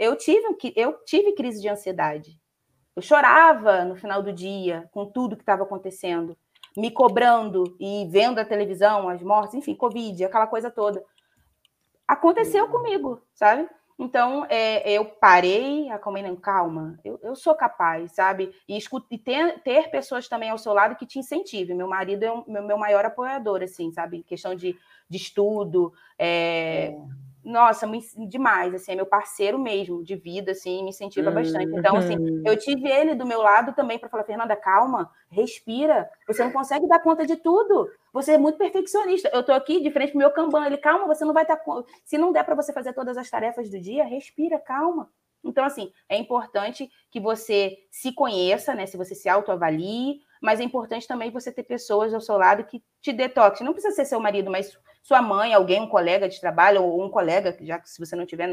eu 0.00 0.16
tive, 0.16 0.56
eu 0.74 0.94
tive 1.04 1.34
crise 1.34 1.60
de 1.60 1.68
ansiedade. 1.68 2.40
Eu 2.96 3.02
chorava 3.02 3.84
no 3.84 3.94
final 3.94 4.22
do 4.22 4.32
dia 4.32 4.88
com 4.92 5.04
tudo 5.04 5.36
que 5.36 5.42
estava 5.42 5.62
acontecendo, 5.62 6.34
me 6.74 6.90
cobrando 6.90 7.76
e 7.78 8.08
vendo 8.10 8.38
a 8.38 8.44
televisão, 8.44 9.10
as 9.10 9.22
mortes, 9.22 9.54
enfim, 9.54 9.74
Covid, 9.74 10.24
aquela 10.24 10.46
coisa 10.46 10.70
toda. 10.70 11.04
Aconteceu 12.08 12.64
uhum. 12.64 12.70
comigo, 12.70 13.22
sabe? 13.34 13.68
Então, 13.98 14.46
é, 14.48 14.90
eu 14.90 15.04
parei, 15.04 15.90
acalmei, 15.90 16.22
não, 16.22 16.34
calma, 16.34 16.98
eu, 17.04 17.20
eu 17.22 17.36
sou 17.36 17.54
capaz, 17.54 18.12
sabe? 18.12 18.50
E, 18.66 18.78
escuta, 18.78 19.06
e 19.10 19.18
ter, 19.18 19.62
ter 19.62 19.90
pessoas 19.90 20.26
também 20.26 20.48
ao 20.48 20.56
seu 20.56 20.72
lado 20.72 20.96
que 20.96 21.04
te 21.04 21.18
incentivem. 21.18 21.76
Meu 21.76 21.86
marido 21.86 22.22
é 22.22 22.32
o 22.32 22.42
meu, 22.48 22.62
meu 22.62 22.78
maior 22.78 23.04
apoiador, 23.04 23.62
assim, 23.62 23.92
sabe? 23.92 24.22
Questão 24.22 24.54
de, 24.54 24.74
de 25.10 25.16
estudo, 25.18 25.92
é, 26.18 26.86
é 26.86 26.96
nossa, 27.44 27.86
demais, 28.28 28.74
assim, 28.74 28.92
é 28.92 28.94
meu 28.94 29.06
parceiro 29.06 29.58
mesmo 29.58 30.04
de 30.04 30.14
vida, 30.14 30.52
assim, 30.52 30.82
me 30.82 30.90
incentiva 30.90 31.28
uhum. 31.28 31.34
bastante. 31.34 31.74
Então, 31.74 31.96
assim, 31.96 32.16
uhum. 32.16 32.42
eu 32.44 32.56
tive 32.58 32.88
ele 32.88 33.14
do 33.14 33.26
meu 33.26 33.40
lado 33.40 33.72
também 33.72 33.98
para 33.98 34.08
falar, 34.08 34.24
Fernanda, 34.24 34.54
calma, 34.54 35.10
respira, 35.30 36.08
você 36.26 36.44
não 36.44 36.52
consegue 36.52 36.86
dar 36.86 36.98
conta 37.00 37.26
de 37.26 37.36
tudo, 37.36 37.90
você 38.12 38.32
é 38.32 38.38
muito 38.38 38.58
perfeccionista. 38.58 39.30
Eu 39.32 39.42
tô 39.42 39.52
aqui 39.52 39.80
de 39.82 39.90
frente 39.90 40.10
pro 40.10 40.18
meu 40.18 40.30
Kanban, 40.30 40.66
ele, 40.66 40.76
calma, 40.76 41.06
você 41.06 41.24
não 41.24 41.32
vai 41.32 41.44
estar, 41.44 41.56
tá... 41.56 41.82
se 42.04 42.18
não 42.18 42.32
der 42.32 42.44
para 42.44 42.54
você 42.54 42.72
fazer 42.72 42.92
todas 42.92 43.16
as 43.16 43.30
tarefas 43.30 43.70
do 43.70 43.80
dia, 43.80 44.04
respira, 44.04 44.58
calma. 44.58 45.10
Então, 45.42 45.64
assim, 45.64 45.90
é 46.08 46.18
importante 46.18 46.90
que 47.10 47.18
você 47.18 47.78
se 47.90 48.12
conheça, 48.12 48.74
né, 48.74 48.84
se 48.84 48.96
você 48.96 49.14
se 49.14 49.28
autoavalie, 49.28 50.20
mas 50.40 50.60
é 50.60 50.62
importante 50.62 51.06
também 51.06 51.30
você 51.30 51.50
ter 51.52 51.62
pessoas 51.62 52.12
ao 52.12 52.20
seu 52.20 52.36
lado 52.36 52.64
que 52.64 52.82
te 53.00 53.12
detoxem. 53.12 53.64
Não 53.64 53.72
precisa 53.72 53.94
ser 53.94 54.04
seu 54.04 54.20
marido, 54.20 54.50
mas 54.50 54.78
sua 55.02 55.22
mãe, 55.22 55.52
alguém, 55.54 55.80
um 55.80 55.88
colega 55.88 56.28
de 56.28 56.40
trabalho, 56.40 56.82
ou 56.82 57.04
um 57.04 57.10
colega, 57.10 57.56
já 57.60 57.78
que 57.78 57.88
se 57.88 57.98
você 57.98 58.14
não 58.14 58.24
estiver 58.24 58.48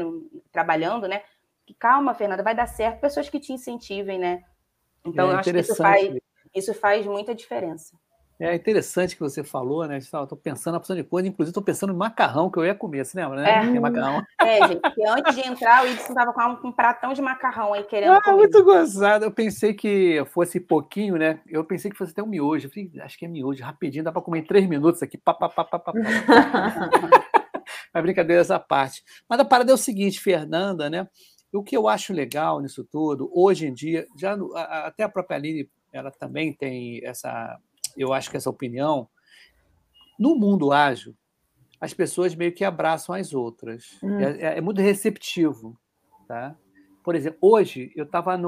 trabalhando, 0.50 1.06
né? 1.06 1.22
Que 1.66 1.74
calma, 1.74 2.14
Fernanda, 2.14 2.42
vai 2.42 2.54
dar 2.54 2.66
certo. 2.66 3.00
Pessoas 3.00 3.28
que 3.28 3.38
te 3.38 3.52
incentivem, 3.52 4.18
né? 4.18 4.44
Então, 5.04 5.28
é 5.28 5.32
eu 5.32 5.36
acho 5.38 5.50
que 5.50 5.58
isso 5.58 5.76
faz, 5.76 6.18
isso 6.54 6.74
faz 6.74 7.06
muita 7.06 7.34
diferença. 7.34 7.96
É 8.40 8.54
interessante 8.54 9.16
que 9.16 9.20
você 9.20 9.42
falou, 9.42 9.84
né? 9.86 9.98
Estou 9.98 10.36
pensando 10.36 10.74
na 10.74 10.78
opção 10.78 10.94
de 10.94 11.02
coisa, 11.02 11.26
inclusive 11.26 11.50
estou 11.50 11.62
pensando 11.62 11.92
no 11.92 11.98
macarrão 11.98 12.48
que 12.48 12.56
eu 12.56 12.64
ia 12.64 12.74
comer, 12.74 13.04
você 13.04 13.20
lembra, 13.20 13.42
né? 13.42 13.50
É, 13.50 13.76
é 13.76 13.80
macarrão. 13.80 14.24
É, 14.40 14.68
gente, 14.68 15.06
antes 15.06 15.34
de 15.34 15.46
entrar, 15.46 15.84
o 15.84 15.88
Ibsen 15.88 16.08
estava 16.08 16.32
com 16.32 16.68
um 16.68 16.72
pratão 16.72 17.12
de 17.12 17.20
macarrão 17.20 17.74
aí 17.74 17.82
querendo 17.82 18.12
ah, 18.12 18.22
comer. 18.22 18.36
muito 18.36 18.64
gozado. 18.64 19.24
Eu 19.24 19.32
pensei 19.32 19.74
que 19.74 20.24
fosse 20.26 20.60
pouquinho, 20.60 21.16
né? 21.16 21.40
Eu 21.46 21.64
pensei 21.64 21.90
que 21.90 21.96
fosse 21.96 22.12
até 22.12 22.22
um 22.22 22.26
miojo. 22.26 22.66
Eu 22.66 22.70
falei, 22.70 22.90
acho 23.02 23.18
que 23.18 23.24
é 23.24 23.28
miojo, 23.28 23.62
rapidinho, 23.62 24.04
dá 24.04 24.12
para 24.12 24.22
comer 24.22 24.38
em 24.38 24.46
três 24.46 24.66
minutos 24.66 25.02
aqui. 25.02 25.18
Pá, 25.18 25.34
pá, 25.34 25.48
pá, 25.48 25.64
pá, 25.64 25.78
pá. 25.80 25.92
Mas 27.92 28.02
brincadeira 28.02 28.40
essa 28.40 28.58
parte. 28.58 29.02
Mas 29.28 29.40
a 29.40 29.44
parada 29.44 29.70
é 29.70 29.74
o 29.74 29.78
seguinte, 29.78 30.20
Fernanda, 30.20 30.88
né? 30.88 31.08
O 31.52 31.62
que 31.62 31.76
eu 31.76 31.88
acho 31.88 32.12
legal 32.12 32.60
nisso 32.60 32.84
tudo, 32.84 33.30
hoje 33.34 33.66
em 33.66 33.74
dia, 33.74 34.06
já 34.16 34.36
até 34.84 35.02
a 35.02 35.08
própria 35.08 35.36
Aline, 35.36 35.68
ela 35.92 36.10
também 36.10 36.52
tem 36.52 37.04
essa 37.04 37.58
eu 37.98 38.12
acho 38.12 38.30
que 38.30 38.36
essa 38.36 38.50
opinião, 38.50 39.08
no 40.18 40.34
mundo 40.36 40.72
ágil, 40.72 41.14
as 41.80 41.94
pessoas 41.94 42.34
meio 42.34 42.52
que 42.52 42.64
abraçam 42.64 43.14
as 43.14 43.32
outras. 43.32 43.98
Hum. 44.02 44.18
É, 44.18 44.24
é, 44.24 44.58
é, 44.58 44.60
muito 44.60 44.80
receptivo. 44.80 45.78
Tá? 46.26 46.54
Por 47.02 47.14
exemplo, 47.14 47.38
hoje 47.40 47.92
eu 47.96 48.04
estava 48.04 48.38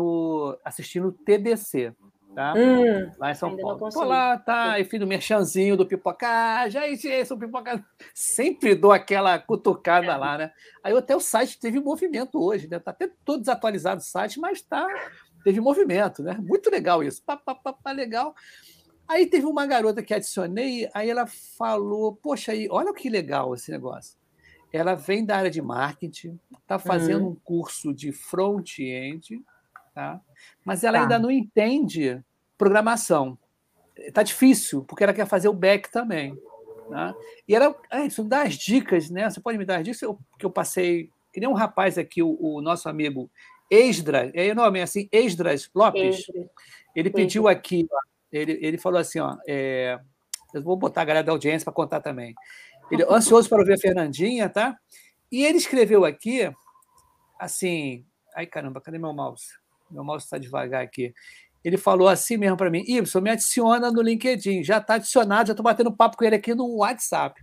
assistindo 0.65 1.09
o 1.09 1.13
TDC, 1.13 1.95
tá? 2.35 2.53
Hum, 2.55 3.11
lá 3.19 3.31
em 3.31 3.35
São 3.35 3.57
Paulo. 3.57 3.89
Tô 3.91 4.05
lá, 4.05 4.37
tá, 4.37 4.79
e 4.79 4.85
fiz 4.85 5.01
o 5.01 5.07
merchanzinho 5.07 5.77
do 5.77 5.87
pipoca. 5.87 6.69
Já 6.69 6.87
esse 6.87 7.33
o 7.33 7.39
pipoca. 7.39 7.83
Sempre 8.15 8.75
dou 8.75 8.93
aquela 8.93 9.39
cutucada 9.39 10.15
lá, 10.17 10.37
né? 10.37 10.53
Aí 10.83 10.95
até 10.95 11.17
o 11.17 11.21
site 11.21 11.59
teve 11.59 11.81
movimento 11.81 12.43
hoje, 12.43 12.69
né? 12.69 12.79
Tá 12.79 12.91
até 12.91 13.11
todo 13.25 13.41
desatualizado 13.41 14.01
o 14.01 14.05
site, 14.05 14.39
mas 14.39 14.61
tá, 14.61 14.87
teve 15.43 15.61
movimento, 15.61 16.23
né? 16.23 16.37
Muito 16.39 16.71
legal 16.71 17.03
isso. 17.03 17.23
Pá, 17.25 17.37
pá, 17.37 17.55
pá, 17.55 17.73
pá 17.73 17.93
legal. 17.93 18.35
Aí 19.11 19.27
teve 19.27 19.45
uma 19.45 19.67
garota 19.67 20.05
que 20.05 20.15
adicionei, 20.15 20.89
aí 20.95 21.11
ela 21.11 21.27
falou: 21.27 22.15
Poxa, 22.15 22.53
aí, 22.53 22.69
olha 22.71 22.95
que 22.95 23.11
legal 23.11 23.53
esse 23.53 23.69
negócio. 23.69 24.17
Ela 24.73 24.95
vem 24.95 25.27
da 25.27 25.37
área 25.37 25.51
de 25.51 25.61
marketing, 25.61 26.39
está 26.63 26.79
fazendo 26.79 27.25
uhum. 27.25 27.31
um 27.31 27.35
curso 27.35 27.93
de 27.93 28.13
front-end, 28.13 29.45
tá? 29.93 30.21
mas 30.65 30.85
ela 30.85 30.99
tá. 30.99 31.03
ainda 31.03 31.19
não 31.19 31.29
entende 31.29 32.23
programação. 32.57 33.37
Está 33.97 34.23
difícil, 34.23 34.85
porque 34.85 35.03
ela 35.03 35.13
quer 35.13 35.27
fazer 35.27 35.49
o 35.49 35.53
back 35.53 35.91
também. 35.91 36.41
Tá? 36.89 37.13
E 37.49 37.55
ela, 37.55 37.75
é, 37.91 38.07
isso 38.07 38.23
dá 38.23 38.43
as 38.43 38.55
dicas, 38.55 39.11
né? 39.11 39.29
Você 39.29 39.41
pode 39.41 39.59
me 39.59 39.65
dar 39.65 39.79
as 39.79 39.85
dicas? 39.85 40.03
Eu, 40.03 40.21
que 40.39 40.47
eu 40.47 40.51
passei, 40.51 41.11
que 41.33 41.41
nem 41.41 41.49
um 41.49 41.55
rapaz 41.55 41.99
aqui, 41.99 42.23
o, 42.23 42.39
o 42.41 42.63
nosso 42.63 42.89
amigo 42.89 43.29
Esdras, 43.69 44.31
é 44.35 44.53
o 44.53 44.55
nome 44.55 44.79
é 44.79 44.83
assim, 44.83 45.09
Esdras 45.11 45.69
Lopes. 45.75 46.27
Ele 46.95 47.11
pediu 47.11 47.49
aqui 47.49 47.89
ele, 48.33 48.59
ele 48.61 48.79
falou 48.79 49.01
assim: 49.01 49.21
ó, 49.21 49.37
é, 49.47 49.99
eu 50.55 50.63
vou 50.63 50.77
botar 50.77 51.03
a 51.03 51.05
galera 51.05 51.25
da 51.25 51.33
audiência 51.33 51.65
para 51.65 51.73
contar 51.73 52.01
também. 52.01 52.35
Ele 52.91 53.05
ansioso 53.11 53.49
para 53.49 53.61
ouvir 53.61 53.75
a 53.75 53.79
Fernandinha, 53.79 54.49
tá? 54.49 54.79
E 55.31 55.45
ele 55.45 55.59
escreveu 55.59 56.05
aqui, 56.05 56.51
assim. 57.39 58.05
Ai, 58.35 58.47
caramba, 58.47 58.81
cadê 58.81 58.99
meu 58.99 59.13
mouse? 59.13 59.49
Meu 59.91 60.05
mouse 60.05 60.25
está 60.25 60.39
devagar 60.39 60.83
aqui. 60.83 61.13
Ele 61.63 61.77
falou 61.77 62.09
assim 62.09 62.37
mesmo 62.37 62.57
para 62.57 62.71
mim: 62.71 62.83
Ibson, 62.87 63.21
me 63.21 63.31
adiciona 63.31 63.91
no 63.91 64.03
LinkedIn. 64.03 64.65
Já 64.65 64.79
está 64.79 64.95
adicionado, 64.95 65.49
já 65.49 65.53
estou 65.53 65.65
batendo 65.65 65.93
papo 65.95 66.17
com 66.17 66.25
ele 66.25 66.37
aqui 66.37 66.55
no 66.55 66.77
WhatsApp. 66.77 67.41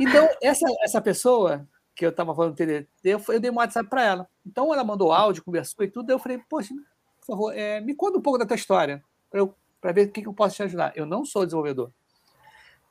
Então, 0.00 0.28
essa, 0.42 0.66
essa 0.82 1.00
pessoa 1.00 1.66
que 1.94 2.04
eu 2.04 2.10
estava 2.10 2.34
falando 2.34 2.56
eu, 2.60 3.22
eu 3.28 3.40
dei 3.40 3.50
um 3.50 3.56
WhatsApp 3.56 3.88
para 3.88 4.04
ela. 4.04 4.28
Então, 4.44 4.72
ela 4.72 4.84
mandou 4.84 5.12
áudio, 5.12 5.44
conversou 5.44 5.84
e 5.84 5.88
tudo. 5.88 6.10
Eu 6.10 6.18
falei: 6.18 6.40
Poxa, 6.48 6.74
por 7.20 7.26
favor, 7.26 7.52
é, 7.56 7.80
me 7.80 7.94
conta 7.94 8.18
um 8.18 8.22
pouco 8.22 8.38
da 8.38 8.46
tua 8.46 8.56
história, 8.56 9.02
para 9.30 9.40
eu 9.40 9.54
para 9.80 9.92
ver 9.92 10.08
o 10.08 10.12
que, 10.12 10.26
eu 10.26 10.34
posso 10.34 10.56
te 10.56 10.62
ajudar. 10.62 10.92
Eu 10.96 11.06
não 11.06 11.24
sou 11.24 11.44
desenvolvedor. 11.44 11.92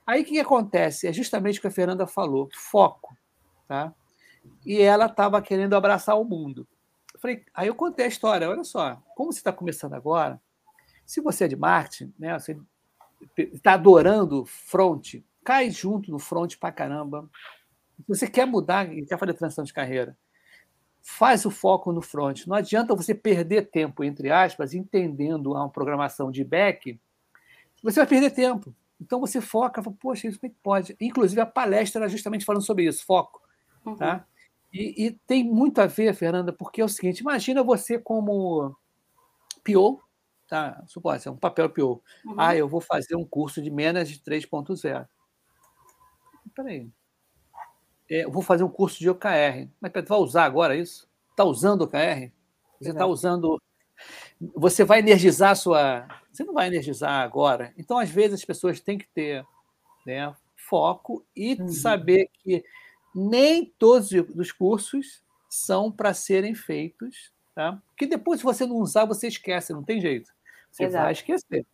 Aí 0.05 0.21
o 0.21 0.25
que, 0.25 0.31
que 0.31 0.39
acontece? 0.39 1.07
É 1.07 1.13
justamente 1.13 1.59
o 1.59 1.61
que 1.61 1.67
a 1.67 1.71
Fernanda 1.71 2.05
falou: 2.05 2.49
foco. 2.53 3.15
Tá? 3.67 3.93
E 4.65 4.81
ela 4.81 5.07
estava 5.07 5.41
querendo 5.41 5.75
abraçar 5.75 6.19
o 6.19 6.23
mundo. 6.23 6.67
Eu 7.13 7.19
falei, 7.19 7.43
aí 7.53 7.67
eu 7.67 7.75
contei 7.75 8.05
a 8.05 8.09
história: 8.09 8.49
olha 8.49 8.63
só, 8.63 9.01
como 9.15 9.31
você 9.31 9.39
está 9.39 9.51
começando 9.51 9.93
agora, 9.93 10.39
se 11.05 11.21
você 11.21 11.45
é 11.45 11.47
de 11.47 11.55
marketing, 11.55 12.13
né, 12.17 12.37
você 12.37 12.57
está 13.37 13.73
adorando 13.73 14.45
front, 14.45 15.15
cai 15.43 15.69
junto 15.71 16.11
no 16.11 16.19
front 16.19 16.55
para 16.57 16.71
caramba. 16.71 17.29
Se 17.97 18.07
você 18.07 18.27
quer 18.27 18.45
mudar 18.45 18.91
e 18.91 19.05
quer 19.05 19.17
fazer 19.17 19.33
transição 19.33 19.63
de 19.63 19.73
carreira, 19.73 20.17
faz 21.05 21.45
o 21.45 21.51
foco 21.51 21.91
no 21.91 22.01
front. 22.01 22.47
Não 22.47 22.55
adianta 22.55 22.95
você 22.95 23.13
perder 23.13 23.69
tempo, 23.69 24.03
entre 24.03 24.31
aspas, 24.31 24.73
entendendo 24.73 25.51
uma 25.51 25.69
programação 25.69 26.31
de 26.31 26.43
back, 26.43 26.99
você 27.83 27.99
vai 27.99 28.07
perder 28.07 28.31
tempo. 28.31 28.75
Então 28.99 29.19
você 29.19 29.39
foca, 29.39 29.83
fala, 29.83 29.95
poxa, 29.99 30.27
isso 30.27 30.39
como 30.39 30.51
é 30.51 30.53
que 30.55 30.59
pode? 30.63 30.97
Inclusive 30.99 31.39
a 31.39 31.45
palestra 31.45 32.01
era 32.01 32.09
justamente 32.09 32.43
falando 32.43 32.65
sobre 32.65 32.87
isso, 32.87 33.05
foco. 33.05 33.39
Uhum. 33.85 33.95
Tá? 33.95 34.25
E, 34.73 35.05
e, 35.05 35.11
tem 35.27 35.43
muito 35.43 35.79
a 35.79 35.85
ver, 35.85 36.13
Fernanda, 36.15 36.51
porque 36.51 36.81
é 36.81 36.83
o 36.83 36.89
seguinte: 36.89 37.19
imagina 37.19 37.61
você 37.61 37.99
como 37.99 38.75
PO, 39.63 40.01
tá? 40.47 40.83
Suposta, 40.87 41.29
é 41.29 41.31
um 41.31 41.37
papel 41.37 41.69
PO. 41.69 42.01
Uhum. 42.25 42.35
Ah, 42.35 42.55
eu 42.55 42.67
vou 42.67 42.81
fazer 42.81 43.15
um 43.15 43.23
curso 43.23 43.61
de 43.61 43.69
menos 43.69 44.09
de 44.09 44.19
3.0. 44.19 45.07
Peraí, 46.55 46.89
é, 48.09 48.25
vou 48.27 48.41
fazer 48.41 48.63
um 48.63 48.69
curso 48.69 48.99
de 48.99 49.09
OKR. 49.09 49.69
Mas 49.79 49.91
vai 50.07 50.17
usar 50.19 50.45
agora 50.45 50.75
isso? 50.75 51.07
Está 51.31 51.43
usando 51.43 51.81
OKR? 51.81 52.31
Você 52.79 52.91
está 52.91 53.05
usando. 53.05 53.61
Você 54.55 54.83
vai 54.83 54.99
energizar 54.99 55.51
a 55.51 55.55
sua. 55.55 56.07
Você 56.31 56.43
não 56.43 56.53
vai 56.53 56.67
energizar 56.67 57.21
agora. 57.21 57.73
Então, 57.77 57.97
às 57.97 58.09
vezes, 58.09 58.35
as 58.35 58.45
pessoas 58.45 58.79
têm 58.79 58.97
que 58.97 59.07
ter 59.07 59.45
né, 60.05 60.33
foco 60.55 61.25
e 61.35 61.53
uhum. 61.55 61.67
saber 61.69 62.29
que 62.33 62.63
nem 63.13 63.73
todos 63.77 64.11
os 64.11 64.51
cursos 64.51 65.23
são 65.49 65.91
para 65.91 66.13
serem 66.13 66.53
feitos. 66.53 67.31
Tá? 67.53 67.81
Porque 67.87 68.05
depois, 68.05 68.41
se 68.41 68.45
você 68.45 68.65
não 68.65 68.77
usar, 68.77 69.05
você 69.05 69.27
esquece, 69.27 69.73
não 69.73 69.83
tem 69.83 70.01
jeito. 70.01 70.29
Você 70.69 70.83
Exato. 70.83 71.03
vai 71.03 71.13
esquecer. 71.13 71.65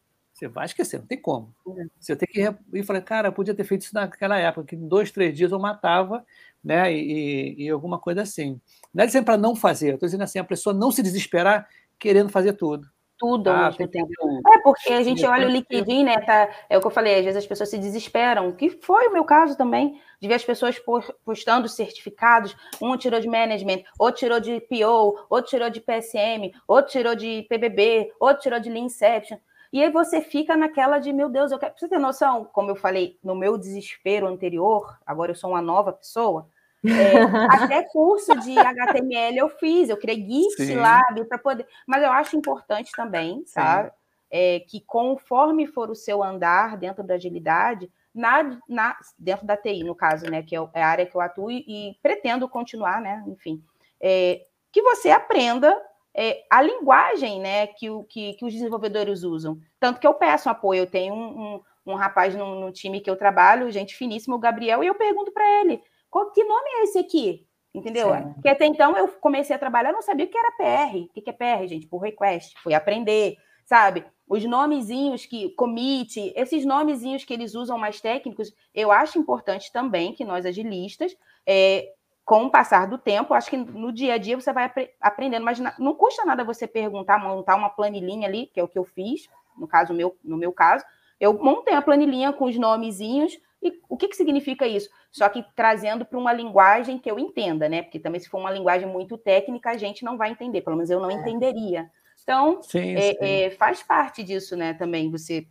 Você 0.42 0.48
vai 0.48 0.66
esquecer, 0.66 0.98
não 0.98 1.06
tem 1.06 1.22
como. 1.22 1.54
Uhum. 1.64 1.88
Você 2.00 2.16
tem 2.16 2.28
que 2.28 2.42
ir 2.74 2.84
falar, 2.84 3.02
cara, 3.02 3.32
podia 3.32 3.54
ter 3.54 3.64
feito 3.64 3.84
isso 3.84 3.94
naquela 3.94 4.40
época, 4.40 4.66
que 4.66 4.76
em 4.76 4.88
dois, 4.88 5.12
três 5.12 5.38
dias 5.38 5.52
eu 5.52 5.60
matava, 5.60 6.26
né? 6.64 6.92
E, 6.92 7.64
e 7.64 7.70
alguma 7.70 8.00
coisa 8.00 8.24
assim. 8.24 8.60
Não 8.92 9.04
é 9.04 9.06
dizendo 9.06 9.26
para 9.26 9.38
não 9.38 9.56
fazer, 9.56 9.92
eu 9.92 9.94
estou 9.94 10.08
dizendo 10.08 10.24
assim, 10.24 10.40
a 10.40 10.44
pessoa 10.44 10.74
não 10.74 10.90
se 10.90 11.04
desesperar 11.04 11.68
querendo 12.00 12.30
fazer 12.30 12.54
tudo. 12.54 12.90
Tudo 13.20 13.52
ao 13.52 13.56
ah, 13.56 13.66
mesmo 13.66 13.88
tempo. 13.88 14.10
É, 14.52 14.58
porque 14.64 14.92
a 14.92 15.04
gente 15.04 15.24
olha 15.24 15.48
o 15.48 15.52
LinkedIn, 15.52 16.06
né? 16.06 16.20
Tá, 16.22 16.50
é 16.68 16.76
o 16.76 16.82
que 16.82 16.88
eu 16.88 16.92
falei, 16.92 17.20
às 17.20 17.26
vezes 17.26 17.38
as 17.38 17.46
pessoas 17.46 17.70
se 17.70 17.78
desesperam, 17.78 18.52
que 18.52 18.72
foi 18.82 19.10
o 19.10 19.14
meu 19.14 19.24
caso 19.24 19.56
também, 19.56 20.02
de 20.20 20.28
ver 20.28 20.34
as 20.34 20.44
pessoas 20.44 20.82
postando 21.24 21.70
certificados, 21.70 22.58
um 22.82 22.98
tirou 22.98 23.20
de 23.20 23.28
management, 23.28 23.84
outro 24.00 24.22
tirou 24.22 24.40
de 24.40 24.60
PO, 24.62 25.28
outro 25.30 25.52
tirou 25.52 25.70
de 25.70 25.80
PSM, 25.80 26.52
outro 26.68 26.92
tirou 26.92 27.14
de 27.14 27.46
PBB, 27.48 28.12
outro 28.20 28.42
tirou 28.42 28.60
de 28.60 28.72
Lean 28.72 28.86
Inception. 28.86 29.38
E 29.72 29.82
aí 29.82 29.90
você 29.90 30.22
fica 30.22 30.58
naquela 30.58 31.00
de, 31.00 31.14
meu 31.14 31.30
Deus, 31.30 31.52
eu 31.52 31.60
quero. 31.60 31.72
Pra 31.72 31.80
você 31.80 31.88
ter 31.88 32.00
noção, 32.00 32.44
como 32.46 32.70
eu 32.70 32.76
falei, 32.76 33.18
no 33.24 33.36
meu 33.36 33.58
desespero 33.58 34.28
anterior, 34.28 34.98
agora 35.06 35.32
eu 35.32 35.36
sou 35.36 35.52
uma 35.52 35.62
nova 35.62 35.94
pessoa, 35.94 36.50
É, 36.84 37.22
até 37.72 37.84
curso 37.84 38.36
de 38.40 38.58
HTML 38.58 39.38
eu 39.38 39.50
fiz, 39.50 39.90
eu 39.90 39.98
criei 39.98 40.48
lá 40.76 41.02
para 41.30 41.38
poder. 41.38 41.68
Mas 41.88 42.04
eu 42.04 42.12
acho 42.12 42.36
importante 42.36 42.92
também, 42.92 43.44
sabe? 43.46 43.92
É, 44.30 44.62
que 44.62 44.82
conforme 44.82 45.68
for 45.68 45.90
o 45.90 45.96
seu 45.96 46.24
andar 46.24 46.78
dentro 46.78 47.04
da 47.04 47.16
agilidade, 47.16 47.90
na, 48.14 48.60
na, 48.68 48.98
dentro 49.18 49.46
da 49.46 49.56
TI, 49.56 49.84
no 49.84 49.96
caso, 49.96 50.30
né? 50.30 50.44
Que 50.44 50.56
é, 50.56 50.60
é 50.74 50.84
a 50.84 50.88
área 50.88 51.06
que 51.06 51.16
eu 51.16 51.22
atuo 51.22 51.50
e, 51.52 51.98
pretendo 52.02 52.50
continuar, 52.50 53.02
né? 53.02 53.24
Enfim, 53.28 53.64
é, 54.02 54.42
que 54.72 54.82
você 54.82 55.10
aprenda 55.12 55.78
é, 56.14 56.44
a 56.50 56.62
linguagem 56.62 57.40
né, 57.40 57.68
que, 57.68 57.90
o, 57.90 58.04
que, 58.04 58.34
que, 58.34 58.46
os 58.46 58.54
desenvolvedores 58.54 59.24
usam. 59.24 59.60
Tanto 59.80 60.00
que 60.00 60.08
eu 60.08 60.14
peço 60.14 60.50
apoio. 60.50 60.82
Eu 60.82 60.88
tenho 60.88 61.14
um, 61.14 61.28
um, 61.28 61.62
um 61.94 61.96
rapaz 61.96 62.36
no, 62.36 62.60
no, 62.60 62.72
time 62.72 63.00
que 63.00 63.10
eu 63.10 63.16
trabalho, 63.16 63.72
gente 63.72 63.96
finíssima, 63.96 64.36
o 64.36 64.40
Gabriel, 64.40 64.84
e 64.84 64.88
eu 64.88 64.96
pergunto 64.96 65.32
para 65.32 65.62
ele: 65.62 65.82
qual, 66.10 66.32
que 66.32 66.44
nome 66.44 66.70
é 66.70 66.84
esse 66.84 67.00
aqui? 67.00 67.48
Entendeu? 67.74 68.14
Sim. 68.14 68.34
Porque 68.34 68.50
até 68.50 68.66
então 68.66 68.98
eu 68.98 69.08
comecei 69.08 69.56
a 69.56 69.60
trabalhar, 69.60 69.94
não 69.94 70.02
sabia 70.02 70.26
o 70.26 70.30
que 70.30 70.38
era 70.38 70.52
PR. 70.52 70.98
O 70.98 71.22
que 71.22 71.30
é 71.30 71.34
PR, 71.34 71.66
gente? 71.68 71.88
Por 71.88 72.00
request. 72.00 72.54
Fui 72.62 72.74
aprender, 72.74 73.38
sabe? 73.66 74.04
Os 74.28 74.44
nomezinhos 74.44 75.26
que 75.26 75.50
commit, 75.52 76.34
esses 76.36 76.66
nomezinhos 76.66 77.24
que 77.24 77.34
eles 77.34 77.56
usam 77.56 77.78
mais 77.78 78.02
técnicos, 78.02 78.54
eu 78.74 78.92
acho 78.92 79.18
importante 79.18 79.72
também 79.72 80.14
que 80.14 80.26
nós 80.26 80.46
agilistas 80.46 81.16
é, 81.46 81.88
com 82.24 82.46
o 82.46 82.52
passar 82.52 82.88
do 82.88 82.98
tempo, 82.98 83.34
acho 83.34 83.50
que 83.50 83.58
no 83.58 83.92
dia 83.92 84.14
a 84.14 84.18
dia 84.18 84.40
você 84.40 84.54
vai 84.54 84.72
aprendendo, 85.02 85.44
mas 85.44 85.60
não 85.78 85.94
custa 85.94 86.24
nada 86.24 86.44
você 86.44 86.68
perguntar, 86.68 87.18
montar 87.18 87.56
uma 87.56 87.70
planilhinha 87.70 88.28
ali, 88.28 88.48
que 88.48 88.60
é 88.60 88.64
o 88.64 88.68
que 88.68 88.78
eu 88.78 88.86
fiz, 88.86 89.28
no 89.58 89.68
caso 89.68 89.94
meu, 89.94 90.16
no 90.24 90.38
meu 90.38 90.54
caso, 90.54 90.86
eu 91.20 91.34
montei 91.34 91.74
a 91.74 91.82
planilhinha 91.82 92.32
com 92.32 92.46
os 92.46 92.58
nomezinhos 92.58 93.38
e 93.62 93.80
o 93.88 93.96
que, 93.96 94.08
que 94.08 94.16
significa 94.16 94.66
isso? 94.66 94.90
Só 95.12 95.30
que 95.30 95.46
trazendo 95.56 96.04
para 96.04 96.18
uma 96.18 96.34
linguagem 96.34 96.98
que 96.98 97.10
eu 97.10 97.20
entenda, 97.20 97.70
né? 97.70 97.84
Porque 97.84 98.00
também 98.00 98.20
se 98.20 98.28
for 98.28 98.40
uma 98.40 98.50
linguagem 98.50 98.88
muito 98.88 99.18
técnica, 99.18 99.70
a 99.70 99.78
gente 99.78 100.04
não 100.04 100.18
vai 100.18 100.32
entender, 100.32 100.62
pelo 100.62 100.78
menos 100.78 100.90
eu 100.90 101.00
não 101.00 101.12
é. 101.12 101.14
entenderia. 101.14 101.92
Então, 102.24 102.62
sim, 102.64 102.96
é, 102.96 103.02
sim. 103.02 103.18
É, 103.20 103.50
faz 103.52 103.84
parte 103.84 104.24
disso, 104.24 104.56
né? 104.56 104.74
Também 104.74 105.12
você 105.12 105.46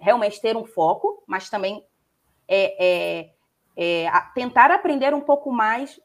realmente 0.00 0.40
ter 0.40 0.56
um 0.56 0.64
foco, 0.64 1.22
mas 1.26 1.50
também 1.50 1.84
é, 2.48 3.30
é, 3.76 4.10
tentar 4.34 4.70
aprender 4.70 5.14
um 5.14 5.20
pouco 5.20 5.50
mais 5.50 6.00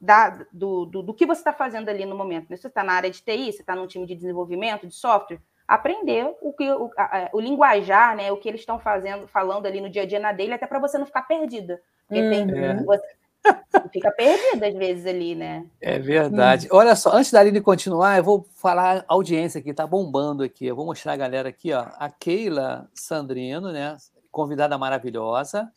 da, 0.00 0.44
do, 0.52 0.84
do, 0.84 1.02
do, 1.02 1.14
que 1.14 1.26
você 1.26 1.40
está 1.40 1.52
fazendo 1.52 1.88
ali 1.88 2.04
no 2.04 2.16
momento. 2.16 2.50
Né? 2.50 2.56
Você 2.56 2.68
está 2.68 2.84
na 2.84 2.92
área 2.92 3.10
de 3.10 3.22
TI, 3.22 3.52
você 3.52 3.62
está 3.62 3.74
num 3.74 3.86
time 3.86 4.06
de 4.06 4.14
desenvolvimento, 4.14 4.86
de 4.86 4.94
software, 4.94 5.40
aprender 5.66 6.30
o 6.42 6.52
que 6.52 6.70
o, 6.70 6.90
a, 6.98 7.30
o 7.32 7.40
linguajar, 7.40 8.14
né? 8.14 8.30
O 8.30 8.36
que 8.36 8.48
eles 8.48 8.60
estão 8.60 8.78
fazendo, 8.78 9.26
falando 9.26 9.66
ali 9.66 9.80
no 9.80 9.88
dia 9.88 10.02
a 10.02 10.06
dia 10.06 10.20
na 10.20 10.32
dele, 10.32 10.52
até 10.52 10.66
para 10.66 10.78
você 10.78 10.98
não 10.98 11.06
ficar 11.06 11.22
perdida. 11.22 11.80
Porque 12.06 12.22
hum, 12.22 12.30
tem, 12.30 12.64
é. 12.64 12.74
você 12.82 13.06
fica 13.92 14.10
perdida 14.12 14.66
às 14.68 14.74
vezes 14.74 15.06
ali, 15.06 15.34
né? 15.34 15.64
É 15.80 15.98
verdade. 15.98 16.66
Hum. 16.66 16.76
Olha 16.76 16.94
só, 16.94 17.12
antes 17.12 17.32
da 17.32 17.40
Aline 17.40 17.62
continuar, 17.62 18.18
eu 18.18 18.24
vou 18.24 18.46
falar 18.56 18.98
a 18.98 19.04
audiência 19.08 19.60
aqui, 19.60 19.72
tá 19.72 19.86
bombando 19.86 20.42
aqui. 20.42 20.66
Eu 20.66 20.76
vou 20.76 20.84
mostrar 20.84 21.14
a 21.14 21.16
galera 21.16 21.48
aqui, 21.48 21.72
ó. 21.72 21.86
A 21.98 22.10
Keila 22.10 22.90
Sandrino, 22.92 23.72
né? 23.72 23.96
Convidada 24.30 24.76
maravilhosa 24.76 25.72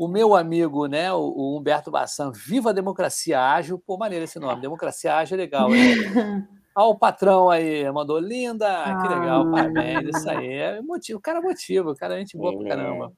o 0.00 0.08
meu 0.08 0.34
amigo, 0.34 0.86
né, 0.86 1.12
o, 1.12 1.58
Humberto 1.58 1.90
Bassan, 1.90 2.32
Viva 2.32 2.70
a 2.70 2.72
Democracia 2.72 3.38
Ágil. 3.38 3.78
Pô, 3.78 3.98
maneiro 3.98 4.24
esse 4.24 4.38
nome, 4.38 4.62
Democracia 4.62 5.14
Ágil 5.14 5.36
é 5.36 5.42
legal, 5.42 5.70
hein? 5.74 5.94
Olha 6.74 6.86
o 6.86 6.94
patrão 6.94 7.50
aí, 7.50 7.90
mandou 7.92 8.18
linda, 8.18 8.66
que 8.84 9.08
legal, 9.08 9.46
ah. 9.46 9.50
parabéns, 9.50 10.16
isso 10.16 10.30
aí. 10.30 10.54
É 10.54 10.80
motivo, 10.80 11.18
o 11.18 11.22
cara 11.22 11.42
motiva, 11.42 11.90
o 11.90 11.94
cara 11.94 12.14
é 12.14 12.20
gente 12.20 12.38
boa 12.38 12.56
pra 12.56 12.68
caramba. 12.68 13.12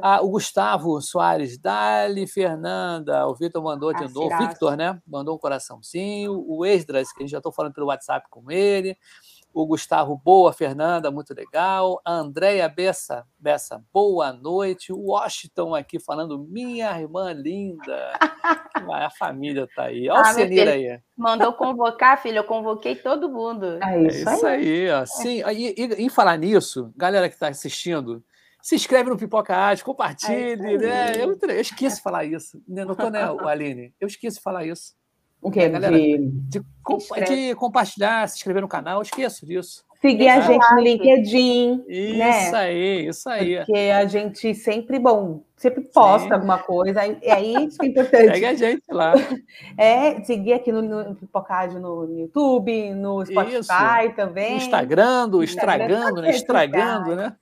Ah, 0.00 0.20
o 0.22 0.28
Gustavo 0.28 1.00
Soares, 1.00 1.58
Dali, 1.58 2.28
Fernanda, 2.28 3.26
o 3.26 3.34
Vitor 3.34 3.60
mandou 3.60 3.92
de 3.92 4.04
novo, 4.14 4.32
o 4.32 4.38
Victor, 4.38 4.76
né? 4.76 5.00
Mandou 5.08 5.34
um 5.34 5.38
coraçãozinho, 5.38 6.44
o 6.46 6.64
Esdras, 6.64 7.10
que 7.10 7.20
a 7.20 7.22
gente 7.22 7.32
já 7.32 7.38
estou 7.38 7.50
falando 7.50 7.72
pelo 7.72 7.88
WhatsApp 7.88 8.28
com 8.30 8.48
ele 8.48 8.96
o 9.52 9.66
Gustavo, 9.66 10.16
boa, 10.16 10.52
Fernanda, 10.52 11.10
muito 11.10 11.34
legal. 11.34 12.00
A 12.04 12.12
Andréia 12.12 12.68
Bessa, 12.68 13.24
Bessa, 13.38 13.82
boa 13.92 14.32
noite. 14.32 14.92
O 14.92 15.10
Washington 15.10 15.74
aqui 15.74 15.98
falando, 15.98 16.46
minha 16.48 16.98
irmã 17.00 17.32
linda. 17.32 18.12
a 18.92 19.10
família 19.10 19.68
tá 19.74 19.84
aí. 19.84 20.08
Olha 20.08 20.20
ah, 20.20 20.30
o 20.30 20.34
Senir 20.34 20.68
aí. 20.68 21.00
Mandou 21.16 21.52
convocar, 21.52 22.20
filho, 22.22 22.38
eu 22.38 22.44
convoquei 22.44 22.94
todo 22.94 23.28
mundo. 23.28 23.82
É 23.82 24.02
isso, 24.02 24.28
é 24.28 24.34
isso 24.34 24.46
aí. 24.46 24.90
ó. 24.90 25.06
Sim, 25.06 25.42
e, 25.50 25.74
e, 25.76 26.04
em 26.04 26.08
falar 26.08 26.36
nisso, 26.36 26.92
galera 26.96 27.28
que 27.28 27.34
está 27.34 27.48
assistindo, 27.48 28.22
se 28.62 28.74
inscreve 28.74 29.08
no 29.08 29.16
Pipoca 29.16 29.56
Arte, 29.56 29.84
compartilhe, 29.84 30.74
é 30.74 30.78
né? 30.78 31.12
Eu, 31.16 31.38
eu 31.40 31.60
esqueço 31.60 31.96
de 31.96 32.02
falar 32.02 32.24
isso. 32.24 32.62
Não 32.66 32.92
estou, 32.92 33.10
né, 33.10 33.22
Aline? 33.46 33.94
Eu 34.00 34.08
esqueço 34.08 34.36
de 34.36 34.42
falar 34.42 34.66
isso. 34.66 34.97
O 35.40 35.50
quê? 35.50 35.68
Galera, 35.68 35.96
de... 35.96 36.18
De, 36.18 36.60
de, 36.60 37.54
compartilhar, 37.54 38.28
se 38.28 38.36
inscrever 38.36 38.62
no 38.62 38.68
canal, 38.68 39.02
esqueço 39.02 39.46
disso. 39.46 39.84
Seguir 40.00 40.28
a 40.28 40.40
gente 40.40 40.74
no 40.74 40.80
LinkedIn. 40.80 41.84
Isso 41.88 42.18
né? 42.18 42.50
aí, 42.54 43.08
isso 43.08 43.28
aí. 43.28 43.56
Porque 43.56 43.72
a 43.72 44.06
gente 44.06 44.54
sempre, 44.54 44.96
bom, 44.96 45.42
sempre 45.56 45.80
posta 45.80 46.28
Sim. 46.28 46.34
alguma 46.34 46.58
coisa, 46.58 47.00
é 47.02 47.42
isso 47.42 47.78
que 47.78 47.86
é 47.86 47.88
importante. 47.88 48.26
Segue 48.26 48.46
a 48.46 48.54
gente 48.54 48.84
lá. 48.90 49.14
É, 49.76 50.22
seguir 50.22 50.54
aqui 50.54 50.72
no, 50.72 50.82
no 50.82 51.14
Pipocádio 51.14 51.80
no, 51.80 52.06
no 52.06 52.18
YouTube, 52.18 52.94
no 52.94 53.24
Spotify 53.24 53.58
isso. 53.58 54.16
também. 54.16 54.56
Instagram, 54.56 55.28
do 55.28 55.42
estragando, 55.42 56.20
né? 56.20 56.30
Estragando, 56.30 57.14
né? 57.16 57.36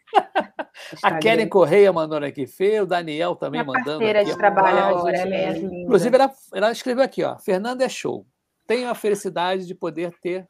A 1.02 1.18
Keren 1.18 1.48
Correia 1.48 1.92
mandando 1.92 2.26
aqui, 2.26 2.46
Fê, 2.46 2.80
o 2.80 2.86
Daniel 2.86 3.36
também 3.36 3.62
Minha 3.62 3.72
mandando. 3.72 3.98
Parceira 3.98 4.20
aqui, 4.20 4.30
de 4.30 4.36
trabalho 4.36 4.78
agora, 4.78 5.16
ela 5.16 5.34
é 5.34 5.52
linda. 5.52 5.74
Inclusive, 5.74 6.14
ela, 6.14 6.30
ela 6.54 6.72
escreveu 6.72 7.04
aqui, 7.04 7.22
ó. 7.22 7.36
Fernanda 7.38 7.84
é 7.84 7.88
show. 7.88 8.26
Tenho 8.66 8.90
a 8.90 8.94
felicidade 8.94 9.66
de 9.66 9.74
poder 9.74 10.12
ter 10.20 10.46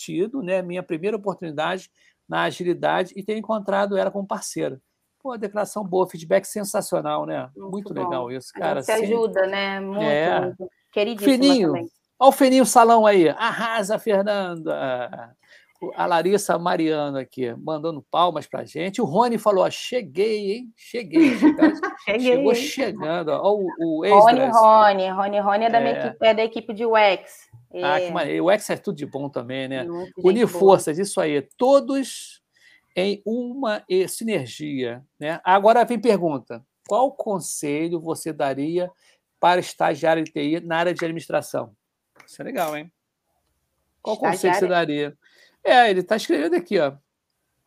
tido 0.00 0.42
né, 0.42 0.62
minha 0.62 0.82
primeira 0.82 1.16
oportunidade 1.16 1.90
na 2.28 2.42
agilidade 2.42 3.12
e 3.16 3.22
ter 3.22 3.36
encontrado 3.36 3.96
ela 3.96 4.10
como 4.10 4.26
parceira. 4.26 4.80
Pô, 5.22 5.36
declaração 5.36 5.84
boa, 5.84 6.08
feedback 6.08 6.46
sensacional, 6.46 7.26
né? 7.26 7.50
Muito, 7.54 7.70
muito 7.70 7.94
legal 7.94 8.32
isso, 8.32 8.52
cara. 8.54 8.82
Se 8.82 8.92
ajuda, 8.92 9.46
né? 9.46 9.80
Muito, 9.80 10.00
é. 10.00 10.40
muito. 10.40 10.70
Queridíssima 10.92 11.32
Fininho. 11.34 11.68
também. 11.68 11.88
Olha 12.18 12.28
o 12.28 12.32
Feninho 12.32 12.66
Salão 12.66 13.06
aí. 13.06 13.28
Arrasa, 13.28 13.98
Fernanda. 13.98 15.34
A 15.94 16.04
Larissa 16.04 16.58
Mariano 16.58 17.16
aqui, 17.16 17.54
mandando 17.54 18.04
palmas 18.10 18.46
pra 18.46 18.64
gente. 18.64 19.00
O 19.00 19.04
Rony 19.06 19.38
falou: 19.38 19.64
ó, 19.64 19.70
cheguei, 19.70 20.52
hein? 20.52 20.72
Cheguei. 20.76 21.36
cheguei. 21.38 22.20
Chegou 22.20 22.54
chegando. 22.54 23.30
Ó, 23.30 23.54
o, 23.54 24.00
o 24.00 24.20
Rony, 24.20 24.40
Rony. 24.40 25.08
Rony, 25.08 25.40
Rony 25.40 25.64
é 25.64 25.70
da, 25.70 25.80
é. 25.80 25.90
Equipe, 25.90 26.26
é 26.26 26.34
da 26.34 26.44
equipe 26.44 26.74
de 26.74 26.84
UX. 26.84 27.48
Ah, 27.82 27.98
que 27.98 28.06
é. 28.06 28.10
maneiro. 28.10 28.44
O 28.44 28.50
X 28.50 28.68
é 28.68 28.76
tudo 28.76 28.96
de 28.96 29.06
bom 29.06 29.28
também, 29.28 29.68
né? 29.68 29.86
Unir 30.18 30.46
forças, 30.46 30.98
isso 30.98 31.20
aí. 31.20 31.40
Todos 31.56 32.42
em 32.94 33.22
uma 33.24 33.84
sinergia. 34.08 35.02
Né? 35.18 35.40
Agora 35.44 35.84
vem 35.84 35.98
pergunta: 35.98 36.62
qual 36.86 37.12
conselho 37.12 38.00
você 38.00 38.32
daria 38.32 38.90
para 39.38 39.60
estagiário 39.60 40.22
de 40.24 40.32
TI 40.32 40.60
na 40.60 40.76
área 40.76 40.92
de 40.92 41.04
administração? 41.04 41.74
Isso 42.26 42.40
é 42.42 42.44
legal, 42.44 42.76
hein? 42.76 42.92
Qual 44.02 44.16
estagiário... 44.16 44.40
conselho 44.40 44.54
você 44.58 44.66
daria? 44.66 45.18
É, 45.64 45.90
ele 45.90 46.00
está 46.00 46.16
escrevendo 46.16 46.56
aqui, 46.56 46.78
ó. 46.78 46.92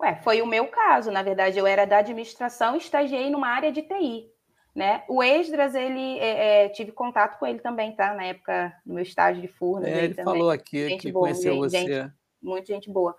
Ué, 0.01 0.15
foi 0.23 0.41
o 0.41 0.47
meu 0.47 0.67
caso. 0.67 1.11
Na 1.11 1.23
verdade, 1.23 1.57
eu 1.57 1.65
era 1.65 1.85
da 1.85 1.97
administração 1.97 2.75
e 2.75 2.79
estagiei 2.79 3.29
numa 3.29 3.47
área 3.47 3.71
de 3.71 3.81
TI. 3.81 4.29
Né? 4.75 5.03
O 5.07 5.21
Esdras, 5.21 5.75
ele 5.75 6.17
é, 6.17 6.65
é, 6.65 6.69
tive 6.69 6.91
contato 6.91 7.37
com 7.37 7.45
ele 7.45 7.59
também, 7.59 7.95
tá? 7.95 8.13
Na 8.13 8.25
época, 8.25 8.73
no 8.85 8.95
meu 8.95 9.03
estágio 9.03 9.41
de 9.41 9.47
Furnas. 9.47 9.87
É, 9.87 10.05
ele 10.05 10.15
também. 10.15 10.33
falou 10.33 10.49
aqui 10.49 10.89
gente 10.89 11.01
que 11.01 11.11
boa, 11.11 11.27
conheceu 11.27 11.53
gente, 11.53 11.61
você. 11.61 11.77
Gente, 11.77 12.13
muito 12.41 12.67
gente 12.67 12.91
boa. 12.91 13.15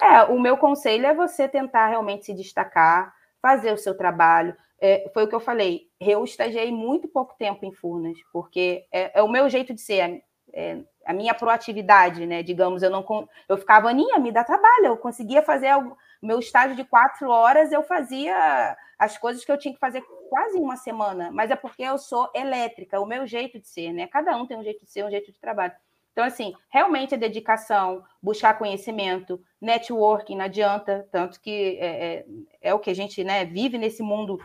É, 0.00 0.24
o 0.24 0.38
meu 0.38 0.56
conselho 0.56 1.06
é 1.06 1.14
você 1.14 1.48
tentar 1.48 1.86
realmente 1.86 2.26
se 2.26 2.34
destacar, 2.34 3.14
fazer 3.40 3.72
o 3.72 3.78
seu 3.78 3.96
trabalho. 3.96 4.54
É, 4.78 5.08
foi 5.14 5.24
o 5.24 5.28
que 5.28 5.34
eu 5.34 5.40
falei, 5.40 5.88
eu 5.98 6.22
estagiei 6.24 6.70
muito 6.70 7.08
pouco 7.08 7.34
tempo 7.38 7.64
em 7.64 7.72
Furnas, 7.72 8.18
porque 8.32 8.84
é, 8.92 9.18
é 9.18 9.22
o 9.22 9.28
meu 9.28 9.48
jeito 9.48 9.72
de 9.72 9.80
ser, 9.80 10.22
é, 10.56 10.78
a 11.04 11.12
minha 11.12 11.34
proatividade, 11.34 12.24
né? 12.24 12.42
Digamos, 12.42 12.82
eu 12.82 12.88
não 12.88 13.04
eu 13.46 13.58
ficava, 13.58 13.90
Aninha, 13.90 14.18
me 14.18 14.32
dá 14.32 14.42
trabalho, 14.42 14.86
eu 14.86 14.96
conseguia 14.96 15.42
fazer 15.42 15.68
algo, 15.68 15.96
meu 16.22 16.38
estágio 16.38 16.74
de 16.74 16.82
quatro 16.82 17.28
horas, 17.28 17.70
eu 17.70 17.82
fazia 17.82 18.74
as 18.98 19.18
coisas 19.18 19.44
que 19.44 19.52
eu 19.52 19.58
tinha 19.58 19.74
que 19.74 19.78
fazer 19.78 20.02
quase 20.30 20.56
uma 20.56 20.76
semana, 20.76 21.30
mas 21.30 21.50
é 21.50 21.56
porque 21.56 21.82
eu 21.82 21.98
sou 21.98 22.30
elétrica, 22.34 22.98
o 22.98 23.04
meu 23.04 23.26
jeito 23.26 23.60
de 23.60 23.68
ser, 23.68 23.92
né? 23.92 24.06
Cada 24.06 24.34
um 24.34 24.46
tem 24.46 24.56
um 24.56 24.64
jeito 24.64 24.82
de 24.82 24.90
ser, 24.90 25.04
um 25.04 25.10
jeito 25.10 25.30
de 25.30 25.38
trabalho. 25.38 25.74
Então, 26.12 26.24
assim, 26.24 26.54
realmente 26.70 27.14
a 27.14 27.18
dedicação, 27.18 28.02
buscar 28.22 28.56
conhecimento, 28.56 29.38
networking, 29.60 30.36
não 30.36 30.46
adianta, 30.46 31.06
tanto 31.12 31.38
que 31.38 31.76
é, 31.78 31.86
é, 32.06 32.24
é 32.62 32.74
o 32.74 32.78
que 32.78 32.88
a 32.88 32.94
gente 32.94 33.22
né, 33.22 33.44
vive 33.44 33.76
nesse 33.76 34.02
mundo 34.02 34.38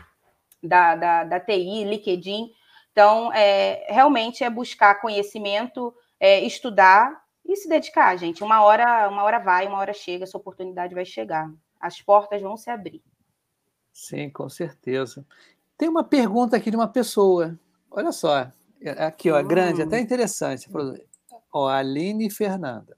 da, 0.62 0.94
da, 0.94 1.24
da 1.24 1.40
TI, 1.40 1.84
LinkedIn. 1.84 2.52
Então, 2.92 3.32
é, 3.32 3.86
realmente 3.88 4.44
é 4.44 4.50
buscar 4.50 5.00
conhecimento, 5.00 5.94
é, 6.22 6.40
estudar 6.44 7.20
e 7.44 7.56
se 7.56 7.68
dedicar, 7.68 8.16
gente. 8.16 8.44
Uma 8.44 8.62
hora, 8.62 9.08
uma 9.08 9.24
hora 9.24 9.40
vai, 9.40 9.66
uma 9.66 9.78
hora 9.78 9.92
chega, 9.92 10.22
essa 10.22 10.38
oportunidade 10.38 10.94
vai 10.94 11.04
chegar. 11.04 11.52
As 11.80 12.00
portas 12.00 12.40
vão 12.40 12.56
se 12.56 12.70
abrir. 12.70 13.02
Sim, 13.92 14.30
com 14.30 14.48
certeza. 14.48 15.26
Tem 15.76 15.88
uma 15.88 16.04
pergunta 16.04 16.56
aqui 16.56 16.70
de 16.70 16.76
uma 16.76 16.86
pessoa. 16.86 17.58
Olha 17.90 18.12
só, 18.12 18.48
É, 18.80 19.04
aqui, 19.04 19.32
ó, 19.32 19.42
grande, 19.42 19.82
até 19.82 19.98
interessante. 19.98 20.70
Ó, 21.52 21.66
Aline 21.66 22.30
Fernanda. 22.30 22.96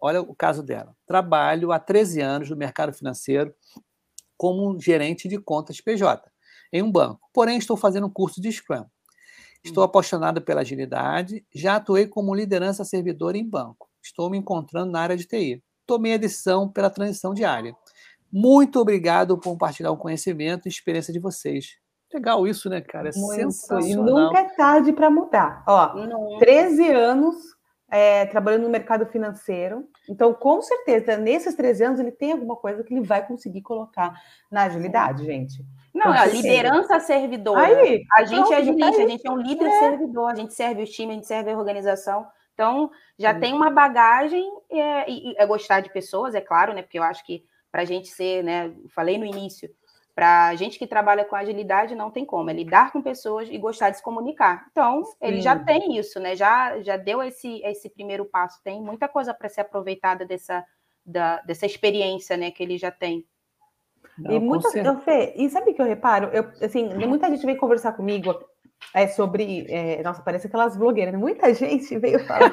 Olha 0.00 0.20
o 0.22 0.34
caso 0.34 0.62
dela. 0.62 0.96
Trabalho 1.04 1.72
há 1.72 1.78
13 1.80 2.20
anos 2.20 2.50
no 2.50 2.56
mercado 2.56 2.92
financeiro 2.92 3.52
como 4.36 4.78
gerente 4.80 5.26
de 5.26 5.38
contas 5.38 5.80
PJ 5.80 6.30
em 6.72 6.82
um 6.82 6.90
banco. 6.90 7.28
Porém, 7.32 7.58
estou 7.58 7.76
fazendo 7.76 8.06
um 8.06 8.10
curso 8.10 8.40
de 8.40 8.50
Scrum. 8.50 8.86
Estou 9.62 9.84
apaixonado 9.84 10.40
pela 10.40 10.62
agilidade, 10.62 11.44
já 11.54 11.76
atuei 11.76 12.06
como 12.06 12.34
liderança 12.34 12.84
servidora 12.84 13.36
em 13.36 13.48
banco. 13.48 13.88
Estou 14.02 14.30
me 14.30 14.38
encontrando 14.38 14.90
na 14.90 15.00
área 15.00 15.16
de 15.16 15.26
TI. 15.26 15.62
Tomei 15.86 16.14
a 16.14 16.18
decisão 16.18 16.68
pela 16.68 16.88
transição 16.88 17.34
de 17.34 17.44
área. 17.44 17.74
Muito 18.32 18.80
obrigado 18.80 19.36
por 19.36 19.50
compartilhar 19.50 19.90
o 19.90 19.96
conhecimento 19.96 20.66
e 20.66 20.68
experiência 20.68 21.12
de 21.12 21.18
vocês. 21.18 21.78
Legal 22.12 22.46
isso, 22.46 22.68
né, 22.68 22.80
cara? 22.80 23.10
É 23.10 23.12
Muito. 23.18 23.34
sensacional. 23.34 24.08
E 24.08 24.10
nunca 24.10 24.38
é 24.38 24.44
tarde 24.54 24.92
para 24.92 25.10
mudar. 25.10 25.62
Ó, 25.66 25.94
Não. 26.06 26.38
13 26.38 26.90
anos 26.90 27.36
é, 27.90 28.26
trabalhando 28.26 28.62
no 28.62 28.68
mercado 28.68 29.04
financeiro. 29.06 29.88
Então, 30.08 30.32
com 30.32 30.62
certeza, 30.62 31.16
nesses 31.16 31.54
13 31.54 31.84
anos, 31.84 32.00
ele 32.00 32.12
tem 32.12 32.32
alguma 32.32 32.56
coisa 32.56 32.84
que 32.84 32.94
ele 32.94 33.04
vai 33.04 33.26
conseguir 33.26 33.62
colocar 33.62 34.14
na 34.50 34.62
agilidade, 34.62 35.24
gente. 35.24 35.64
Não, 35.94 36.14
é 36.14 36.28
liderança 36.28 37.00
servidora. 37.00 37.66
Aí, 37.66 38.04
a 38.16 38.24
gente 38.24 38.38
pronto, 38.40 38.52
é 38.52 38.56
agilista, 38.56 39.02
a 39.02 39.08
gente 39.08 39.26
é 39.26 39.30
um 39.30 39.36
líder 39.36 39.66
é. 39.66 39.78
servidor, 39.78 40.30
a 40.30 40.34
gente 40.34 40.54
serve 40.54 40.82
os 40.82 40.90
times, 40.90 41.10
a 41.10 41.14
gente 41.16 41.26
serve 41.26 41.50
a 41.50 41.58
organização. 41.58 42.26
Então, 42.54 42.90
já 43.18 43.34
Sim. 43.34 43.40
tem 43.40 43.54
uma 43.54 43.70
bagagem 43.70 44.46
é, 44.70 45.10
e 45.10 45.34
é 45.36 45.46
gostar 45.46 45.80
de 45.80 45.90
pessoas, 45.90 46.34
é 46.34 46.40
claro, 46.40 46.74
né? 46.74 46.82
Porque 46.82 46.98
eu 46.98 47.02
acho 47.02 47.24
que 47.24 47.44
para 47.70 47.82
a 47.82 47.84
gente 47.84 48.08
ser, 48.08 48.44
né? 48.44 48.72
Falei 48.88 49.16
no 49.16 49.24
início, 49.24 49.70
para 50.14 50.54
gente 50.56 50.78
que 50.78 50.86
trabalha 50.86 51.24
com 51.24 51.34
agilidade 51.34 51.94
não 51.94 52.10
tem 52.10 52.24
como, 52.26 52.50
é 52.50 52.52
lidar 52.52 52.92
com 52.92 53.00
pessoas 53.00 53.48
e 53.50 53.56
gostar 53.56 53.90
de 53.90 53.96
se 53.96 54.02
comunicar. 54.02 54.66
Então, 54.70 55.04
Sim. 55.04 55.14
ele 55.22 55.40
já 55.40 55.58
tem 55.58 55.96
isso, 55.96 56.20
né? 56.20 56.36
Já, 56.36 56.80
já 56.82 56.96
deu 56.96 57.22
esse, 57.22 57.62
esse 57.64 57.88
primeiro 57.88 58.24
passo. 58.24 58.60
Tem 58.62 58.82
muita 58.82 59.08
coisa 59.08 59.32
para 59.32 59.48
ser 59.48 59.62
aproveitada 59.62 60.26
dessa, 60.26 60.64
da, 61.04 61.40
dessa 61.42 61.64
experiência, 61.64 62.36
né? 62.36 62.50
Que 62.50 62.62
ele 62.62 62.76
já 62.76 62.90
tem. 62.90 63.26
Não, 64.18 64.32
e 64.32 64.38
muita, 64.38 64.78
eu, 64.78 64.98
Fê, 65.00 65.34
e 65.36 65.48
sabe 65.48 65.70
o 65.70 65.74
que 65.74 65.80
eu 65.80 65.86
reparo? 65.86 66.28
Eu, 66.32 66.50
assim, 66.62 66.88
muita 66.94 67.28
gente 67.28 67.46
vem 67.46 67.56
conversar 67.56 67.92
comigo 67.92 68.34
é 68.94 69.06
sobre. 69.06 69.66
É, 69.68 70.02
nossa, 70.02 70.22
parece 70.22 70.46
aquelas 70.46 70.76
blogueiras. 70.76 71.12
Né? 71.12 71.18
Muita 71.18 71.52
gente 71.54 71.98
veio 71.98 72.18
falar. 72.26 72.50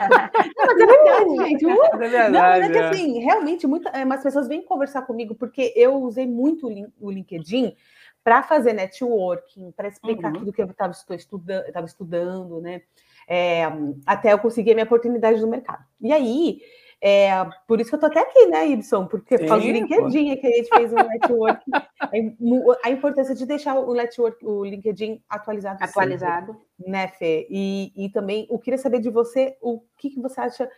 não, 0.55 0.65
mas 0.65 0.79
é 0.79 0.85
verdade, 0.85 1.49
gente. 1.49 1.65
Uh, 1.65 1.83
é 1.83 1.97
verdade. 1.97 2.33
Não, 2.33 2.45
é 2.45 2.69
que 2.69 2.77
assim, 2.77 3.19
realmente, 3.19 3.67
muita, 3.67 3.89
é, 3.89 4.03
umas 4.03 4.21
pessoas 4.21 4.47
vêm 4.47 4.61
conversar 4.61 5.03
comigo 5.03 5.35
porque 5.35 5.73
eu 5.75 5.95
usei 5.95 6.27
muito 6.27 6.67
o 6.99 7.11
LinkedIn 7.11 7.75
para 8.23 8.43
fazer 8.43 8.73
networking, 8.73 9.71
para 9.71 9.87
explicar 9.87 10.33
uhum. 10.33 10.39
tudo 10.39 10.53
que 10.53 10.61
eu 10.61 10.67
estava 10.67 10.91
estudando, 10.91 11.63
estudando, 11.85 12.61
né? 12.61 12.81
É, 13.27 13.63
até 14.05 14.33
eu 14.33 14.39
conseguir 14.39 14.71
a 14.71 14.73
minha 14.73 14.85
oportunidade 14.85 15.41
no 15.41 15.47
mercado. 15.47 15.83
E 16.01 16.13
aí, 16.13 16.59
é, 17.01 17.29
por 17.67 17.79
isso 17.79 17.91
que 17.91 17.95
eu 17.95 17.99
tô 17.99 18.07
até 18.07 18.21
aqui, 18.21 18.47
né, 18.47 18.67
Ibson? 18.67 19.05
Porque 19.05 19.37
por 19.37 19.47
causa 19.47 19.65
do 19.65 19.71
LinkedIn 19.71 20.31
é 20.31 20.35
que 20.35 20.47
a 20.47 20.51
gente 20.51 20.69
fez 20.69 20.91
um 20.91 20.95
network. 20.95 21.63
a 22.83 22.89
importância 22.89 23.35
de 23.35 23.45
deixar 23.45 23.75
o 23.75 23.93
network, 23.93 24.43
o 24.43 24.65
LinkedIn 24.65 25.21
atualizado. 25.29 25.83
Atualizado. 25.83 26.53
Sempre, 26.53 26.91
né, 26.91 27.07
Fê? 27.09 27.47
E, 27.49 27.93
e 27.95 28.09
também 28.09 28.47
eu 28.49 28.57
queria 28.57 28.79
saber 28.79 28.99
de 28.99 29.11
você 29.11 29.55
o 29.61 29.81
que, 29.97 30.09
que 30.09 30.19
você 30.19 30.41
acha, 30.41 30.69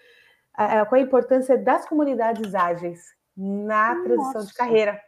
qual 0.90 1.00
a 1.00 1.04
importância 1.04 1.58
das 1.58 1.88
comunidades 1.88 2.54
ágeis 2.54 3.00
na 3.36 3.96
Nossa. 3.96 4.04
transição 4.04 4.46
de 4.46 4.54
carreira. 4.54 5.02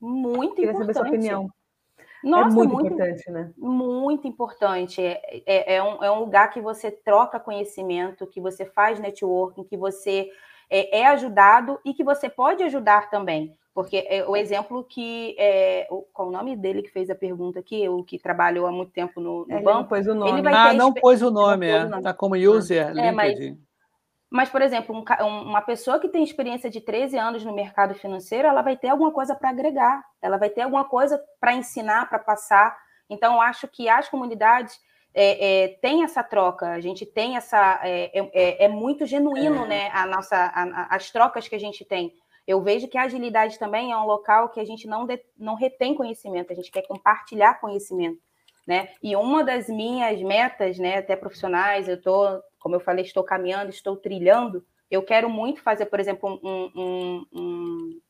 Muito 0.00 0.54
queria 0.54 0.70
importante. 0.70 0.86
Queria 0.86 0.94
saber 0.94 0.94
sua 0.94 1.08
opinião. 1.08 1.50
É 2.24 2.28
Nossa, 2.28 2.48
é 2.48 2.52
muito, 2.52 2.74
muito, 2.74 2.86
importante, 2.86 3.30
né? 3.30 3.50
Muito 3.56 4.26
importante. 4.26 5.02
É, 5.02 5.42
é, 5.46 5.76
é, 5.76 5.82
um, 5.82 6.02
é 6.04 6.10
um 6.10 6.20
lugar 6.20 6.50
que 6.50 6.60
você 6.60 6.90
troca 6.90 7.38
conhecimento, 7.38 8.26
que 8.26 8.40
você 8.40 8.64
faz 8.64 8.98
networking, 8.98 9.64
que 9.64 9.76
você 9.76 10.28
é, 10.70 11.00
é 11.00 11.06
ajudado 11.06 11.78
e 11.84 11.94
que 11.94 12.04
você 12.04 12.28
pode 12.28 12.62
ajudar 12.62 13.10
também. 13.10 13.56
Porque 13.74 14.04
é 14.08 14.28
o 14.28 14.36
exemplo 14.36 14.82
que. 14.82 15.36
É, 15.38 15.86
o, 15.88 16.02
qual 16.12 16.28
o 16.28 16.32
nome 16.32 16.56
dele 16.56 16.82
que 16.82 16.90
fez 16.90 17.08
a 17.10 17.14
pergunta 17.14 17.60
aqui? 17.60 17.88
O 17.88 18.02
que 18.02 18.18
trabalhou 18.18 18.66
há 18.66 18.72
muito 18.72 18.90
tempo 18.90 19.20
no, 19.20 19.46
no 19.46 19.62
banco? 19.62 19.78
Não 19.78 19.84
pôs 19.84 20.06
o 20.08 20.14
nome. 20.14 20.32
Ele 20.32 20.42
vai 20.42 20.52
ah, 20.52 20.72
não 20.74 20.92
pôs 20.92 21.22
o 21.22 21.30
nome, 21.30 21.68
é. 21.68 21.84
Está 21.84 22.12
como 22.12 22.34
user, 22.34 22.88
ah. 22.88 22.92
LinkedIn. 22.92 23.14
Mas, 23.14 23.58
mas, 24.30 24.50
por 24.50 24.60
exemplo, 24.60 24.94
um, 24.94 25.26
uma 25.26 25.62
pessoa 25.62 25.98
que 25.98 26.08
tem 26.08 26.22
experiência 26.22 26.68
de 26.68 26.80
13 26.80 27.16
anos 27.16 27.44
no 27.44 27.54
mercado 27.54 27.94
financeiro, 27.94 28.46
ela 28.46 28.60
vai 28.60 28.76
ter 28.76 28.88
alguma 28.88 29.10
coisa 29.10 29.34
para 29.34 29.48
agregar, 29.48 30.04
ela 30.20 30.36
vai 30.36 30.50
ter 30.50 30.62
alguma 30.62 30.84
coisa 30.84 31.22
para 31.40 31.54
ensinar, 31.54 32.08
para 32.08 32.18
passar. 32.18 32.76
Então, 33.08 33.34
eu 33.34 33.40
acho 33.40 33.66
que 33.66 33.88
as 33.88 34.08
comunidades 34.08 34.78
é, 35.14 35.64
é, 35.64 35.68
têm 35.80 36.04
essa 36.04 36.22
troca, 36.22 36.68
a 36.68 36.80
gente 36.80 37.06
tem 37.06 37.36
essa. 37.36 37.80
É, 37.82 38.18
é, 38.18 38.30
é, 38.34 38.64
é 38.64 38.68
muito 38.68 39.06
genuíno, 39.06 39.64
é. 39.64 39.68
né? 39.68 39.90
A 39.94 40.04
nossa, 40.04 40.36
a, 40.36 40.94
as 40.94 41.10
trocas 41.10 41.48
que 41.48 41.54
a 41.54 41.60
gente 41.60 41.84
tem. 41.84 42.12
Eu 42.46 42.62
vejo 42.62 42.88
que 42.88 42.96
a 42.96 43.02
agilidade 43.02 43.58
também 43.58 43.92
é 43.92 43.96
um 43.96 44.06
local 44.06 44.48
que 44.50 44.60
a 44.60 44.64
gente 44.64 44.86
não, 44.86 45.04
de, 45.06 45.20
não 45.36 45.54
retém 45.54 45.94
conhecimento, 45.94 46.50
a 46.52 46.56
gente 46.56 46.70
quer 46.70 46.86
compartilhar 46.86 47.60
conhecimento. 47.60 48.18
Né? 48.68 48.90
E 49.02 49.16
uma 49.16 49.42
das 49.42 49.66
minhas 49.66 50.20
metas, 50.20 50.78
né, 50.78 50.98
até 50.98 51.16
profissionais, 51.16 51.88
eu 51.88 51.94
estou 51.94 52.42
como 52.58 52.74
eu 52.74 52.80
falei, 52.80 53.04
estou 53.04 53.24
caminhando, 53.24 53.70
estou 53.70 53.96
trilhando. 53.96 54.64
Eu 54.90 55.02
quero 55.02 55.30
muito 55.30 55.62
fazer, 55.62 55.86
por 55.86 56.00
exemplo, 56.00 56.38
um, 56.42 56.70
um, 56.76 57.26
um 57.32 58.00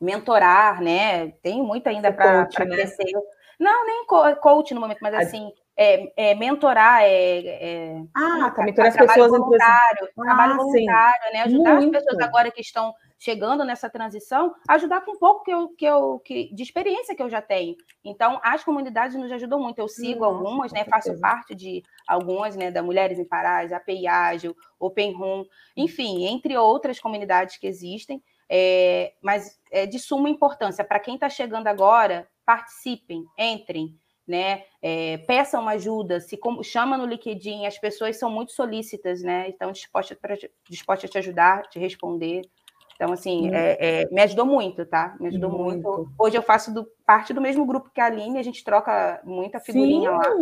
mentorar, 0.00 0.80
né? 0.82 1.30
Tenho 1.42 1.64
muito 1.64 1.88
ainda 1.88 2.12
para 2.12 2.42
né? 2.42 2.48
crescer. 2.48 3.12
Não, 3.58 3.86
nem 3.86 4.06
coach 4.06 4.72
no 4.74 4.80
momento, 4.80 5.00
mas 5.02 5.14
assim, 5.14 5.52
é, 5.82 6.12
é 6.14 6.34
mentorar, 6.34 7.02
é, 7.04 7.38
é 7.38 8.02
ah, 8.14 8.50
tá, 8.54 8.62
mentorar 8.62 8.90
as 8.90 8.96
pessoas 8.98 9.30
voluntário, 9.30 10.08
ah, 10.18 10.22
trabalho 10.22 10.56
voluntário, 10.58 11.32
né? 11.32 11.42
Ajudar 11.44 11.74
muito. 11.76 11.96
as 11.96 12.04
pessoas 12.04 12.22
agora 12.22 12.50
que 12.50 12.60
estão 12.60 12.94
chegando 13.18 13.64
nessa 13.64 13.88
transição, 13.88 14.54
ajudar 14.68 15.00
com 15.00 15.12
um 15.12 15.18
pouco 15.18 15.42
que 15.42 15.50
eu, 15.50 15.68
que 15.68 15.84
eu, 15.86 16.18
que, 16.18 16.54
de 16.54 16.62
experiência 16.62 17.14
que 17.14 17.22
eu 17.22 17.30
já 17.30 17.40
tenho. 17.40 17.76
Então, 18.04 18.38
as 18.42 18.62
comunidades 18.62 19.16
nos 19.16 19.32
ajudam 19.32 19.58
muito. 19.58 19.78
Eu 19.78 19.88
sigo 19.88 20.20
Nossa, 20.20 20.36
algumas, 20.36 20.72
né? 20.72 20.84
Faço 20.84 21.18
parte 21.18 21.54
de 21.54 21.82
algumas, 22.06 22.54
né? 22.56 22.70
Da 22.70 22.82
Mulheres 22.82 23.18
em 23.18 23.24
Parás, 23.24 23.72
API 23.72 24.06
Ágil, 24.06 24.54
Open 24.78 25.14
Room, 25.14 25.46
enfim, 25.74 26.26
entre 26.26 26.58
outras 26.58 27.00
comunidades 27.00 27.56
que 27.56 27.66
existem. 27.66 28.22
É, 28.50 29.14
mas 29.22 29.58
é 29.72 29.86
de 29.86 29.98
suma 29.98 30.28
importância. 30.28 30.84
Para 30.84 31.00
quem 31.00 31.14
está 31.14 31.30
chegando 31.30 31.68
agora, 31.68 32.28
participem, 32.44 33.24
entrem, 33.38 33.96
né? 34.30 34.62
É, 34.80 35.18
peçam 35.18 35.68
ajuda, 35.68 36.20
se 36.20 36.36
como, 36.36 36.62
chama 36.62 36.96
no 36.96 37.04
LinkedIn, 37.04 37.66
as 37.66 37.76
pessoas 37.76 38.16
são 38.16 38.30
muito 38.30 38.52
solícitas, 38.52 39.22
né? 39.22 39.48
Estão 39.48 39.72
dispostas, 39.72 40.16
dispostas 40.68 41.10
a 41.10 41.12
te 41.12 41.18
ajudar, 41.18 41.62
te 41.62 41.80
responder. 41.80 42.42
Então, 42.94 43.12
assim, 43.12 43.52
é, 43.52 44.02
é, 44.02 44.08
me 44.10 44.20
ajudou 44.22 44.46
muito, 44.46 44.84
tá? 44.86 45.16
Me 45.18 45.28
ajudou 45.28 45.50
muito. 45.50 45.88
muito. 45.88 46.12
Hoje 46.18 46.36
eu 46.36 46.42
faço 46.42 46.72
do, 46.72 46.86
parte 47.04 47.32
do 47.32 47.40
mesmo 47.40 47.66
grupo 47.66 47.90
que 47.90 48.00
a 48.00 48.04
Aline, 48.04 48.38
a 48.38 48.42
gente 48.42 48.62
troca 48.62 49.20
muita 49.24 49.58
figurinha 49.58 50.10
Sim. 50.10 50.16
lá, 50.16 50.34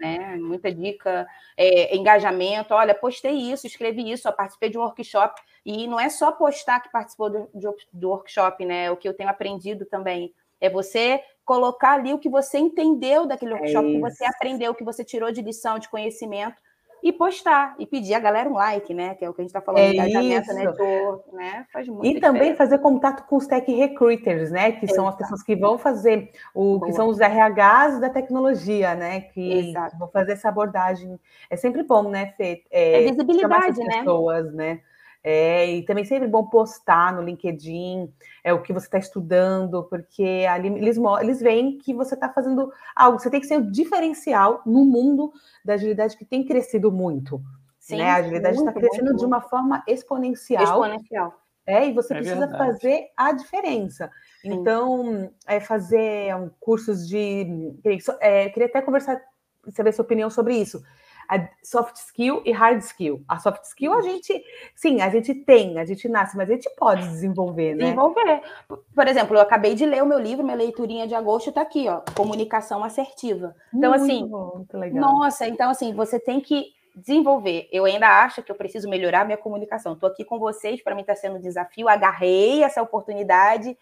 né? 0.00 0.36
Muita 0.36 0.72
dica, 0.72 1.26
é, 1.56 1.94
engajamento. 1.94 2.74
Olha, 2.74 2.94
postei 2.94 3.34
isso, 3.34 3.66
escrevi 3.66 4.10
isso, 4.10 4.28
ó, 4.28 4.32
participei 4.32 4.70
de 4.70 4.78
um 4.78 4.80
workshop. 4.80 5.40
E 5.64 5.86
não 5.86 6.00
é 6.00 6.08
só 6.08 6.32
postar 6.32 6.80
que 6.80 6.90
participou 6.90 7.30
do, 7.30 7.48
do 7.92 8.08
workshop, 8.08 8.64
né? 8.64 8.90
O 8.90 8.96
que 8.96 9.08
eu 9.08 9.14
tenho 9.14 9.30
aprendido 9.30 9.84
também 9.84 10.32
é 10.60 10.70
você 10.70 11.22
colocar 11.46 11.92
ali 11.92 12.12
o 12.12 12.18
que 12.18 12.28
você 12.28 12.58
entendeu 12.58 13.24
daquele 13.24 13.52
é 13.52 13.54
workshop, 13.54 13.86
o 13.86 13.92
que 13.92 14.00
você 14.00 14.24
aprendeu, 14.26 14.72
o 14.72 14.74
que 14.74 14.84
você 14.84 15.04
tirou 15.04 15.30
de 15.30 15.40
lição, 15.40 15.78
de 15.78 15.88
conhecimento 15.88 16.60
e 17.02 17.12
postar 17.12 17.76
e 17.78 17.86
pedir 17.86 18.14
a 18.14 18.18
galera 18.18 18.50
um 18.50 18.54
like, 18.54 18.92
né? 18.92 19.14
Que 19.14 19.24
é 19.24 19.30
o 19.30 19.32
que 19.32 19.40
a 19.40 19.44
gente 19.44 19.50
está 19.50 19.60
falando, 19.60 19.82
é 19.82 19.92
engajamento, 19.92 20.52
network, 20.52 21.34
né? 21.34 21.64
Faz 21.72 21.86
muito. 21.86 22.04
E 22.04 22.14
diferença. 22.14 22.32
também 22.32 22.56
fazer 22.56 22.78
contato 22.78 23.26
com 23.28 23.36
os 23.36 23.46
tech 23.46 23.70
recruiters, 23.72 24.50
né? 24.50 24.72
Que 24.72 24.86
Exato. 24.86 24.94
são 24.94 25.08
as 25.08 25.14
pessoas 25.14 25.42
que 25.42 25.54
vão 25.54 25.78
fazer 25.78 26.32
o 26.52 26.78
Boa. 26.78 26.86
que 26.86 26.92
são 26.92 27.08
os 27.08 27.18
RHs 27.18 28.00
da 28.00 28.10
tecnologia, 28.10 28.96
né? 28.96 29.20
Que 29.20 29.68
Exato. 29.68 29.96
vão 29.96 30.08
fazer 30.08 30.32
essa 30.32 30.48
abordagem. 30.48 31.18
É 31.48 31.56
sempre 31.56 31.84
bom, 31.84 32.08
né, 32.08 32.34
Fê? 32.36 32.64
É, 32.72 33.04
é 33.04 33.10
visibilidade, 33.12 33.78
né? 33.78 33.98
Pessoas, 33.98 34.52
né? 34.52 34.80
É, 35.28 35.68
e 35.68 35.82
também 35.82 36.04
sempre 36.04 36.28
bom 36.28 36.44
postar 36.44 37.12
no 37.12 37.20
LinkedIn 37.20 38.08
é 38.44 38.52
o 38.52 38.62
que 38.62 38.72
você 38.72 38.86
está 38.86 38.96
estudando, 38.96 39.82
porque 39.82 40.46
ali 40.48 40.68
eles, 40.68 40.96
eles 41.20 41.40
veem 41.40 41.78
que 41.78 41.92
você 41.92 42.14
está 42.14 42.28
fazendo 42.28 42.72
algo, 42.94 43.18
você 43.18 43.28
tem 43.28 43.40
que 43.40 43.46
ser 43.48 43.58
um 43.58 43.68
diferencial 43.68 44.62
no 44.64 44.84
mundo 44.84 45.32
da 45.64 45.74
agilidade 45.74 46.16
que 46.16 46.24
tem 46.24 46.44
crescido 46.44 46.92
muito. 46.92 47.42
Sim, 47.80 47.96
né? 47.96 48.08
A 48.08 48.16
agilidade 48.18 48.56
está 48.56 48.72
crescendo 48.72 49.06
muito, 49.06 49.18
de 49.18 49.24
uma 49.24 49.40
forma 49.40 49.82
exponencial. 49.88 50.62
Exponencial. 50.62 51.34
É, 51.66 51.88
e 51.88 51.92
você 51.92 52.14
é 52.14 52.18
precisa 52.18 52.46
verdade. 52.46 52.64
fazer 52.64 53.08
a 53.16 53.32
diferença. 53.32 54.08
Sim. 54.42 54.52
Então, 54.52 55.32
é 55.44 55.58
fazer 55.58 56.36
um, 56.36 56.48
cursos 56.60 57.08
de. 57.08 57.74
É, 58.20 58.48
queria 58.50 58.68
até 58.68 58.80
conversar, 58.80 59.20
saber 59.72 59.90
sua 59.90 60.04
opinião 60.04 60.30
sobre 60.30 60.54
isso 60.54 60.80
soft 61.62 61.96
skill 61.96 62.42
e 62.44 62.52
hard 62.52 62.80
skill. 62.80 63.22
A 63.28 63.38
soft 63.38 63.64
skill 63.64 63.94
a 63.94 64.02
gente, 64.02 64.44
sim, 64.74 65.00
a 65.00 65.08
gente 65.08 65.34
tem, 65.34 65.78
a 65.78 65.84
gente 65.84 66.08
nasce, 66.08 66.36
mas 66.36 66.50
a 66.50 66.54
gente 66.54 66.70
pode 66.76 67.06
desenvolver, 67.08 67.74
né? 67.74 67.84
Desenvolver. 67.84 68.42
Por 68.94 69.08
exemplo, 69.08 69.36
eu 69.36 69.40
acabei 69.40 69.74
de 69.74 69.84
ler 69.86 70.02
o 70.02 70.06
meu 70.06 70.18
livro, 70.18 70.44
minha 70.44 70.56
leiturinha 70.56 71.06
de 71.06 71.14
agosto 71.14 71.48
está 71.48 71.62
aqui, 71.62 71.88
ó, 71.88 72.02
comunicação 72.14 72.84
assertiva. 72.84 73.54
Então, 73.74 73.90
muito 73.90 74.02
assim, 74.02 74.26
bom, 74.26 74.64
nossa, 74.92 75.46
então 75.46 75.70
assim, 75.70 75.94
você 75.94 76.18
tem 76.18 76.40
que 76.40 76.74
desenvolver. 76.94 77.68
Eu 77.70 77.84
ainda 77.84 78.08
acho 78.24 78.42
que 78.42 78.50
eu 78.50 78.56
preciso 78.56 78.88
melhorar 78.88 79.24
minha 79.24 79.36
comunicação. 79.36 79.92
Estou 79.92 80.08
aqui 80.08 80.24
com 80.24 80.38
vocês, 80.38 80.82
para 80.82 80.94
mim 80.94 81.02
está 81.02 81.14
sendo 81.14 81.36
um 81.36 81.40
desafio, 81.40 81.88
agarrei 81.88 82.64
essa 82.64 82.80
oportunidade 82.80 83.76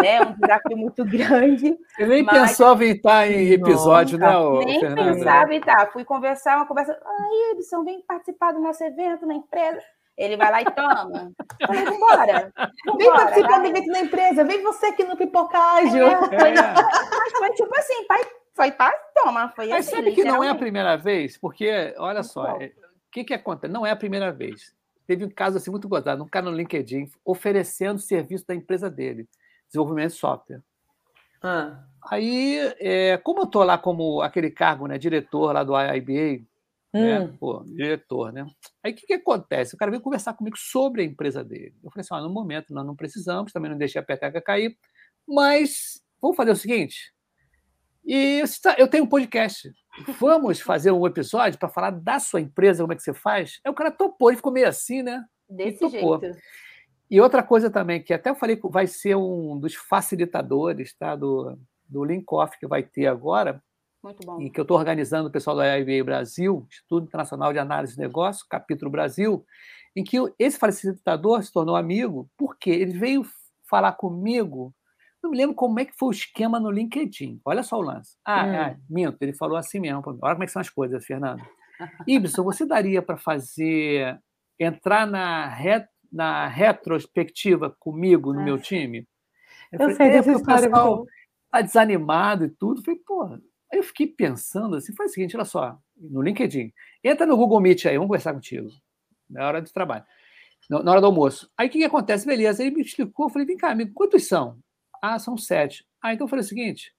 né? 0.00 0.22
Um 0.22 0.32
desafio 0.32 0.76
muito 0.76 1.04
grande. 1.04 1.76
Você 1.94 2.06
nem 2.06 2.22
mas... 2.22 2.38
pensava 2.38 2.84
em 2.84 2.92
estar 2.92 3.30
em 3.30 3.52
episódio, 3.52 4.18
né, 4.18 4.28
Nem 4.64 4.80
Fernanda? 4.80 5.14
pensava 5.14 5.54
em 5.54 5.58
estar. 5.58 5.92
Fui 5.92 6.04
conversar, 6.04 6.56
uma 6.56 6.66
conversa. 6.66 6.98
Aí, 7.04 7.52
Edson, 7.52 7.84
vem 7.84 8.02
participar 8.02 8.52
do 8.52 8.60
nosso 8.60 8.82
evento 8.84 9.26
na 9.26 9.34
empresa. 9.34 9.80
Ele 10.16 10.36
vai 10.36 10.50
lá 10.50 10.62
e 10.62 10.64
toma. 10.64 11.32
Falei, 11.66 11.84
vambora. 11.84 12.52
Vem 12.96 13.10
participar 13.10 13.58
do 13.58 13.66
evento 13.66 13.86
na 13.88 14.00
empresa, 14.00 14.44
vem 14.44 14.62
você 14.62 14.86
aqui 14.86 15.04
no 15.04 15.16
Pipocágio. 15.16 16.06
É, 16.06 16.16
foi, 16.40 16.50
é. 16.52 17.38
foi 17.38 17.50
tipo 17.50 17.78
assim, 17.78 18.06
pai, 18.06 18.22
foi 18.54 18.72
pai, 18.72 18.94
toma. 19.14 19.50
Foi 19.50 19.68
Mas 19.68 19.86
assim, 19.86 19.96
sabe 19.96 20.12
que 20.12 20.24
não 20.24 20.42
é 20.42 20.48
a 20.48 20.54
primeira 20.54 20.96
vez? 20.96 21.36
Porque, 21.36 21.94
olha 21.98 22.22
só, 22.22 22.56
o 22.56 22.70
que, 23.12 23.24
que 23.24 23.34
acontece? 23.34 23.72
Não 23.72 23.84
é 23.84 23.90
a 23.90 23.96
primeira 23.96 24.32
vez. 24.32 24.74
Teve 25.06 25.24
um 25.24 25.30
caso 25.30 25.58
assim 25.58 25.70
muito 25.70 25.88
gozado, 25.88 26.24
um 26.24 26.28
cara 26.28 26.46
no 26.46 26.56
LinkedIn 26.56 27.08
oferecendo 27.24 28.00
serviço 28.00 28.46
da 28.46 28.54
empresa 28.54 28.90
dele 28.90 29.28
desenvolvimento 29.68 30.12
de 30.12 30.18
software. 30.18 30.62
Ah. 31.42 31.84
Aí, 32.10 32.58
é, 32.78 33.16
como 33.18 33.40
eu 33.40 33.44
estou 33.44 33.62
lá 33.62 33.76
como 33.78 34.20
aquele 34.22 34.50
cargo, 34.50 34.86
né, 34.86 34.98
diretor 34.98 35.52
lá 35.52 35.64
do 35.64 35.74
IIBA, 35.78 36.44
né, 36.92 37.20
hum. 37.20 37.26
né, 37.26 37.36
pô, 37.38 37.62
diretor, 37.64 38.32
né? 38.32 38.46
Aí 38.82 38.92
o 38.92 38.94
que, 38.94 39.06
que 39.06 39.14
acontece? 39.14 39.74
O 39.74 39.78
cara 39.78 39.90
veio 39.90 40.02
conversar 40.02 40.34
comigo 40.34 40.56
sobre 40.56 41.02
a 41.02 41.04
empresa 41.04 41.44
dele. 41.44 41.74
Eu 41.82 41.90
falei 41.90 42.02
assim: 42.02 42.14
ah, 42.14 42.20
no 42.20 42.32
momento 42.32 42.72
nós 42.72 42.86
não 42.86 42.96
precisamos, 42.96 43.52
também 43.52 43.70
não 43.70 43.78
deixei 43.78 44.00
a 44.00 44.04
peteca 44.04 44.40
cair, 44.40 44.76
mas 45.26 46.00
vamos 46.20 46.36
fazer 46.36 46.52
o 46.52 46.56
seguinte. 46.56 47.12
E 48.04 48.40
eu 48.78 48.86
tenho 48.86 49.04
um 49.04 49.08
podcast. 49.08 49.68
Vamos 50.20 50.60
fazer 50.60 50.92
um 50.92 51.06
episódio 51.06 51.58
para 51.58 51.68
falar 51.68 51.90
da 51.90 52.20
sua 52.20 52.40
empresa, 52.40 52.82
como 52.82 52.92
é 52.92 52.96
que 52.96 53.02
você 53.02 53.12
faz? 53.12 53.58
Aí 53.64 53.70
o 53.70 53.74
cara 53.74 53.90
topou, 53.90 54.30
ele 54.30 54.36
ficou 54.36 54.52
meio 54.52 54.68
assim, 54.68 55.02
né? 55.02 55.24
Desse 55.50 55.88
jeito. 55.88 56.20
E 57.10 57.20
outra 57.20 57.42
coisa 57.42 57.70
também, 57.70 58.02
que 58.02 58.12
até 58.12 58.30
eu 58.30 58.34
falei 58.34 58.56
que 58.56 58.68
vai 58.68 58.86
ser 58.86 59.16
um 59.16 59.58
dos 59.58 59.74
facilitadores 59.74 60.92
tá, 60.96 61.14
do, 61.14 61.58
do 61.88 62.04
Linkoff 62.04 62.58
que 62.58 62.66
vai 62.66 62.82
ter 62.82 63.06
agora, 63.06 63.62
Muito 64.02 64.26
bom. 64.26 64.40
e 64.40 64.50
que 64.50 64.58
eu 64.58 64.62
estou 64.62 64.76
organizando 64.76 65.28
o 65.28 65.32
pessoal 65.32 65.56
da 65.56 65.78
IBA 65.78 66.04
Brasil, 66.04 66.66
Instituto 66.68 67.06
Internacional 67.06 67.52
de 67.52 67.58
Análise 67.58 67.94
de 67.94 68.00
Negócios, 68.00 68.46
capítulo 68.46 68.90
Brasil, 68.90 69.44
em 69.94 70.02
que 70.02 70.16
esse 70.38 70.58
facilitador 70.58 71.42
se 71.42 71.52
tornou 71.52 71.76
amigo, 71.76 72.28
porque 72.36 72.70
ele 72.70 72.98
veio 72.98 73.24
falar 73.68 73.92
comigo, 73.92 74.74
não 75.22 75.30
me 75.30 75.36
lembro 75.36 75.54
como 75.54 75.80
é 75.80 75.84
que 75.84 75.96
foi 75.96 76.08
o 76.08 76.12
esquema 76.12 76.60
no 76.60 76.70
LinkedIn. 76.70 77.40
Olha 77.44 77.62
só 77.62 77.78
o 77.78 77.82
lance. 77.82 78.16
Ah, 78.24 78.44
hum. 78.44 78.54
é, 78.54 78.76
minto, 78.88 79.16
ele 79.20 79.32
falou 79.32 79.56
assim 79.56 79.80
mesmo. 79.80 80.02
Olha 80.22 80.34
como 80.34 80.42
é 80.42 80.46
que 80.46 80.52
são 80.52 80.60
as 80.60 80.70
coisas, 80.70 81.04
Fernando. 81.04 81.42
Ibson, 82.06 82.44
você 82.44 82.64
daria 82.64 83.02
para 83.02 83.16
fazer, 83.16 84.20
entrar 84.58 85.06
na 85.06 85.48
reta 85.48 85.88
na 86.12 86.46
retrospectiva 86.46 87.74
comigo 87.78 88.32
no 88.32 88.40
é. 88.40 88.44
meu 88.44 88.58
time. 88.58 89.06
Eu, 89.72 89.78
eu 89.78 89.78
falei, 89.78 89.96
sei 89.96 90.10
dessa 90.10 90.32
história. 90.32 90.68
O 90.68 90.70
pessoal 90.70 91.06
tá 91.50 91.60
desanimado 91.60 92.44
e 92.44 92.50
tudo. 92.50 92.80
Eu 92.80 92.84
falei, 92.84 93.00
pô. 93.00 93.24
Aí 93.72 93.78
eu 93.80 93.82
fiquei 93.82 94.06
pensando 94.06 94.76
assim, 94.76 94.94
foi 94.94 95.06
o 95.06 95.08
seguinte, 95.08 95.36
olha 95.36 95.44
só, 95.44 95.78
no 95.96 96.22
LinkedIn, 96.22 96.72
entra 97.02 97.26
no 97.26 97.36
Google 97.36 97.60
Meet 97.60 97.86
aí, 97.86 97.94
vamos 97.94 98.08
conversar 98.08 98.32
contigo, 98.32 98.70
na 99.28 99.46
hora 99.46 99.60
do 99.60 99.72
trabalho, 99.72 100.04
na 100.70 100.90
hora 100.90 101.00
do 101.00 101.06
almoço. 101.06 101.50
Aí 101.56 101.66
o 101.66 101.70
que, 101.70 101.78
que 101.78 101.84
acontece? 101.84 102.26
Beleza, 102.26 102.62
ele 102.62 102.76
me 102.76 102.82
explicou, 102.82 103.26
eu 103.26 103.30
falei, 103.30 103.46
vem 103.46 103.56
cá, 103.56 103.70
amigo, 103.70 103.92
quantos 103.92 104.26
são? 104.26 104.58
Ah, 105.02 105.18
são 105.18 105.36
sete. 105.36 105.84
Ah, 106.00 106.14
então 106.14 106.26
eu 106.26 106.28
falei 106.28 106.44
o 106.44 106.48
seguinte, 106.48 106.94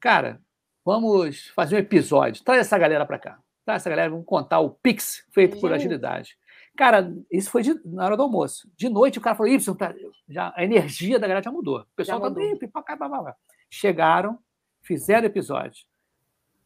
cara, 0.00 0.40
vamos 0.84 1.48
fazer 1.48 1.74
um 1.74 1.80
episódio, 1.80 2.44
traz 2.44 2.60
essa 2.60 2.78
galera 2.78 3.04
para 3.04 3.18
cá, 3.18 3.40
traz 3.64 3.82
essa 3.82 3.90
galera, 3.90 4.10
vamos 4.10 4.26
contar 4.26 4.60
o 4.60 4.70
Pix 4.70 5.26
feito 5.32 5.52
Gente. 5.54 5.60
por 5.60 5.72
agilidade. 5.72 6.38
Cara, 6.78 7.12
isso 7.28 7.50
foi 7.50 7.62
de, 7.62 7.74
na 7.84 8.04
hora 8.04 8.16
do 8.16 8.22
almoço. 8.22 8.70
De 8.76 8.88
noite, 8.88 9.18
o 9.18 9.20
cara 9.20 9.34
falou: 9.34 9.52
Y, 9.52 9.74
tá, 9.74 9.92
já, 10.28 10.52
a 10.54 10.62
energia 10.62 11.18
da 11.18 11.26
galera 11.26 11.42
já 11.42 11.50
mudou. 11.50 11.80
O 11.80 11.86
pessoal 11.96 12.20
tá 12.20 12.28
mudou. 12.28 12.40
Chegaram, 13.68 14.38
fizeram 14.80 15.26
episódio. 15.26 15.84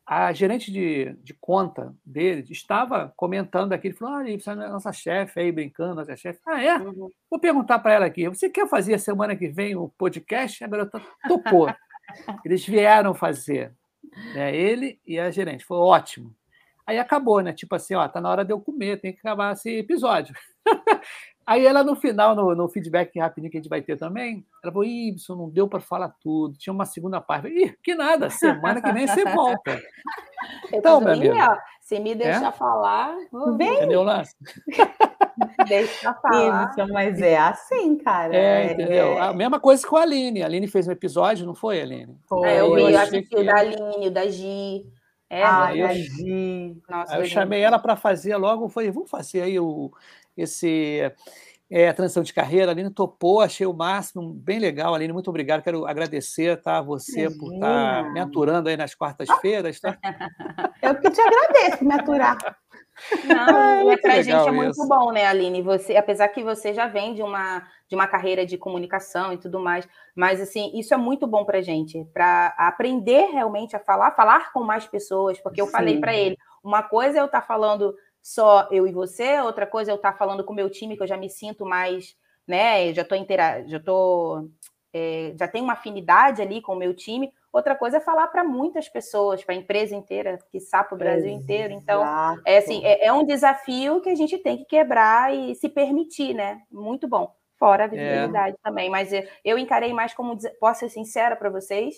A 0.05 0.31
gerente 0.35 0.71
de, 0.71 1.15
de 1.23 1.33
conta 1.33 1.97
dele 2.05 2.45
estava 2.51 3.11
comentando 3.17 3.73
aqui, 3.73 3.89
ele 3.89 3.95
falou: 3.95 4.17
olha, 4.17 4.29
Y, 4.29 4.53
é 4.53 4.69
nossa 4.69 4.93
chefe 4.93 5.41
aí 5.41 5.51
brincando, 5.51 5.95
nossa 5.95 6.15
chefe. 6.15 6.41
Ah, 6.47 6.63
é? 6.63 6.77
Uhum. 6.77 7.09
Vou 7.31 7.41
perguntar 7.41 7.79
para 7.79 7.95
ela 7.95 8.05
aqui: 8.05 8.29
você 8.29 8.51
quer 8.51 8.69
fazer 8.69 8.93
a 8.93 8.99
semana 8.99 9.35
que 9.35 9.49
vem 9.49 9.75
o 9.75 9.89
podcast? 9.97 10.63
A 10.63 10.69
garota 10.69 11.01
topou. 11.27 11.75
Eles 12.45 12.67
vieram 12.67 13.15
fazer. 13.15 13.73
Né, 14.35 14.55
ele 14.55 15.01
e 15.07 15.19
a 15.19 15.31
gerente. 15.31 15.65
Foi 15.65 15.79
ótimo. 15.79 16.37
Aí 16.87 16.99
acabou, 16.99 17.41
né? 17.41 17.53
Tipo 17.53 17.75
assim, 17.75 17.95
ó, 17.95 18.07
tá 18.09 18.21
na 18.21 18.31
hora 18.31 18.45
de 18.45 18.53
eu 18.53 18.61
comer, 18.61 19.01
tem 19.01 19.13
que 19.13 19.21
acabar 19.21 19.53
esse 19.53 19.79
episódio. 19.79 20.35
Aí 21.45 21.67
ela 21.67 21.83
no 21.83 21.97
final, 21.97 22.37
no, 22.37 22.55
no, 22.55 22.69
feedback 22.69 23.19
rapidinho 23.19 23.51
que 23.51 23.57
a 23.57 23.61
gente 23.61 23.69
vai 23.69 23.83
ter 23.83 23.97
também, 23.99 24.47
ela 24.63 24.73
falou: 24.73 24.87
Ibson, 24.87 25.35
não 25.35 25.51
deu 25.51 25.67
para 25.67 25.81
falar 25.81 26.15
tudo, 26.23 26.57
tinha 26.57 26.73
uma 26.73 26.87
segunda 26.87 27.21
parte. 27.21 27.49
Ih, 27.49 27.77
que 27.83 27.95
nada, 27.95 28.31
semana 28.31 28.81
que 28.81 28.93
vem 28.93 29.07
você 29.07 29.25
volta. 29.25 29.83
então, 30.73 31.01
meu 31.01 31.13
amigo. 31.13 31.35
Se 31.81 31.99
me 31.99 32.15
deixar 32.15 32.49
é? 32.49 32.53
falar, 32.53 33.15
vem. 33.59 33.75
Entendeu, 33.75 34.05
Lance? 34.05 34.37
Deixa 35.69 36.15
falar. 36.15 36.71
Isso, 36.71 36.93
mas 36.93 37.21
é 37.21 37.37
assim, 37.37 37.97
cara. 37.99 38.35
É, 38.35 38.73
entendeu? 38.73 39.15
É... 39.15 39.21
A 39.21 39.33
mesma 39.33 39.59
coisa 39.59 39.87
com 39.87 39.97
a 39.97 40.03
Aline. 40.03 40.43
A 40.43 40.47
Aline 40.47 40.69
fez 40.69 40.87
um 40.87 40.93
episódio, 40.93 41.45
não 41.45 41.55
foi, 41.55 41.81
Aline? 41.81 42.17
Foi. 42.29 42.49
É, 42.49 42.61
eu 42.61 42.75
vi, 42.75 42.83
eu 42.83 42.99
assisti 42.99 43.29
que... 43.29 43.37
o 43.37 43.45
da 43.45 43.57
Aline, 43.59 44.09
o 44.09 44.11
da 44.11 44.29
Gi. 44.29 44.87
É, 45.33 45.43
ah, 45.43 45.75
eu, 45.75 45.89
Nossa, 46.87 47.17
eu 47.17 47.25
chamei 47.25 47.63
ela 47.63 47.79
para 47.79 47.97
fazer 47.97 48.37
logo, 48.37 48.69
falei, 48.69 48.91
vamos 48.91 49.09
fazer 49.09 49.41
aí 49.41 49.59
o, 49.59 49.91
esse 50.37 51.11
é, 51.71 51.89
a 51.89 51.95
transição 51.95 52.23
de 52.23 52.35
carreira. 52.35 52.71
A 52.71 52.75
Aline 52.75 52.91
topou, 52.91 53.41
achei 53.41 53.67
o 53.67 53.73
máximo, 53.73 54.35
bem 54.35 54.59
legal. 54.59 54.95
Aline, 54.95 55.11
muito 55.11 55.31
obrigado. 55.31 55.63
Quero 55.63 55.87
agradecer 55.87 56.61
tá, 56.61 56.83
você 56.83 57.23
Imagina. 57.23 57.41
por 57.41 57.55
estar 57.55 58.05
tá 58.05 58.11
me 58.11 58.21
aturando 58.21 58.69
aí 58.69 58.77
nas 58.77 58.95
quartas-feiras. 58.95 59.81
Tá? 59.81 59.97
Eu 60.83 60.97
que 60.97 61.11
te 61.11 61.21
agradeço 61.23 61.83
me 61.83 61.95
aturar. 61.95 62.59
Não, 63.25 63.91
é, 63.91 63.97
para 63.97 64.15
a 64.15 64.23
gente 64.23 64.49
é 64.49 64.51
muito 64.51 64.71
isso. 64.73 64.89
bom, 64.89 65.11
né, 65.13 65.27
Aline? 65.27 65.63
Você, 65.63 65.97
apesar 65.97 66.29
que 66.29 66.43
você 66.43 66.73
já 66.75 66.87
vem 66.87 67.15
de 67.15 67.23
uma, 67.23 67.67
de 67.89 67.95
uma 67.95 68.07
carreira 68.07 68.45
de 68.45 68.57
comunicação 68.59 69.33
e 69.33 69.39
tudo 69.39 69.59
mais, 69.59 69.89
mas 70.15 70.41
assim, 70.41 70.71
isso 70.75 70.93
é 70.95 70.97
muito 70.97 71.27
bom 71.27 71.45
para 71.45 71.59
a 71.59 71.63
gente, 71.63 72.05
para 72.13 72.55
aprender 72.59 73.31
realmente 73.33 73.75
a 73.75 73.81
falar, 73.81 74.13
falar 74.13 74.53
com 74.53 74.63
mais 74.63 74.87
pessoas, 74.87 75.39
porque 75.41 75.61
eu 75.61 75.67
Sim. 75.67 75.73
falei 75.73 76.01
para 76.01 76.15
ele, 76.15 76.37
uma 76.63 76.83
coisa 76.83 77.19
é 77.19 77.21
eu 77.21 77.27
estar 77.27 77.41
tá 77.41 77.47
falando 77.47 77.95
só 78.21 78.69
eu 78.71 78.87
e 78.87 78.93
você, 78.93 79.41
outra 79.41 79.67
coisa 79.67 79.91
é 79.91 79.93
eu 79.93 79.97
estar 79.97 80.13
tá 80.13 80.19
falando 80.19 80.45
com 80.45 80.53
o 80.53 80.57
meu 80.57 80.71
time, 80.71 80.97
que 80.97 81.03
eu 81.03 81.09
já 81.09 81.17
me 81.17 81.29
sinto 81.29 81.67
mais, 81.67 82.17
né? 82.47 82.93
Já 82.95 83.03
estou 83.03 83.19
inteira, 83.19 83.65
já 83.67 83.81
tô, 83.81 84.49
é, 84.93 85.35
já 85.39 85.49
tenho 85.49 85.65
uma 85.65 85.73
afinidade 85.73 86.41
ali 86.41 86.63
com 86.63 86.73
o 86.73 86.79
meu 86.79 86.95
time. 86.95 87.33
Outra 87.53 87.77
coisa 87.77 87.99
é 87.99 88.01
falar 88.01 88.29
para 88.29 88.43
muitas 88.43 88.89
pessoas, 88.89 89.45
para 89.45 89.55
a 89.55 89.59
empresa 89.59 89.95
inteira, 89.95 90.39
que 90.51 90.59
sabe 90.59 90.95
o 90.95 90.97
Brasil 90.97 91.29
Exato. 91.29 91.43
inteiro. 91.43 91.75
Então, 91.75 92.03
é 92.47 92.57
assim, 92.57 92.83
é, 92.83 93.07
é, 93.07 93.13
um 93.13 93.27
desafio 93.27 94.01
que 94.01 94.09
a 94.09 94.15
gente 94.15 94.39
tem 94.39 94.57
que 94.57 94.65
quebrar 94.65 95.35
e 95.35 95.55
se 95.55 95.69
permitir, 95.69 96.33
né? 96.33 96.63
Muito 96.71 97.07
bom. 97.07 97.31
Fora 97.59 97.85
a 97.85 97.87
é. 97.87 97.89
visibilidade 97.89 98.57
é. 98.57 98.59
também. 98.63 98.89
Mas 98.89 99.11
eu 99.45 99.59
encarei 99.59 99.93
mais 99.93 100.15
como, 100.15 100.39
posso 100.59 100.81
ser 100.81 100.89
sincera 100.89 101.37
para 101.37 101.51
vocês? 101.51 101.97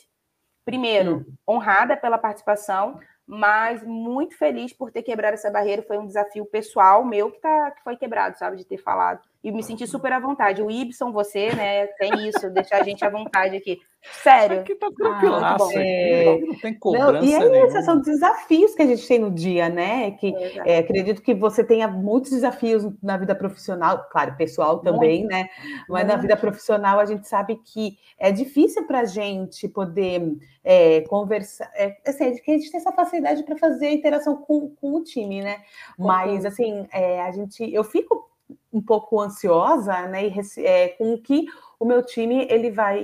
Primeiro, 0.65 1.25
honrada 1.49 1.97
pela 1.97 2.19
participação, 2.19 2.99
mas 3.27 3.83
muito 3.85 4.37
feliz 4.37 4.73
por 4.73 4.91
ter 4.91 5.03
quebrado 5.03 5.35
essa 5.35 5.51
barreira. 5.51 5.83
Foi 5.83 5.99
um 5.99 6.07
desafio 6.07 6.45
pessoal 6.47 7.05
meu 7.05 7.31
que, 7.31 7.39
tá, 7.39 7.71
que 7.71 7.83
foi 7.85 7.97
quebrado, 7.97 8.37
sabe? 8.39 8.57
De 8.57 8.65
ter 8.65 8.79
falado. 8.79 9.21
E 9.43 9.53
me 9.53 9.63
senti 9.63 9.87
super 9.87 10.13
à 10.13 10.19
vontade. 10.19 10.63
O 10.63 10.71
Ibson, 10.71 11.13
você, 11.13 11.55
né, 11.55 11.87
tem 11.87 12.27
isso, 12.27 12.51
deixar 12.51 12.81
a 12.81 12.85
gente 12.85 13.05
à 13.05 13.11
vontade 13.11 13.57
aqui. 13.57 13.79
Sério. 14.13 14.61
Aqui 14.61 14.75
tá 14.75 14.91
tranquilo. 14.95 15.35
Ah, 15.37 15.57
é... 15.75 16.39
Não 16.39 16.55
tem 16.61 16.75
cobrança 16.75 17.13
não, 17.13 17.25
E 17.25 17.35
é 17.35 17.67
isso, 17.67 17.83
são 17.83 18.01
desafios 18.01 18.75
que 18.75 18.83
a 18.83 18.87
gente 18.87 19.07
tem 19.07 19.19
no 19.19 19.31
dia, 19.31 19.69
né? 19.69 20.13
Que 20.13 20.35
é, 20.65 20.79
acredito 20.79 21.23
que 21.23 21.35
você 21.35 21.65
tenha 21.65 21.89
muitos 21.89 22.31
desafios 22.31 22.87
na 23.03 23.17
vida 23.17 23.35
profissional, 23.35 24.07
claro, 24.11 24.37
pessoal 24.37 24.81
também, 24.81 25.21
Muito. 25.21 25.33
né? 25.33 25.49
Mas 25.89 26.05
Muito. 26.05 26.17
na 26.17 26.17
vida 26.17 26.37
profissional 26.37 27.01
a 27.01 27.05
gente 27.05 27.27
sabe 27.27 27.57
que 27.57 27.97
é 28.19 28.31
difícil 28.31 28.87
para 28.87 29.01
a 29.01 29.05
gente 29.05 29.67
poder 29.69 30.37
é, 30.63 31.01
conversar, 31.03 31.71
é, 31.75 31.97
assim, 32.07 32.37
que 32.37 32.51
a 32.51 32.59
gente 32.59 32.71
tem 32.71 32.81
essa 32.81 32.93
facilidade 32.93 33.43
para 33.43 33.57
fazer 33.57 33.87
a 33.87 33.93
interação 33.93 34.37
com, 34.37 34.71
com 34.81 34.95
o 34.95 35.03
time, 35.03 35.43
né? 35.43 35.63
Mas 35.99 36.45
assim, 36.45 36.87
é, 36.93 37.23
a 37.23 37.31
gente, 37.33 37.73
eu 37.73 37.83
fico 37.83 38.31
um 38.73 38.83
pouco 38.83 39.21
ansiosa, 39.21 40.07
né, 40.09 40.27
e, 40.27 40.35
é, 40.61 40.89
com 40.89 41.15
o 41.15 41.19
que 41.19 41.47
o 41.85 41.87
meu 41.87 42.03
time 42.03 42.47
ele 42.51 42.71
vai, 42.71 42.99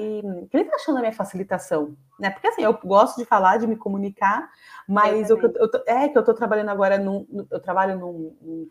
que 0.50 0.56
ele 0.56 0.64
tá 0.64 0.74
achando 0.74 0.96
a 0.96 1.00
minha 1.00 1.12
facilitação, 1.12 1.94
né? 2.18 2.30
Porque 2.30 2.46
assim, 2.46 2.62
eu 2.62 2.72
gosto 2.72 3.18
de 3.18 3.26
falar, 3.26 3.58
de 3.58 3.66
me 3.66 3.76
comunicar, 3.76 4.48
mas 4.88 5.28
eu, 5.28 5.38
eu, 5.38 5.52
eu, 5.54 5.70
é 5.86 6.08
que 6.08 6.16
eu 6.16 6.20
estou 6.20 6.34
trabalhando 6.34 6.70
agora 6.70 6.96
num, 6.96 7.26
eu 7.50 7.60
trabalho 7.60 7.98
num, 7.98 8.66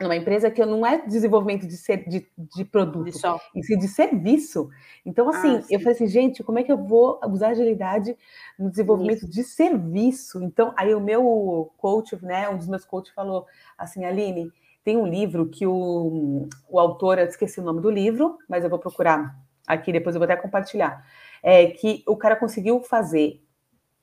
numa 0.00 0.16
empresa 0.16 0.50
que 0.50 0.66
não 0.66 0.84
é 0.84 1.06
desenvolvimento 1.06 1.64
de, 1.64 1.76
ser, 1.76 2.08
de, 2.08 2.26
de 2.36 2.64
produto, 2.64 3.04
de, 3.04 3.20
em 3.54 3.62
si, 3.62 3.76
de 3.76 3.86
serviço. 3.86 4.68
Então, 5.06 5.28
assim, 5.28 5.58
ah, 5.58 5.64
eu 5.70 5.78
falei 5.78 5.94
assim, 5.94 6.08
gente, 6.08 6.42
como 6.42 6.58
é 6.58 6.64
que 6.64 6.72
eu 6.72 6.78
vou 6.78 7.20
usar 7.28 7.50
agilidade 7.50 8.16
no 8.58 8.68
desenvolvimento 8.68 9.18
Isso. 9.18 9.30
de 9.30 9.44
serviço? 9.44 10.42
Então, 10.42 10.74
aí 10.76 10.92
o 10.92 11.00
meu 11.00 11.72
coach, 11.78 12.18
né, 12.20 12.48
um 12.48 12.56
dos 12.56 12.66
meus 12.66 12.84
coaches 12.84 13.14
falou 13.14 13.46
assim, 13.78 14.04
Aline, 14.04 14.50
tem 14.84 14.96
um 14.96 15.06
livro 15.06 15.48
que 15.48 15.66
o, 15.66 16.48
o 16.68 16.80
autor, 16.80 17.18
eu 17.18 17.26
esqueci 17.26 17.60
o 17.60 17.64
nome 17.64 17.80
do 17.80 17.90
livro, 17.90 18.38
mas 18.48 18.64
eu 18.64 18.70
vou 18.70 18.78
procurar 18.78 19.36
aqui, 19.66 19.92
depois 19.92 20.14
eu 20.14 20.20
vou 20.20 20.24
até 20.24 20.36
compartilhar. 20.36 21.04
É 21.42 21.66
que 21.66 22.02
o 22.06 22.16
cara 22.16 22.36
conseguiu 22.36 22.80
fazer 22.80 23.42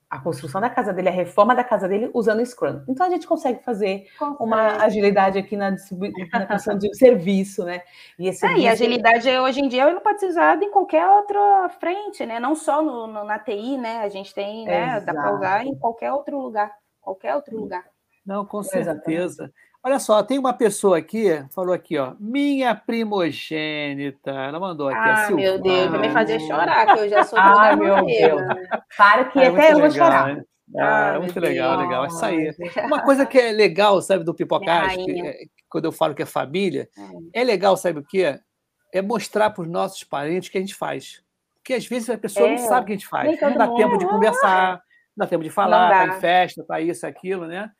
a 0.09 0.19
construção 0.19 0.61
da 0.61 0.69
casa 0.69 0.93
dele, 0.93 1.09
a 1.09 1.11
reforma 1.11 1.53
da 1.53 1.63
casa 1.63 1.87
dele 1.87 2.09
usando 2.13 2.39
o 2.39 2.45
Scrum. 2.45 2.81
Então 2.87 3.05
a 3.05 3.09
gente 3.09 3.27
consegue 3.27 3.61
fazer 3.61 4.07
consegue. 4.17 4.43
uma 4.43 4.83
agilidade 4.83 5.37
aqui 5.37 5.57
na, 5.57 5.71
na 6.31 6.45
questão 6.45 6.77
de 6.77 6.93
serviço, 6.95 7.65
né? 7.65 7.81
E, 8.17 8.29
esse 8.29 8.45
é, 8.45 8.57
e 8.57 8.67
a 8.67 8.71
agilidade 8.71 9.29
hoje 9.29 9.59
em 9.59 9.67
dia 9.67 9.83
ela 9.83 9.99
pode 9.99 10.21
ser 10.21 10.27
usada 10.27 10.63
em 10.63 10.71
qualquer 10.71 11.05
outra 11.05 11.69
frente, 11.79 12.25
né? 12.25 12.39
Não 12.39 12.55
só 12.55 12.81
no, 12.81 13.07
no 13.07 13.25
na 13.25 13.37
TI, 13.37 13.77
né? 13.77 13.99
A 13.99 14.09
gente 14.09 14.33
tem, 14.33 14.65
né? 14.65 14.97
Exato. 14.97 15.05
Dá 15.05 15.13
para 15.13 15.35
usar 15.35 15.65
em 15.65 15.75
qualquer 15.75 16.13
outro 16.13 16.39
lugar, 16.39 16.71
qualquer 17.01 17.35
outro 17.35 17.57
lugar. 17.59 17.83
Não, 18.25 18.45
com 18.45 18.63
certeza. 18.63 19.51
Olha 19.87 19.99
só, 19.99 20.21
tem 20.21 20.37
uma 20.37 20.51
pessoa 20.51 20.97
aqui, 20.97 21.27
falou 21.49 21.73
aqui, 21.73 21.97
ó, 21.97 22.13
minha 22.19 22.75
primogênita. 22.75 24.31
Ela 24.31 24.59
mandou 24.59 24.89
aqui. 24.89 24.97
Ah, 24.97 25.31
meu 25.31 25.61
Deus, 25.61 25.89
vai 25.89 25.99
me 26.01 26.09
fazer 26.09 26.41
chorar, 26.41 26.93
que 26.93 26.99
eu 26.99 27.09
já 27.09 27.23
sou 27.23 27.39
toda 27.39 27.69
ah, 27.69 27.73
meu 27.73 28.05
Deus. 28.05 28.41
Para 28.97 29.23
que 29.23 29.39
é 29.39 29.47
até 29.47 29.71
eu 29.71 29.79
vou 29.79 29.89
chorar. 29.89 30.35
Né? 30.35 30.43
Ah, 30.77 31.13
é 31.15 31.19
muito 31.19 31.39
legal, 31.39 31.79
legal. 31.79 32.05
Isso 32.05 32.25
aí. 32.25 32.53
Uma 32.83 33.01
coisa 33.01 33.25
que 33.25 33.39
é 33.39 33.53
legal, 33.53 34.01
sabe, 34.01 34.25
do 34.25 34.33
Pipocast, 34.33 34.99
é, 35.09 35.45
quando 35.69 35.85
eu 35.85 35.93
falo 35.93 36.13
que 36.13 36.21
é 36.21 36.25
família, 36.25 36.89
é, 37.33 37.39
é 37.39 37.43
legal, 37.45 37.77
sabe 37.77 37.99
o 37.99 38.03
quê? 38.03 38.37
É 38.93 39.01
mostrar 39.01 39.51
para 39.51 39.61
os 39.61 39.69
nossos 39.69 40.03
parentes 40.03 40.49
o 40.49 40.51
que 40.51 40.57
a 40.57 40.61
gente 40.61 40.75
faz. 40.75 41.23
Porque 41.55 41.73
às 41.73 41.87
vezes 41.87 42.09
a 42.09 42.17
pessoa 42.17 42.49
é. 42.49 42.51
não 42.51 42.57
sabe 42.57 42.81
o 42.81 42.85
que 42.87 42.91
a 42.91 42.95
gente 42.95 43.07
faz. 43.07 43.39
Não 43.39 43.57
dá 43.57 43.69
tempo 43.69 43.97
de 43.97 44.05
conversar, 44.05 44.81
não 45.15 45.23
dá 45.23 45.27
tempo 45.27 45.45
de 45.45 45.49
falar, 45.49 45.89
tá 45.89 46.07
em 46.07 46.19
festa, 46.19 46.65
tá 46.65 46.81
isso, 46.81 47.07
aquilo, 47.07 47.47
né? 47.47 47.71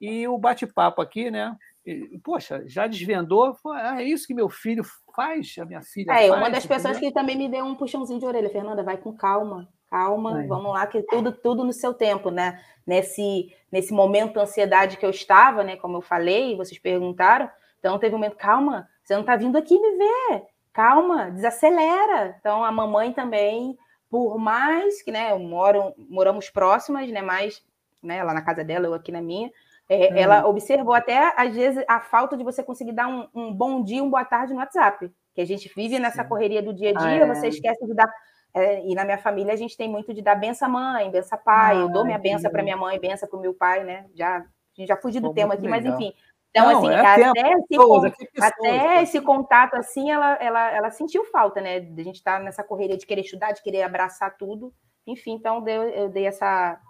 E 0.00 0.26
o 0.28 0.38
bate-papo 0.38 1.02
aqui, 1.02 1.30
né? 1.30 1.56
E, 1.84 2.18
poxa, 2.22 2.62
já 2.66 2.86
desvendou, 2.86 3.56
ah, 3.72 4.02
é 4.02 4.04
isso 4.04 4.26
que 4.26 4.34
meu 4.34 4.50
filho 4.50 4.84
faz, 5.14 5.56
a 5.58 5.64
minha 5.64 5.80
filha 5.80 6.12
é, 6.12 6.28
faz. 6.28 6.30
uma 6.30 6.50
das 6.50 6.66
pessoas 6.66 6.98
entendeu? 6.98 7.08
que 7.08 7.14
também 7.14 7.36
me 7.36 7.48
deu 7.48 7.64
um 7.64 7.74
puxãozinho 7.74 8.20
de 8.20 8.26
orelha, 8.26 8.50
Fernanda, 8.50 8.82
vai 8.82 8.98
com 8.98 9.12
calma, 9.12 9.66
calma, 9.90 10.44
é. 10.44 10.46
vamos 10.46 10.72
lá, 10.72 10.86
que 10.86 11.02
tudo, 11.02 11.32
tudo 11.32 11.64
no 11.64 11.72
seu 11.72 11.94
tempo, 11.94 12.30
né? 12.30 12.62
Nesse, 12.86 13.54
nesse 13.72 13.92
momento 13.92 14.34
de 14.34 14.40
ansiedade 14.40 14.98
que 14.98 15.06
eu 15.06 15.10
estava, 15.10 15.64
né? 15.64 15.76
Como 15.76 15.96
eu 15.96 16.02
falei, 16.02 16.56
vocês 16.56 16.78
perguntaram, 16.78 17.50
então 17.78 17.98
teve 17.98 18.14
um 18.14 18.18
momento, 18.18 18.36
calma, 18.36 18.86
você 19.02 19.14
não 19.14 19.22
está 19.22 19.34
vindo 19.34 19.56
aqui 19.56 19.78
me 19.78 19.96
ver, 19.96 20.42
calma, 20.74 21.30
desacelera. 21.30 22.36
Então 22.38 22.62
a 22.62 22.70
mamãe 22.70 23.14
também, 23.14 23.78
por 24.10 24.38
mais 24.38 25.00
que, 25.02 25.10
né, 25.10 25.34
moro, 25.38 25.94
moramos 25.96 26.50
próximas, 26.50 27.10
né? 27.10 27.22
Mais, 27.22 27.62
né, 28.02 28.22
lá 28.22 28.34
na 28.34 28.42
casa 28.42 28.62
dela, 28.62 28.86
eu 28.86 28.94
aqui 28.94 29.10
na 29.10 29.22
minha, 29.22 29.50
é, 29.88 30.12
hum. 30.12 30.16
Ela 30.16 30.46
observou 30.46 30.94
até, 30.94 31.32
às 31.36 31.54
vezes, 31.54 31.82
a 31.88 31.98
falta 32.00 32.36
de 32.36 32.44
você 32.44 32.62
conseguir 32.62 32.92
dar 32.92 33.08
um, 33.08 33.26
um 33.34 33.52
bom 33.52 33.82
dia, 33.82 34.04
um 34.04 34.10
boa 34.10 34.24
tarde 34.24 34.52
no 34.52 34.58
WhatsApp. 34.58 35.10
Que 35.34 35.40
a 35.40 35.46
gente 35.46 35.72
vive 35.74 35.98
nessa 35.98 36.22
Sim. 36.22 36.28
correria 36.28 36.62
do 36.62 36.74
dia 36.74 36.90
a 36.90 36.92
dia, 36.92 37.24
ah, 37.24 37.28
é. 37.28 37.34
você 37.34 37.48
esquece 37.48 37.86
de 37.86 37.94
dar. 37.94 38.10
É, 38.54 38.84
e 38.86 38.94
na 38.94 39.04
minha 39.04 39.18
família 39.18 39.52
a 39.52 39.56
gente 39.56 39.76
tem 39.76 39.88
muito 39.88 40.12
de 40.12 40.22
dar 40.22 40.34
benção 40.34 40.68
mãe, 40.68 41.10
benção 41.10 41.38
pai. 41.42 41.76
Ah, 41.76 41.80
eu 41.80 41.88
dou 41.88 42.04
minha 42.04 42.18
benção 42.18 42.50
para 42.50 42.62
minha 42.62 42.76
mãe, 42.76 42.98
benção 42.98 43.28
para 43.28 43.38
o 43.38 43.42
meu 43.42 43.54
pai, 43.54 43.84
né? 43.84 44.06
Já, 44.14 44.44
já 44.78 44.96
fugi 44.96 45.20
do 45.20 45.28
Pô, 45.28 45.34
tema 45.34 45.54
aqui, 45.54 45.62
legal. 45.62 45.80
mas 45.80 45.94
enfim. 45.94 46.12
Então, 46.50 46.72
Não, 46.72 46.78
assim, 46.78 46.88
é 46.88 47.00
até, 47.00 47.52
esse, 47.52 47.68
pessoas, 47.68 48.12
até 48.40 49.02
esse 49.02 49.20
contato, 49.20 49.74
assim, 49.74 50.10
ela, 50.10 50.34
ela, 50.40 50.70
ela 50.70 50.90
sentiu 50.90 51.24
falta, 51.26 51.60
né? 51.60 51.80
De 51.80 52.00
a 52.00 52.04
gente 52.04 52.16
estar 52.16 52.38
tá 52.38 52.42
nessa 52.42 52.64
correria 52.64 52.96
de 52.96 53.06
querer 53.06 53.20
estudar, 53.20 53.52
de 53.52 53.62
querer 53.62 53.82
abraçar 53.82 54.36
tudo. 54.36 54.72
Enfim, 55.06 55.32
então 55.32 55.66
eu, 55.68 55.82
eu 55.90 56.08
dei 56.08 56.26
essa, 56.26 56.80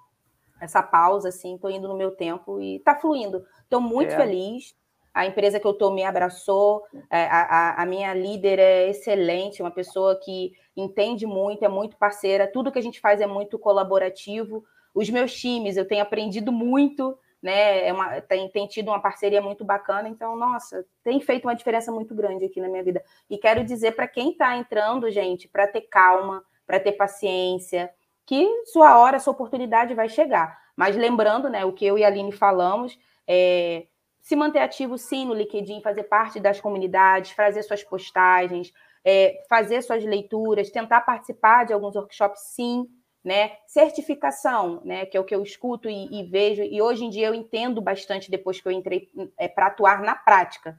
essa 0.60 0.82
pausa, 0.82 1.28
assim, 1.28 1.54
estou 1.54 1.70
indo 1.70 1.88
no 1.88 1.96
meu 1.96 2.10
tempo 2.10 2.60
e 2.60 2.76
está 2.76 2.94
fluindo. 2.94 3.44
Estou 3.62 3.80
muito 3.80 4.12
é. 4.12 4.16
feliz. 4.16 4.76
A 5.12 5.26
empresa 5.26 5.58
que 5.58 5.66
eu 5.66 5.72
estou 5.72 5.92
me 5.92 6.04
abraçou, 6.04 6.84
é, 7.10 7.24
a, 7.24 7.42
a, 7.42 7.82
a, 7.82 7.86
minha 7.86 8.14
líder 8.14 8.58
é 8.58 8.88
excelente, 8.88 9.62
uma 9.62 9.70
pessoa 9.70 10.18
que 10.22 10.52
entende 10.76 11.26
muito, 11.26 11.64
é 11.64 11.68
muito 11.68 11.96
parceira, 11.96 12.46
tudo 12.46 12.70
que 12.70 12.78
a 12.78 12.82
gente 12.82 13.00
faz 13.00 13.20
é 13.20 13.26
muito 13.26 13.58
colaborativo. 13.58 14.64
Os 14.94 15.10
meus 15.10 15.34
times, 15.34 15.76
eu 15.76 15.88
tenho 15.88 16.02
aprendido 16.02 16.52
muito, 16.52 17.18
né? 17.42 17.86
É 17.86 17.92
uma, 17.92 18.20
tem, 18.20 18.48
tem 18.48 18.66
tido 18.66 18.88
uma 18.88 19.00
parceria 19.00 19.40
muito 19.40 19.64
bacana, 19.64 20.08
então, 20.08 20.36
nossa, 20.36 20.84
tem 21.02 21.20
feito 21.20 21.46
uma 21.46 21.54
diferença 21.54 21.90
muito 21.90 22.14
grande 22.14 22.44
aqui 22.44 22.60
na 22.60 22.68
minha 22.68 22.84
vida. 22.84 23.02
E 23.28 23.38
quero 23.38 23.64
dizer 23.64 23.92
para 23.92 24.06
quem 24.06 24.32
está 24.32 24.56
entrando, 24.56 25.10
gente, 25.10 25.48
para 25.48 25.66
ter 25.66 25.82
calma, 25.82 26.44
para 26.66 26.78
ter 26.78 26.92
paciência, 26.92 27.90
que 28.28 28.46
sua 28.66 28.98
hora, 28.98 29.18
sua 29.18 29.32
oportunidade 29.32 29.94
vai 29.94 30.06
chegar. 30.06 30.60
Mas 30.76 30.94
lembrando, 30.94 31.48
né, 31.48 31.64
o 31.64 31.72
que 31.72 31.86
eu 31.86 31.96
e 31.96 32.04
a 32.04 32.08
Aline 32.08 32.30
falamos, 32.30 32.98
é, 33.26 33.86
se 34.20 34.36
manter 34.36 34.58
ativo 34.58 34.98
sim 34.98 35.24
no 35.24 35.32
LinkedIn, 35.32 35.80
fazer 35.80 36.02
parte 36.02 36.38
das 36.38 36.60
comunidades, 36.60 37.30
fazer 37.30 37.62
suas 37.62 37.82
postagens, 37.82 38.70
é, 39.02 39.42
fazer 39.48 39.80
suas 39.80 40.04
leituras, 40.04 40.70
tentar 40.70 41.00
participar 41.00 41.64
de 41.64 41.72
alguns 41.72 41.96
workshops 41.96 42.40
sim, 42.54 42.86
né? 43.24 43.52
Certificação, 43.66 44.82
né? 44.84 45.06
Que 45.06 45.16
é 45.16 45.20
o 45.20 45.24
que 45.24 45.34
eu 45.34 45.42
escuto 45.42 45.88
e, 45.88 46.20
e 46.20 46.22
vejo, 46.24 46.62
e 46.62 46.82
hoje 46.82 47.06
em 47.06 47.10
dia 47.10 47.28
eu 47.28 47.34
entendo 47.34 47.80
bastante 47.80 48.30
depois 48.30 48.60
que 48.60 48.68
eu 48.68 48.72
entrei 48.72 49.08
é, 49.38 49.48
para 49.48 49.68
atuar 49.68 50.02
na 50.02 50.14
prática. 50.14 50.78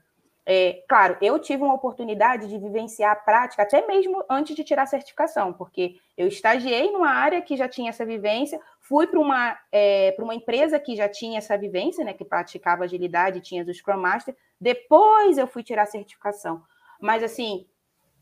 É, 0.52 0.84
claro, 0.89 1.16
eu 1.22 1.38
tive 1.38 1.62
uma 1.62 1.76
oportunidade 1.76 2.47
de 2.47 2.58
vivenciar 2.58 3.12
a 3.12 3.16
prática, 3.16 3.62
até 3.62 3.86
mesmo 3.86 4.24
antes 4.28 4.56
de 4.56 4.64
tirar 4.64 4.82
a 4.82 4.88
certificação, 4.88 5.54
porque 5.54 5.97
eu 6.18 6.28
estagiei 6.28 6.91
numa 6.91 7.12
área 7.12 7.39
que 7.39 7.56
já 7.56 7.70
tinha 7.70 7.91
essa 7.91 8.04
vivência, 8.04 8.60
fui 8.82 9.06
para 9.06 9.20
uma, 9.20 9.56
é, 9.72 10.16
uma 10.18 10.34
empresa 10.34 10.80
que 10.80 10.95
já 10.95 11.08
tinha 11.08 11.38
essa 11.38 11.56
vivência, 11.56 12.04
né, 12.04 12.14
que 12.14 12.26
praticava 12.26 12.86
agilidade, 12.86 13.41
tinha 13.41 13.64
o 13.64 13.72
Scrum 13.72 14.00
Master, 14.00 14.36
depois 14.60 15.38
eu 15.38 15.45
fui 15.45 15.62
tirar 15.62 15.84
a 15.84 15.86
certificação. 15.86 16.64
Mas, 17.00 17.22
assim, 17.22 17.68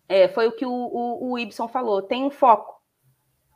é, 0.10 0.28
foi 0.28 0.48
o 0.48 0.52
que 0.52 0.66
o, 0.66 0.70
o, 0.70 1.32
o 1.32 1.40
Ibson 1.40 1.70
falou, 1.70 2.02
tem 2.02 2.26
um 2.26 2.30
foco. 2.30 2.76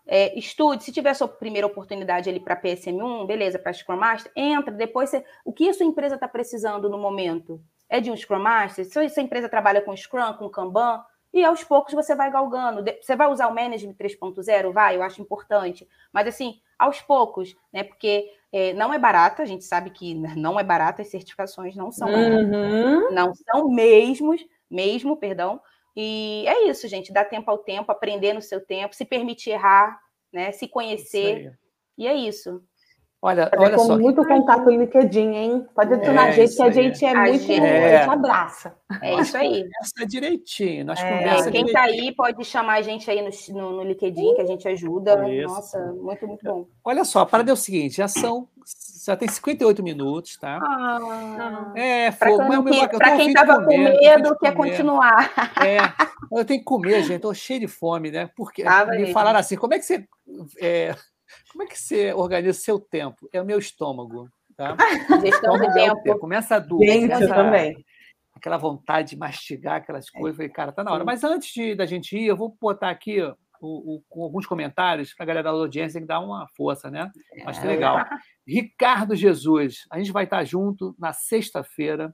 É, 0.07 0.39
estude, 0.39 0.85
se 0.85 0.93
tiver 0.93 1.13
sua 1.13 1.27
primeira 1.27 1.67
oportunidade 1.67 2.29
ali 2.29 2.39
para 2.39 2.55
PSM1, 2.55 3.27
beleza, 3.27 3.59
para 3.59 3.73
Scrum 3.73 3.97
Master, 3.97 4.31
entra, 4.33 4.73
depois 4.73 5.09
você, 5.09 5.25
o 5.43 5.51
que 5.51 5.67
a 5.67 5.73
sua 5.73 5.85
empresa 5.85 6.15
está 6.15 6.29
precisando 6.29 6.89
no 6.89 6.97
momento? 6.97 7.61
É 7.91 7.99
de 7.99 8.09
um 8.09 8.15
Scrum 8.15 8.39
Master, 8.39 8.85
se 8.85 8.97
essa 9.03 9.21
empresa 9.21 9.49
trabalha 9.49 9.81
com 9.81 9.95
Scrum, 9.95 10.33
com 10.35 10.49
Kanban, 10.49 11.03
e 11.33 11.43
aos 11.43 11.61
poucos 11.61 11.93
você 11.93 12.15
vai 12.15 12.31
galgando. 12.31 12.83
Você 13.01 13.15
vai 13.17 13.27
usar 13.27 13.47
o 13.47 13.53
Management 13.53 13.95
3.0? 13.95 14.71
Vai, 14.71 14.95
eu 14.95 15.03
acho 15.03 15.21
importante. 15.21 15.87
Mas, 16.11 16.27
assim, 16.27 16.59
aos 16.79 17.01
poucos, 17.01 17.55
né? 17.71 17.83
Porque 17.83 18.29
é, 18.51 18.73
não 18.73 18.93
é 18.93 18.99
barato, 18.99 19.41
a 19.41 19.45
gente 19.45 19.65
sabe 19.65 19.89
que 19.91 20.13
não 20.37 20.57
é 20.57 20.63
barato, 20.63 21.01
as 21.01 21.09
certificações 21.09 21.75
não 21.75 21.91
são 21.91 22.07
uhum. 22.09 23.11
não 23.11 23.33
são 23.35 23.69
mesmos, 23.69 24.41
mesmo, 24.69 25.17
perdão. 25.17 25.61
E 25.93 26.45
é 26.47 26.69
isso, 26.69 26.87
gente, 26.87 27.11
dá 27.11 27.25
tempo 27.25 27.51
ao 27.51 27.57
tempo, 27.57 27.91
aprender 27.91 28.31
no 28.31 28.41
seu 28.41 28.65
tempo, 28.65 28.95
se 28.95 29.03
permitir 29.03 29.51
errar, 29.51 29.99
né? 30.31 30.53
Se 30.53 30.65
conhecer. 30.65 31.57
E 31.97 32.07
é 32.07 32.15
isso. 32.15 32.63
Olha, 33.23 33.51
olha 33.55 33.75
com 33.75 33.85
só. 33.85 33.99
muito 33.99 34.25
contato 34.25 34.65
no 34.65 34.71
LinkedIn, 34.71 35.35
hein? 35.35 35.67
Pode 35.75 35.93
adicionar 35.93 36.25
é, 36.25 36.29
a 36.29 36.31
gente, 36.31 36.55
que 36.55 36.61
a 36.63 36.71
gente 36.71 37.05
é 37.05 37.11
a 37.11 37.21
muito. 37.21 37.37
Gente... 37.43 37.63
É. 37.63 37.95
A 37.95 37.99
gente 37.99 38.09
abraça. 38.09 38.75
É 38.99 39.21
isso 39.21 39.37
aí. 39.37 39.63
Conversa 39.63 40.07
direitinho. 40.07 40.85
Nós 40.85 40.99
é. 40.99 41.51
Quem 41.51 41.65
está 41.65 41.83
aí 41.83 42.11
pode 42.15 42.43
chamar 42.43 42.79
a 42.79 42.81
gente 42.81 43.11
aí 43.11 43.21
no, 43.21 43.29
no, 43.53 43.73
no 43.73 43.83
LinkedIn, 43.83 44.33
que 44.33 44.41
a 44.41 44.45
gente 44.45 44.67
ajuda. 44.67 45.29
Isso. 45.29 45.53
Nossa, 45.53 45.79
muito, 45.93 46.27
muito 46.27 46.43
bom. 46.43 46.65
Olha 46.83 47.05
só, 47.05 47.19
a 47.19 47.25
parada 47.27 47.51
é 47.51 47.53
o 47.53 47.57
seguinte: 47.57 47.97
já 47.97 48.07
são. 48.07 48.47
Já 49.05 49.15
tem 49.15 49.27
58 49.27 49.81
minutos, 49.81 50.37
tá? 50.37 50.59
Ah, 50.61 51.73
é, 51.75 52.11
fogo. 52.11 52.37
Para 52.97 53.17
quem 53.17 53.29
estava 53.29 53.63
com 53.63 53.77
medo, 53.77 54.35
quer 54.37 54.53
continuar. 54.53 55.31
É, 55.63 55.77
eu 56.39 56.45
tenho 56.45 56.59
que 56.59 56.65
comer, 56.65 57.01
gente. 57.01 57.15
Estou 57.15 57.33
cheio 57.33 57.59
de 57.59 57.67
fome, 57.67 58.09
né? 58.09 58.29
Porque 58.35 58.63
ah, 58.63 58.85
me 58.85 59.11
falaram 59.13 59.39
assim: 59.39 59.55
como 59.55 59.75
é 59.75 59.79
que 59.79 59.85
você. 59.85 60.07
É, 61.31 61.51
como 61.51 61.63
é 61.63 61.67
que 61.67 61.79
você 61.79 62.13
organiza 62.13 62.59
o 62.59 62.61
seu 62.61 62.79
tempo? 62.79 63.29
É 63.33 63.41
o 63.41 63.45
meu 63.45 63.59
estômago. 63.59 64.29
Tá? 64.55 64.75
Gestão 65.25 65.59
de 65.59 65.73
tempo. 65.73 66.19
Começa 66.19 66.55
a 66.55 66.59
dor. 66.59 66.83
Gente, 66.83 67.13
começa, 67.13 67.23
eu 67.23 67.29
também. 67.29 67.85
Aquela 68.33 68.57
vontade 68.57 69.11
de 69.11 69.17
mastigar 69.17 69.75
aquelas 69.77 70.07
é. 70.13 70.19
coisas. 70.19 70.37
Falei, 70.37 70.51
cara, 70.51 70.71
tá 70.71 70.83
na 70.83 70.91
hora. 70.91 71.03
Mas 71.03 71.23
antes 71.23 71.53
de, 71.53 71.75
da 71.75 71.85
gente 71.85 72.17
ir, 72.17 72.25
eu 72.25 72.37
vou 72.37 72.55
botar 72.59 72.89
aqui 72.89 73.21
o, 73.61 73.95
o, 73.95 74.03
com 74.09 74.23
alguns 74.23 74.45
comentários 74.45 75.13
para 75.13 75.23
a 75.23 75.27
galera 75.27 75.43
da 75.43 75.49
audiência 75.51 76.01
que 76.01 76.07
dá 76.07 76.19
uma 76.19 76.47
força, 76.55 76.89
né? 76.89 77.11
Acho 77.45 77.61
que 77.61 77.67
é 77.67 77.69
legal. 77.69 77.97
Ricardo 78.47 79.15
Jesus, 79.15 79.85
a 79.91 79.97
gente 79.99 80.11
vai 80.11 80.23
estar 80.23 80.43
junto 80.43 80.95
na 80.97 81.13
sexta-feira. 81.13 82.13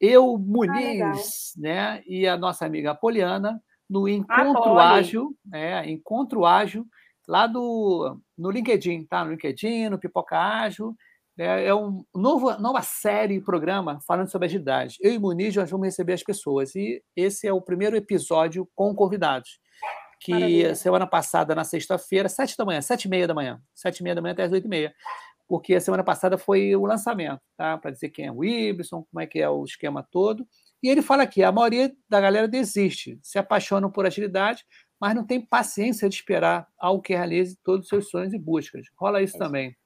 eu, 0.00 0.36
Muniz, 0.36 1.54
ah, 1.56 1.60
né? 1.60 2.02
E 2.06 2.26
a 2.26 2.36
nossa 2.36 2.66
amiga 2.66 2.90
Apoliana, 2.90 3.62
no 3.88 4.08
Encontro 4.08 4.78
ah, 4.78 4.94
Ágil, 4.94 5.36
é, 5.52 5.88
Encontro 5.88 6.44
Ágil, 6.44 6.86
lá 7.28 7.46
do, 7.46 8.20
no 8.36 8.50
LinkedIn, 8.50 9.04
tá? 9.04 9.24
No 9.24 9.30
LinkedIn, 9.32 9.88
no 9.88 9.98
Pipoca 9.98 10.38
Ágil. 10.38 10.94
É, 11.38 11.66
é 11.66 11.74
um 11.74 12.04
novo, 12.14 12.56
nova 12.58 12.80
série, 12.82 13.40
programa 13.40 13.98
falando 14.06 14.30
sobre 14.30 14.46
agilidade. 14.46 14.96
Eu 15.00 15.12
e 15.12 15.18
Muniz 15.18 15.54
nós 15.56 15.70
vamos 15.70 15.86
receber 15.86 16.12
as 16.12 16.22
pessoas. 16.22 16.74
E 16.74 17.02
esse 17.16 17.46
é 17.46 17.52
o 17.52 17.60
primeiro 17.60 17.96
episódio 17.96 18.68
com 18.74 18.94
convidados. 18.94 19.58
Que 20.20 20.32
Maravilha. 20.32 20.74
semana 20.74 21.06
passada, 21.06 21.54
na 21.54 21.64
sexta-feira, 21.64 22.28
sete 22.28 22.56
da 22.56 22.64
manhã, 22.64 22.80
sete 22.80 23.04
e 23.04 23.08
meia 23.08 23.26
da 23.26 23.34
manhã, 23.34 23.60
sete 23.74 23.98
e 23.98 24.02
meia 24.02 24.14
da 24.14 24.22
manhã 24.22 24.32
até 24.32 24.44
as 24.44 24.52
oito 24.52 24.66
e 24.66 24.70
meia, 24.70 24.94
porque 25.46 25.74
a 25.74 25.80
semana 25.80 26.02
passada 26.02 26.38
foi 26.38 26.74
o 26.74 26.86
lançamento, 26.86 27.40
tá? 27.56 27.76
Para 27.76 27.90
dizer 27.90 28.08
quem 28.08 28.26
é 28.26 28.32
o 28.32 28.42
Ibson, 28.42 29.04
como 29.10 29.20
é 29.20 29.26
que 29.26 29.40
é 29.40 29.48
o 29.48 29.64
esquema 29.64 30.06
todo. 30.10 30.46
E 30.82 30.88
ele 30.88 31.02
fala 31.02 31.24
aqui: 31.24 31.42
a 31.42 31.52
maioria 31.52 31.92
da 32.08 32.20
galera 32.20 32.48
desiste, 32.48 33.18
se 33.22 33.38
apaixonam 33.38 33.90
por 33.90 34.06
agilidade, 34.06 34.64
mas 35.04 35.14
não 35.14 35.22
tem 35.22 35.38
paciência 35.38 36.08
de 36.08 36.14
esperar 36.14 36.66
algo 36.78 37.02
que 37.02 37.14
realize 37.14 37.58
todos 37.62 37.84
os 37.84 37.88
seus 37.90 38.08
sonhos 38.08 38.32
e 38.32 38.38
buscas. 38.38 38.86
Rola 38.96 39.20
isso 39.20 39.36
é 39.36 39.38
também. 39.38 39.76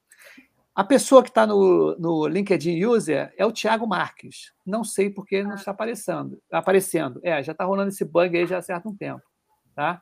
A 0.73 0.81
pessoa 0.81 1.21
que 1.21 1.27
está 1.27 1.45
no, 1.45 1.93
no 1.99 2.25
LinkedIn 2.25 2.85
User 2.85 3.29
é 3.37 3.45
o 3.45 3.51
Thiago 3.51 3.85
Marques. 3.85 4.53
Não 4.65 4.81
sei 4.81 5.09
por 5.09 5.25
que 5.25 5.43
não 5.43 5.51
ah. 5.51 5.55
está 5.55 5.71
aparecendo. 5.71 6.41
aparecendo. 6.49 7.19
É, 7.21 7.43
já 7.43 7.51
está 7.51 7.65
rolando 7.65 7.89
esse 7.89 8.05
bug 8.05 8.37
aí 8.37 8.47
já 8.47 8.59
há 8.59 8.61
certo 8.61 8.87
um 8.87 8.95
tempo. 8.95 9.21
Tá? 9.75 10.01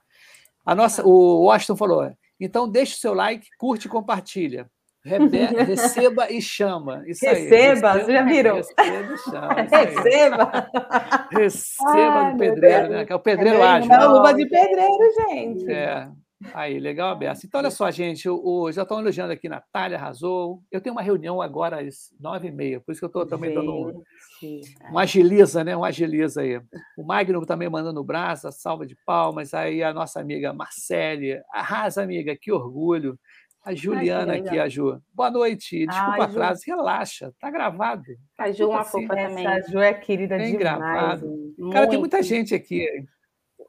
A 0.64 0.76
nossa, 0.76 1.02
tá. 1.02 1.08
o 1.10 1.46
Washington 1.46 1.76
falou: 1.76 2.16
então 2.40 2.70
deixe 2.70 2.94
o 2.94 3.00
seu 3.00 3.16
like, 3.16 3.48
curte 3.58 3.88
e 3.88 3.90
compartilha. 3.90 4.70
Rebe 5.08 5.38
receba 5.64 6.30
e 6.30 6.42
chama. 6.42 7.04
Isso 7.08 7.26
receba, 7.26 7.94
aí. 7.94 8.00
Receba, 8.04 8.12
já 8.12 8.24
viram? 8.24 8.56
Receba 8.56 9.14
e 9.14 9.18
chama. 9.18 9.54
Receba. 9.54 10.70
Receba 11.32 12.20
Ai, 12.20 12.32
do 12.34 12.38
pedreiro, 12.38 12.90
né? 12.90 13.06
Que 13.06 13.14
é 13.14 13.16
o 13.16 13.20
pedreiro 13.20 13.64
ágil. 13.64 13.92
É 13.92 14.06
luva 14.06 14.34
de 14.34 14.46
pedreiro, 14.48 15.14
gente. 15.30 15.72
É. 15.72 16.10
Aí, 16.54 16.80
legal, 16.80 17.18
Bessa. 17.18 17.48
Então, 17.48 17.60
olha 17.60 17.72
só, 17.72 17.90
gente, 17.90 18.30
o, 18.30 18.72
já 18.72 18.84
estão 18.84 19.00
elogiando 19.00 19.34
aqui, 19.34 19.50
Natália 19.50 19.98
arrasou. 19.98 20.62
Eu 20.72 20.80
tenho 20.80 20.94
uma 20.94 21.02
reunião 21.02 21.42
agora 21.42 21.82
às 21.82 22.14
nove 22.20 22.50
e 22.50 22.52
meia, 22.52 22.80
por 22.80 22.92
isso 22.92 23.02
que 23.02 23.06
eu 23.06 23.08
estou 23.08 23.26
também 23.26 23.54
dando 23.54 23.74
um, 23.74 24.04
um 24.92 25.00
agiliza, 25.00 25.64
né? 25.64 25.76
Um 25.76 25.84
agiliza 25.84 26.42
aí. 26.42 26.62
O 26.96 27.04
Magno 27.04 27.44
também 27.44 27.70
mandando 27.70 28.04
braço, 28.04 28.52
salva 28.52 28.86
de 28.86 28.96
palmas. 29.04 29.54
Aí 29.54 29.82
a 29.82 29.92
nossa 29.92 30.20
amiga 30.20 30.54
Marcele, 30.54 31.42
arrasa, 31.52 32.04
amiga, 32.04 32.38
que 32.40 32.52
orgulho. 32.52 33.18
A 33.68 33.76
Juliana 33.76 34.32
Ai, 34.32 34.40
aqui, 34.40 34.58
a 34.58 34.70
Ju. 34.70 34.98
Boa 35.14 35.30
noite. 35.30 35.86
Desculpa 35.86 36.14
Ai, 36.14 36.22
atraso, 36.22 36.62
Ju. 36.66 36.72
relaxa, 36.72 37.34
tá 37.38 37.52
gravado. 37.52 38.06
A 38.38 38.50
Ju, 38.50 38.70
uma 38.70 38.80
assim, 38.80 39.02
fofa 39.02 39.14
também. 39.14 39.46
A 39.46 39.60
Ju 39.60 39.80
é 39.80 39.94
querida 39.94 40.38
Bem 40.38 40.58
demais. 40.58 40.80
gravado. 40.80 41.56
Cara, 41.74 41.90
tem 41.90 42.00
muita 42.00 42.24
gente 42.24 42.56
aqui. 42.56 42.88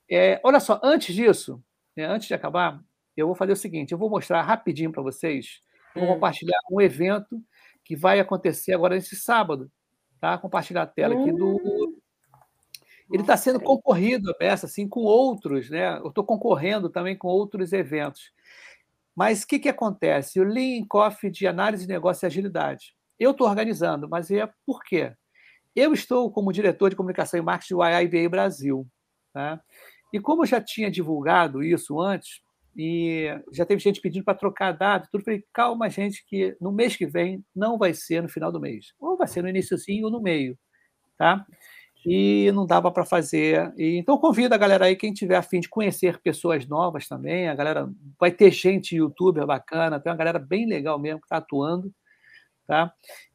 É, 0.09 0.41
olha 0.45 0.61
só, 0.61 0.81
antes 0.85 1.13
disso, 1.13 1.61
né, 1.97 2.05
antes 2.05 2.29
de 2.29 2.35
acabar, 2.35 2.81
eu 3.17 3.27
vou 3.27 3.35
fazer 3.35 3.51
o 3.51 3.57
seguinte: 3.57 3.91
eu 3.91 3.99
vou 3.99 4.09
mostrar 4.09 4.41
rapidinho 4.43 4.93
para 4.93 5.03
vocês, 5.03 5.63
vou 5.97 6.05
hum. 6.05 6.15
compartilhar 6.15 6.61
um 6.71 6.81
evento 6.81 7.43
que 7.85 7.97
vai 7.97 8.21
acontecer 8.21 8.75
agora 8.75 8.95
nesse 8.95 9.17
sábado. 9.17 9.69
Tá? 10.21 10.39
Compartilhar 10.39 10.83
a 10.83 10.87
tela 10.87 11.21
aqui 11.21 11.33
do. 11.33 11.57
Hum. 11.57 11.99
Ele 13.11 13.23
está 13.23 13.37
sendo 13.37 13.59
concorrido 13.59 14.31
a 14.31 14.35
peça, 14.35 14.67
assim, 14.67 14.87
com 14.87 15.01
outros, 15.01 15.69
né? 15.69 15.99
Eu 15.99 16.11
estou 16.11 16.23
concorrendo 16.23 16.89
também 16.89 17.17
com 17.17 17.27
outros 17.27 17.73
eventos. 17.73 18.31
Mas 19.19 19.43
o 19.43 19.49
que, 19.49 19.59
que 19.59 19.69
acontece? 19.69 20.39
O 20.39 20.45
Lean 20.45 20.85
Coffee 20.89 21.29
de 21.29 21.45
Análise 21.45 21.85
de 21.85 21.93
Negócio 21.93 22.25
e 22.25 22.27
Agilidade. 22.29 22.95
Eu 23.19 23.33
estou 23.33 23.49
organizando, 23.49 24.09
mas 24.09 24.31
é 24.31 24.49
por 24.65 24.81
quê? 24.85 25.13
Eu 25.75 25.93
estou 25.93 26.31
como 26.31 26.53
diretor 26.53 26.89
de 26.89 26.95
comunicação 26.95 27.37
e 27.37 27.43
marketing 27.43 27.75
do 27.75 27.85
IIBA 27.85 28.29
Brasil. 28.29 28.87
Tá? 29.35 29.61
E 30.13 30.21
como 30.21 30.43
eu 30.43 30.47
já 30.47 30.61
tinha 30.61 30.89
divulgado 30.89 31.65
isso 31.65 32.01
antes, 32.01 32.41
e 32.77 33.27
já 33.53 33.67
teve 33.67 33.83
gente 33.83 34.01
pedindo 34.01 34.25
para 34.25 34.39
trocar 34.39 34.71
data, 34.71 35.09
tudo, 35.11 35.25
falei, 35.25 35.45
calma, 35.53 35.91
gente, 35.91 36.25
que 36.25 36.57
no 36.61 36.71
mês 36.71 36.95
que 36.95 37.05
vem 37.05 37.45
não 37.53 37.77
vai 37.77 37.95
ser 37.95 38.23
no 38.23 38.29
final 38.29 38.53
do 38.53 38.61
mês. 38.61 38.95
Ou 39.01 39.17
vai 39.17 39.27
ser 39.27 39.43
no 39.43 39.49
iníciozinho 39.49 40.05
ou 40.05 40.13
no 40.13 40.23
meio. 40.23 40.57
Tá? 41.17 41.45
E 42.05 42.51
não 42.53 42.67
dava 42.67 42.91
para 42.91 43.05
fazer. 43.05 43.73
E, 43.77 43.97
então 43.97 44.19
convido 44.19 44.55
a 44.55 44.59
galera 44.59 44.87
aí, 44.87 44.97
quem 44.97 45.13
tiver 45.13 45.37
afim 45.37 45.61
de 45.61 45.69
conhecer 45.69 46.19
pessoas 46.21 46.67
novas 46.67 47.09
também, 47.09 47.49
a 47.49 47.55
galera 47.55 47.91
vai 48.19 48.31
ter 48.31 48.51
gente 48.51 48.97
youtuber 48.97 49.47
bacana, 49.47 50.01
tem 50.01 50.11
uma 50.11 50.19
galera 50.19 50.39
bem 50.39 50.67
legal 50.67 50.99
mesmo 50.99 51.21
que 51.21 51.27
está 51.27 51.39
atuando, 51.39 51.93
tá? 52.67 52.93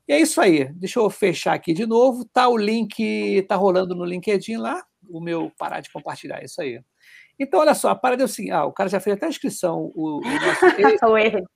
E 0.08 0.14
é 0.14 0.20
isso 0.20 0.42
aí. 0.42 0.66
Deixa 0.74 1.00
eu 1.00 1.10
fechar 1.10 1.54
aqui 1.54 1.74
de 1.74 1.86
novo. 1.86 2.26
Tá 2.26 2.50
o 2.50 2.58
link, 2.58 3.42
tá 3.48 3.56
rolando 3.56 3.96
no 3.96 4.06
LinkedIn 4.06 4.58
lá, 4.58 4.84
o 5.10 5.22
meu 5.22 5.52
parar 5.58 5.80
de 5.80 5.92
compartilhar, 5.92 6.42
é 6.42 6.46
isso 6.46 6.62
aí. 6.62 6.82
Então, 7.40 7.60
olha 7.60 7.74
só, 7.74 7.90
a 7.90 7.96
parada 7.96 8.24
é 8.24 8.28
seguinte, 8.28 8.52
ah, 8.52 8.66
o 8.66 8.72
cara 8.72 8.90
já 8.90 9.00
fez 9.00 9.16
até 9.16 9.26
a 9.26 9.30
inscrição. 9.30 9.92
O, 9.96 10.18
o 10.18 10.22
nosso... 10.22 10.66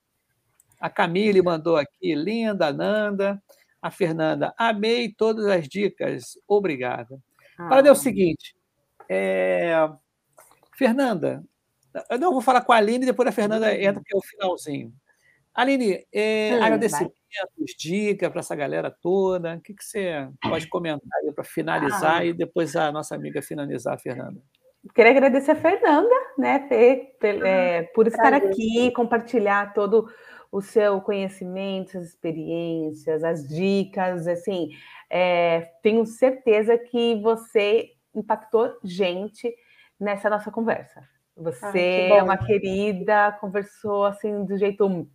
a 0.79 0.89
Camille 0.89 1.41
mandou 1.41 1.77
aqui, 1.77 2.15
linda, 2.15 2.71
Nanda. 2.71 3.41
A 3.87 3.89
Fernanda, 3.89 4.53
amei 4.57 5.13
todas 5.13 5.45
as 5.45 5.65
dicas, 5.65 6.37
obrigada. 6.45 7.17
Ah. 7.57 7.69
Para 7.69 7.87
é 7.87 7.91
o 7.91 7.95
seguinte, 7.95 8.53
é... 9.07 9.71
Fernanda, 10.75 11.41
eu 12.09 12.19
não 12.19 12.33
vou 12.33 12.41
falar 12.41 12.59
com 12.65 12.73
a 12.73 12.75
Aline, 12.75 13.05
depois 13.05 13.29
a 13.29 13.31
Fernanda 13.31 13.67
uhum. 13.67 13.75
entra, 13.75 14.03
que 14.05 14.13
é 14.13 14.17
o 14.17 14.21
finalzinho. 14.21 14.93
Aline, 15.55 16.05
é, 16.13 16.51
hum, 16.51 16.63
agradecimentos, 16.63 17.15
dicas 17.79 18.29
para 18.29 18.41
essa 18.41 18.55
galera 18.57 18.91
toda. 18.91 19.55
O 19.55 19.61
que, 19.61 19.73
que 19.73 19.85
você 19.85 20.27
pode 20.41 20.67
comentar 20.67 21.21
para 21.33 21.45
finalizar 21.45 22.17
ah. 22.17 22.25
e 22.25 22.33
depois 22.33 22.75
a 22.75 22.91
nossa 22.91 23.15
amiga 23.15 23.41
finalizar, 23.41 23.97
Fernanda? 24.01 24.41
Queria 24.93 25.11
agradecer 25.11 25.51
a 25.51 25.55
Fernanda, 25.55 26.13
né, 26.37 26.59
por, 26.59 27.47
é, 27.47 27.83
por 27.95 28.05
estar 28.05 28.33
aqui, 28.33 28.91
compartilhar 28.91 29.73
todo 29.73 30.09
o 30.51 30.61
seu 30.61 31.01
conhecimento, 31.01 31.97
as 31.97 32.05
experiências, 32.05 33.23
as 33.23 33.47
dicas, 33.47 34.27
assim, 34.27 34.69
é, 35.09 35.61
tenho 35.81 36.05
certeza 36.05 36.77
que 36.77 37.15
você 37.21 37.91
impactou 38.13 38.77
gente 38.83 39.53
nessa 39.99 40.29
nossa 40.29 40.51
conversa. 40.51 41.01
Você 41.35 42.09
ah, 42.11 42.15
é 42.17 42.23
uma 42.23 42.37
querida, 42.37 43.31
conversou 43.39 44.05
assim 44.05 44.43
do 44.45 44.57
jeito 44.57 45.07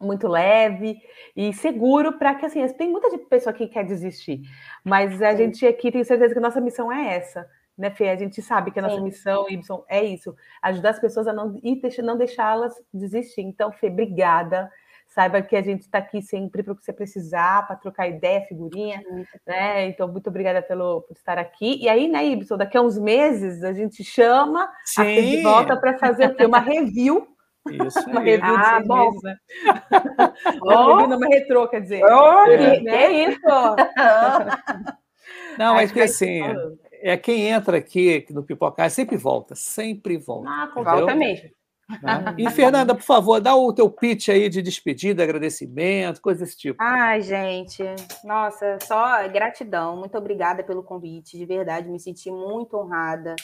muito 0.00 0.28
leve 0.28 1.00
e 1.34 1.52
seguro 1.52 2.18
para 2.18 2.34
que 2.34 2.46
assim, 2.46 2.66
tem 2.74 2.90
muita 2.90 3.16
pessoa 3.18 3.52
que 3.52 3.66
quer 3.66 3.84
desistir, 3.84 4.42
mas 4.84 5.20
a 5.22 5.32
Sim. 5.32 5.38
gente 5.38 5.66
aqui 5.66 5.90
tem 5.90 6.04
certeza 6.04 6.34
que 6.34 6.38
a 6.38 6.42
nossa 6.42 6.60
missão 6.60 6.92
é 6.92 7.16
essa, 7.16 7.48
né, 7.76 7.90
Fê? 7.90 8.08
A 8.08 8.16
gente 8.16 8.40
sabe 8.42 8.70
que 8.70 8.78
a 8.78 8.82
nossa 8.82 8.96
Sim. 8.96 9.02
missão, 9.02 9.46
Y, 9.48 9.84
é 9.88 10.04
isso, 10.04 10.34
ajudar 10.62 10.90
as 10.90 11.00
pessoas 11.00 11.26
a 11.26 11.32
não, 11.32 11.58
e 11.62 11.80
não 12.02 12.16
deixá-las 12.16 12.74
desistir. 12.92 13.42
Então, 13.42 13.72
Fê, 13.72 13.88
obrigada. 13.88 14.70
Saiba 15.08 15.40
que 15.40 15.56
a 15.56 15.62
gente 15.62 15.82
está 15.82 15.98
aqui 15.98 16.20
sempre 16.20 16.62
para 16.62 16.72
o 16.72 16.76
que 16.76 16.84
você 16.84 16.92
precisar, 16.92 17.66
para 17.66 17.76
trocar 17.76 18.08
ideia, 18.08 18.42
figurinha, 18.42 19.02
né? 19.46 19.86
Então, 19.86 20.08
muito 20.08 20.28
obrigada 20.28 20.60
pelo, 20.60 21.02
por 21.02 21.16
estar 21.16 21.38
aqui. 21.38 21.78
E 21.80 21.88
aí, 21.88 22.08
né, 22.08 22.24
Ibson, 22.26 22.56
daqui 22.56 22.76
a 22.76 22.82
uns 22.82 22.98
meses 22.98 23.62
a 23.62 23.72
gente 23.72 24.02
chama 24.02 24.68
Sim. 24.84 25.02
a 25.02 25.04
Fê 25.04 25.22
de 25.22 25.42
volta 25.42 25.76
para 25.76 25.96
fazer 25.98 26.26
o 26.26 26.34
quê? 26.34 26.44
Uma 26.44 26.58
review 26.58 27.26
isso 27.70 27.98
uma 28.08 28.20
review 28.20 28.56
ah, 28.56 28.80
de 28.80 28.86
bom. 28.86 29.10
meses, 29.10 29.22
né? 29.22 29.36
uma 30.62 30.92
review, 30.92 31.08
não, 31.08 31.16
uma 31.16 31.26
retrô, 31.28 31.68
quer 31.68 31.80
dizer. 31.80 32.04
Oh, 32.04 32.44
é. 32.50 32.80
Que 32.80 32.88
é 32.88 33.28
isso? 33.30 33.40
não, 35.58 35.74
mas 35.74 35.90
que 35.90 36.00
assim, 36.00 36.42
é 37.02 37.16
quem 37.16 37.48
entra 37.48 37.78
aqui 37.78 38.26
no 38.30 38.42
Pipocar 38.42 38.90
sempre 38.90 39.16
volta, 39.16 39.54
sempre 39.54 40.16
volta. 40.16 40.48
Ah, 40.48 40.72
volta 40.74 41.14
mesmo. 41.14 41.50
Né? 42.02 42.34
E, 42.38 42.50
Fernanda, 42.50 42.94
por 42.94 43.04
favor, 43.04 43.40
dá 43.40 43.54
o 43.54 43.72
teu 43.72 43.88
pitch 43.88 44.28
aí 44.28 44.48
de 44.48 44.60
despedida, 44.60 45.22
agradecimento, 45.22 46.20
coisa 46.20 46.44
desse 46.44 46.56
tipo. 46.56 46.82
Ai, 46.82 47.22
gente, 47.22 47.82
nossa, 48.24 48.78
só 48.82 49.26
gratidão. 49.28 49.96
Muito 49.96 50.18
obrigada 50.18 50.64
pelo 50.64 50.82
convite, 50.82 51.38
de 51.38 51.46
verdade, 51.46 51.88
me 51.88 52.00
senti 52.00 52.30
muito 52.30 52.76
honrada. 52.76 53.36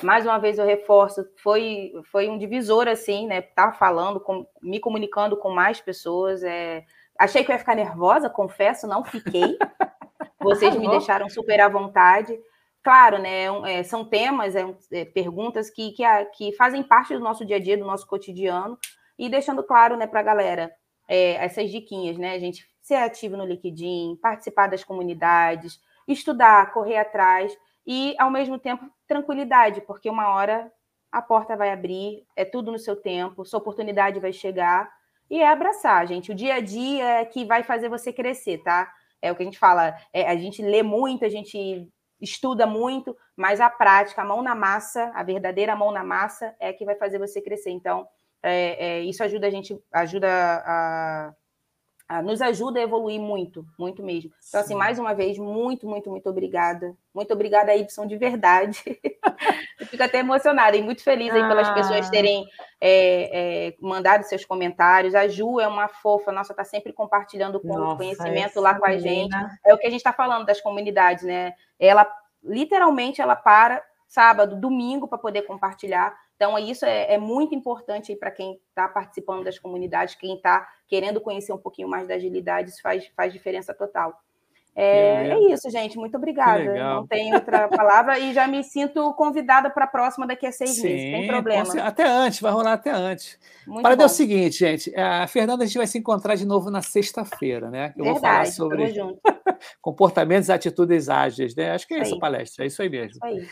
Mais 0.00 0.24
uma 0.24 0.38
vez 0.38 0.58
eu 0.58 0.64
reforço, 0.64 1.26
foi, 1.42 1.92
foi 2.12 2.28
um 2.28 2.38
divisor, 2.38 2.86
assim, 2.86 3.26
né? 3.26 3.40
Estar 3.40 3.72
tá 3.72 3.72
falando, 3.72 4.20
com, 4.20 4.46
me 4.62 4.78
comunicando 4.78 5.36
com 5.36 5.50
mais 5.50 5.80
pessoas. 5.80 6.44
É... 6.44 6.84
Achei 7.18 7.42
que 7.42 7.50
eu 7.50 7.54
ia 7.54 7.58
ficar 7.58 7.74
nervosa, 7.74 8.30
confesso, 8.30 8.86
não 8.86 9.04
fiquei. 9.04 9.58
Vocês 10.40 10.76
me 10.76 10.88
deixaram 10.88 11.28
super 11.28 11.60
à 11.60 11.68
vontade 11.68 12.38
claro, 12.82 13.18
né, 13.18 13.44
é, 13.70 13.82
são 13.82 14.04
temas, 14.04 14.54
é, 14.54 14.64
é, 14.92 15.04
perguntas 15.04 15.70
que, 15.70 15.92
que, 15.92 16.04
a, 16.04 16.24
que, 16.24 16.52
fazem 16.52 16.82
parte 16.82 17.14
do 17.14 17.20
nosso 17.20 17.44
dia 17.44 17.56
a 17.56 17.60
dia, 17.60 17.76
do 17.76 17.84
nosso 17.84 18.06
cotidiano, 18.06 18.78
e 19.18 19.28
deixando 19.28 19.62
claro, 19.62 19.96
né, 19.96 20.06
para 20.06 20.20
a 20.20 20.22
galera, 20.22 20.72
é, 21.08 21.32
essas 21.44 21.70
diquinhas, 21.70 22.16
né, 22.16 22.34
a 22.34 22.38
gente 22.38 22.66
ser 22.80 22.96
ativo 22.96 23.36
no 23.36 23.44
LinkedIn, 23.44 24.18
participar 24.22 24.68
das 24.68 24.84
comunidades, 24.84 25.80
estudar, 26.06 26.72
correr 26.72 26.98
atrás, 26.98 27.56
e, 27.86 28.14
ao 28.18 28.30
mesmo 28.30 28.58
tempo, 28.58 28.90
tranquilidade, 29.06 29.80
porque 29.82 30.08
uma 30.08 30.28
hora 30.28 30.70
a 31.10 31.22
porta 31.22 31.56
vai 31.56 31.70
abrir, 31.70 32.26
é 32.36 32.44
tudo 32.44 32.70
no 32.70 32.78
seu 32.78 32.94
tempo, 32.94 33.44
sua 33.44 33.60
oportunidade 33.60 34.20
vai 34.20 34.32
chegar, 34.32 34.90
e 35.30 35.40
é 35.40 35.48
abraçar, 35.48 36.06
gente, 36.06 36.32
o 36.32 36.34
dia 36.34 36.54
a 36.54 36.60
dia 36.60 37.20
é 37.20 37.24
que 37.24 37.44
vai 37.44 37.62
fazer 37.62 37.88
você 37.88 38.12
crescer, 38.12 38.58
tá? 38.58 38.90
é 39.20 39.30
o 39.30 39.36
que 39.36 39.42
a 39.42 39.46
gente 39.46 39.58
fala, 39.58 39.96
é, 40.12 40.28
a 40.28 40.36
gente 40.36 40.62
lê 40.62 40.82
muito, 40.82 41.24
a 41.24 41.28
gente 41.28 41.88
estuda 42.20 42.66
muito, 42.66 43.16
mas 43.36 43.60
a 43.60 43.70
prática, 43.70 44.22
a 44.22 44.24
mão 44.24 44.42
na 44.42 44.54
massa, 44.54 45.10
a 45.14 45.22
verdadeira 45.22 45.76
mão 45.76 45.92
na 45.92 46.02
massa 46.02 46.54
é 46.58 46.72
que 46.72 46.84
vai 46.84 46.96
fazer 46.96 47.18
você 47.18 47.40
crescer. 47.40 47.70
Então, 47.70 48.06
é, 48.42 48.86
é, 48.86 49.00
isso 49.00 49.22
ajuda 49.22 49.46
a 49.46 49.50
gente, 49.50 49.78
ajuda 49.92 50.28
a, 50.28 51.28
a, 51.28 51.34
nos 52.24 52.40
ajuda 52.40 52.80
a 52.80 52.82
evoluir 52.82 53.20
muito, 53.20 53.66
muito 53.78 54.02
mesmo. 54.02 54.30
Então, 54.48 54.60
assim, 54.60 54.72
Sim. 54.72 54.78
mais 54.78 54.98
uma 54.98 55.14
vez, 55.14 55.36
muito, 55.36 55.86
muito, 55.86 56.08
muito 56.10 56.28
obrigada. 56.28 56.96
Muito 57.14 57.32
obrigada, 57.34 57.74
Y, 57.74 58.06
de 58.06 58.16
verdade. 58.16 58.82
Eu 59.78 59.86
fico 59.86 60.02
até 60.02 60.18
emocionada 60.18 60.76
e 60.76 60.82
muito 60.82 61.02
feliz 61.02 61.32
aí 61.34 61.46
pelas 61.46 61.68
ah. 61.68 61.74
pessoas 61.74 62.08
terem 62.08 62.46
é, 62.80 63.68
é, 63.68 63.74
mandado 63.80 64.22
seus 64.22 64.44
comentários. 64.44 65.14
A 65.14 65.28
Ju 65.28 65.60
é 65.60 65.68
uma 65.68 65.86
fofa, 65.86 66.32
nossa, 66.32 66.54
tá 66.54 66.64
sempre 66.64 66.92
compartilhando 66.92 67.60
com 67.60 67.76
nossa, 67.78 67.96
conhecimento 67.96 68.58
lá 68.58 68.74
com 68.74 68.86
a 68.86 68.96
gente. 68.96 69.36
É 69.64 69.74
o 69.74 69.78
que 69.78 69.86
a 69.86 69.90
gente 69.90 70.00
está 70.00 70.12
falando 70.12 70.46
das 70.46 70.60
comunidades, 70.62 71.24
né? 71.24 71.52
Ela 71.78 72.10
literalmente 72.42 73.20
ela 73.20 73.36
para 73.36 73.82
sábado, 74.06 74.56
domingo 74.56 75.06
para 75.06 75.18
poder 75.18 75.42
compartilhar. 75.42 76.16
Então, 76.38 76.56
isso 76.56 76.86
é, 76.86 77.14
é 77.14 77.18
muito 77.18 77.52
importante 77.52 78.14
para 78.14 78.30
quem 78.30 78.60
está 78.68 78.86
participando 78.86 79.42
das 79.42 79.58
comunidades, 79.58 80.14
quem 80.14 80.36
está 80.36 80.68
querendo 80.86 81.20
conhecer 81.20 81.52
um 81.52 81.58
pouquinho 81.58 81.88
mais 81.88 82.06
da 82.06 82.14
agilidade, 82.14 82.70
isso 82.70 82.80
faz, 82.80 83.10
faz 83.16 83.32
diferença 83.32 83.74
total. 83.74 84.16
É, 84.80 85.30
é, 85.30 85.52
isso, 85.52 85.68
gente. 85.68 85.98
Muito 85.98 86.16
obrigada. 86.16 86.72
Não 86.72 87.04
tem 87.04 87.34
outra 87.34 87.66
palavra 87.66 88.16
e 88.20 88.32
já 88.32 88.46
me 88.46 88.62
sinto 88.62 89.12
convidada 89.14 89.68
para 89.68 89.86
a 89.86 89.88
próxima 89.88 90.24
daqui 90.24 90.46
a 90.46 90.52
seis 90.52 90.76
Sim, 90.76 90.84
meses. 90.84 91.10
Tem 91.10 91.26
problema. 91.26 91.82
Até 91.82 92.06
antes, 92.06 92.40
vai 92.40 92.52
rolar 92.52 92.74
até 92.74 92.92
antes. 92.92 93.36
Muito 93.66 93.82
Para 93.82 94.00
é 94.00 94.06
o 94.06 94.08
seguinte, 94.08 94.58
gente. 94.60 94.94
A 94.94 95.26
Fernanda, 95.26 95.64
a 95.64 95.66
gente 95.66 95.78
vai 95.78 95.88
se 95.88 95.98
encontrar 95.98 96.36
de 96.36 96.46
novo 96.46 96.70
na 96.70 96.80
sexta-feira, 96.80 97.68
né? 97.68 97.92
Eu 97.96 98.04
Verdade, 98.04 98.12
vou 98.12 98.20
falar 98.20 98.46
sobre 98.46 98.94
comportamentos 99.82 100.48
e 100.48 100.52
atitudes 100.52 101.08
ágeis, 101.08 101.56
né? 101.56 101.72
Acho 101.72 101.84
que 101.84 101.94
é 101.94 101.98
essa 101.98 102.16
palestra, 102.16 102.64
é 102.64 102.68
isso 102.68 102.80
aí 102.80 102.88
mesmo. 102.88 103.10
Isso 103.10 103.24
aí. 103.24 103.48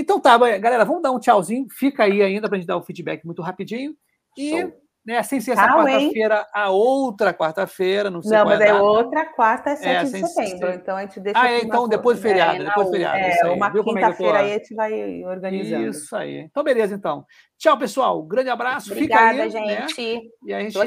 Então 0.00 0.20
tá, 0.20 0.38
galera, 0.38 0.84
vamos 0.84 1.02
dar 1.02 1.10
um 1.10 1.18
tchauzinho. 1.18 1.66
Fica 1.68 2.04
aí 2.04 2.22
ainda 2.22 2.48
para 2.48 2.56
a 2.56 2.60
gente 2.60 2.68
dar 2.68 2.76
o 2.76 2.78
um 2.78 2.84
feedback 2.84 3.24
muito 3.24 3.42
rapidinho. 3.42 3.96
E 4.36 4.60
Show. 4.60 4.72
né, 5.04 5.20
sem 5.24 5.40
ser 5.40 5.52
essa 5.52 5.66
quarta-feira, 5.66 6.46
a 6.54 6.70
outra 6.70 7.34
quarta-feira, 7.34 8.08
não 8.08 8.22
sei 8.22 8.38
Não, 8.38 8.44
mas 8.44 8.60
é, 8.60 8.68
é 8.68 8.74
outra 8.74 9.26
quarta, 9.26 9.74
7 9.74 9.88
é, 9.88 10.04
de 10.04 10.28
setembro. 10.28 10.68
Ser... 10.68 10.74
Então 10.76 10.96
a 10.96 11.00
gente 11.00 11.18
deixa. 11.18 11.40
Ah, 11.40 11.50
é, 11.50 11.64
então 11.64 11.88
depois 11.88 12.16
do 12.16 12.22
feriado, 12.22 12.62
é, 12.62 12.64
depois 12.66 12.86
do 12.86 12.92
feriado. 12.92 13.18
É, 13.18 13.50
uma 13.50 13.66
é 13.66 13.82
quinta-feira 13.82 14.38
aí 14.38 14.52
a 14.52 14.58
gente 14.58 14.72
vai 14.72 15.24
organizando. 15.24 15.88
Isso 15.88 16.14
aí. 16.14 16.38
Então, 16.42 16.62
beleza, 16.62 16.94
então. 16.94 17.26
Tchau, 17.58 17.76
pessoal. 17.76 18.22
Grande 18.22 18.50
abraço. 18.50 18.92
Obrigada, 18.92 19.32
Fica 19.32 19.42
aí, 19.42 19.50
gente. 19.50 20.14
Né? 20.14 20.20
E 20.46 20.54
a 20.54 20.60
gente 20.60 20.78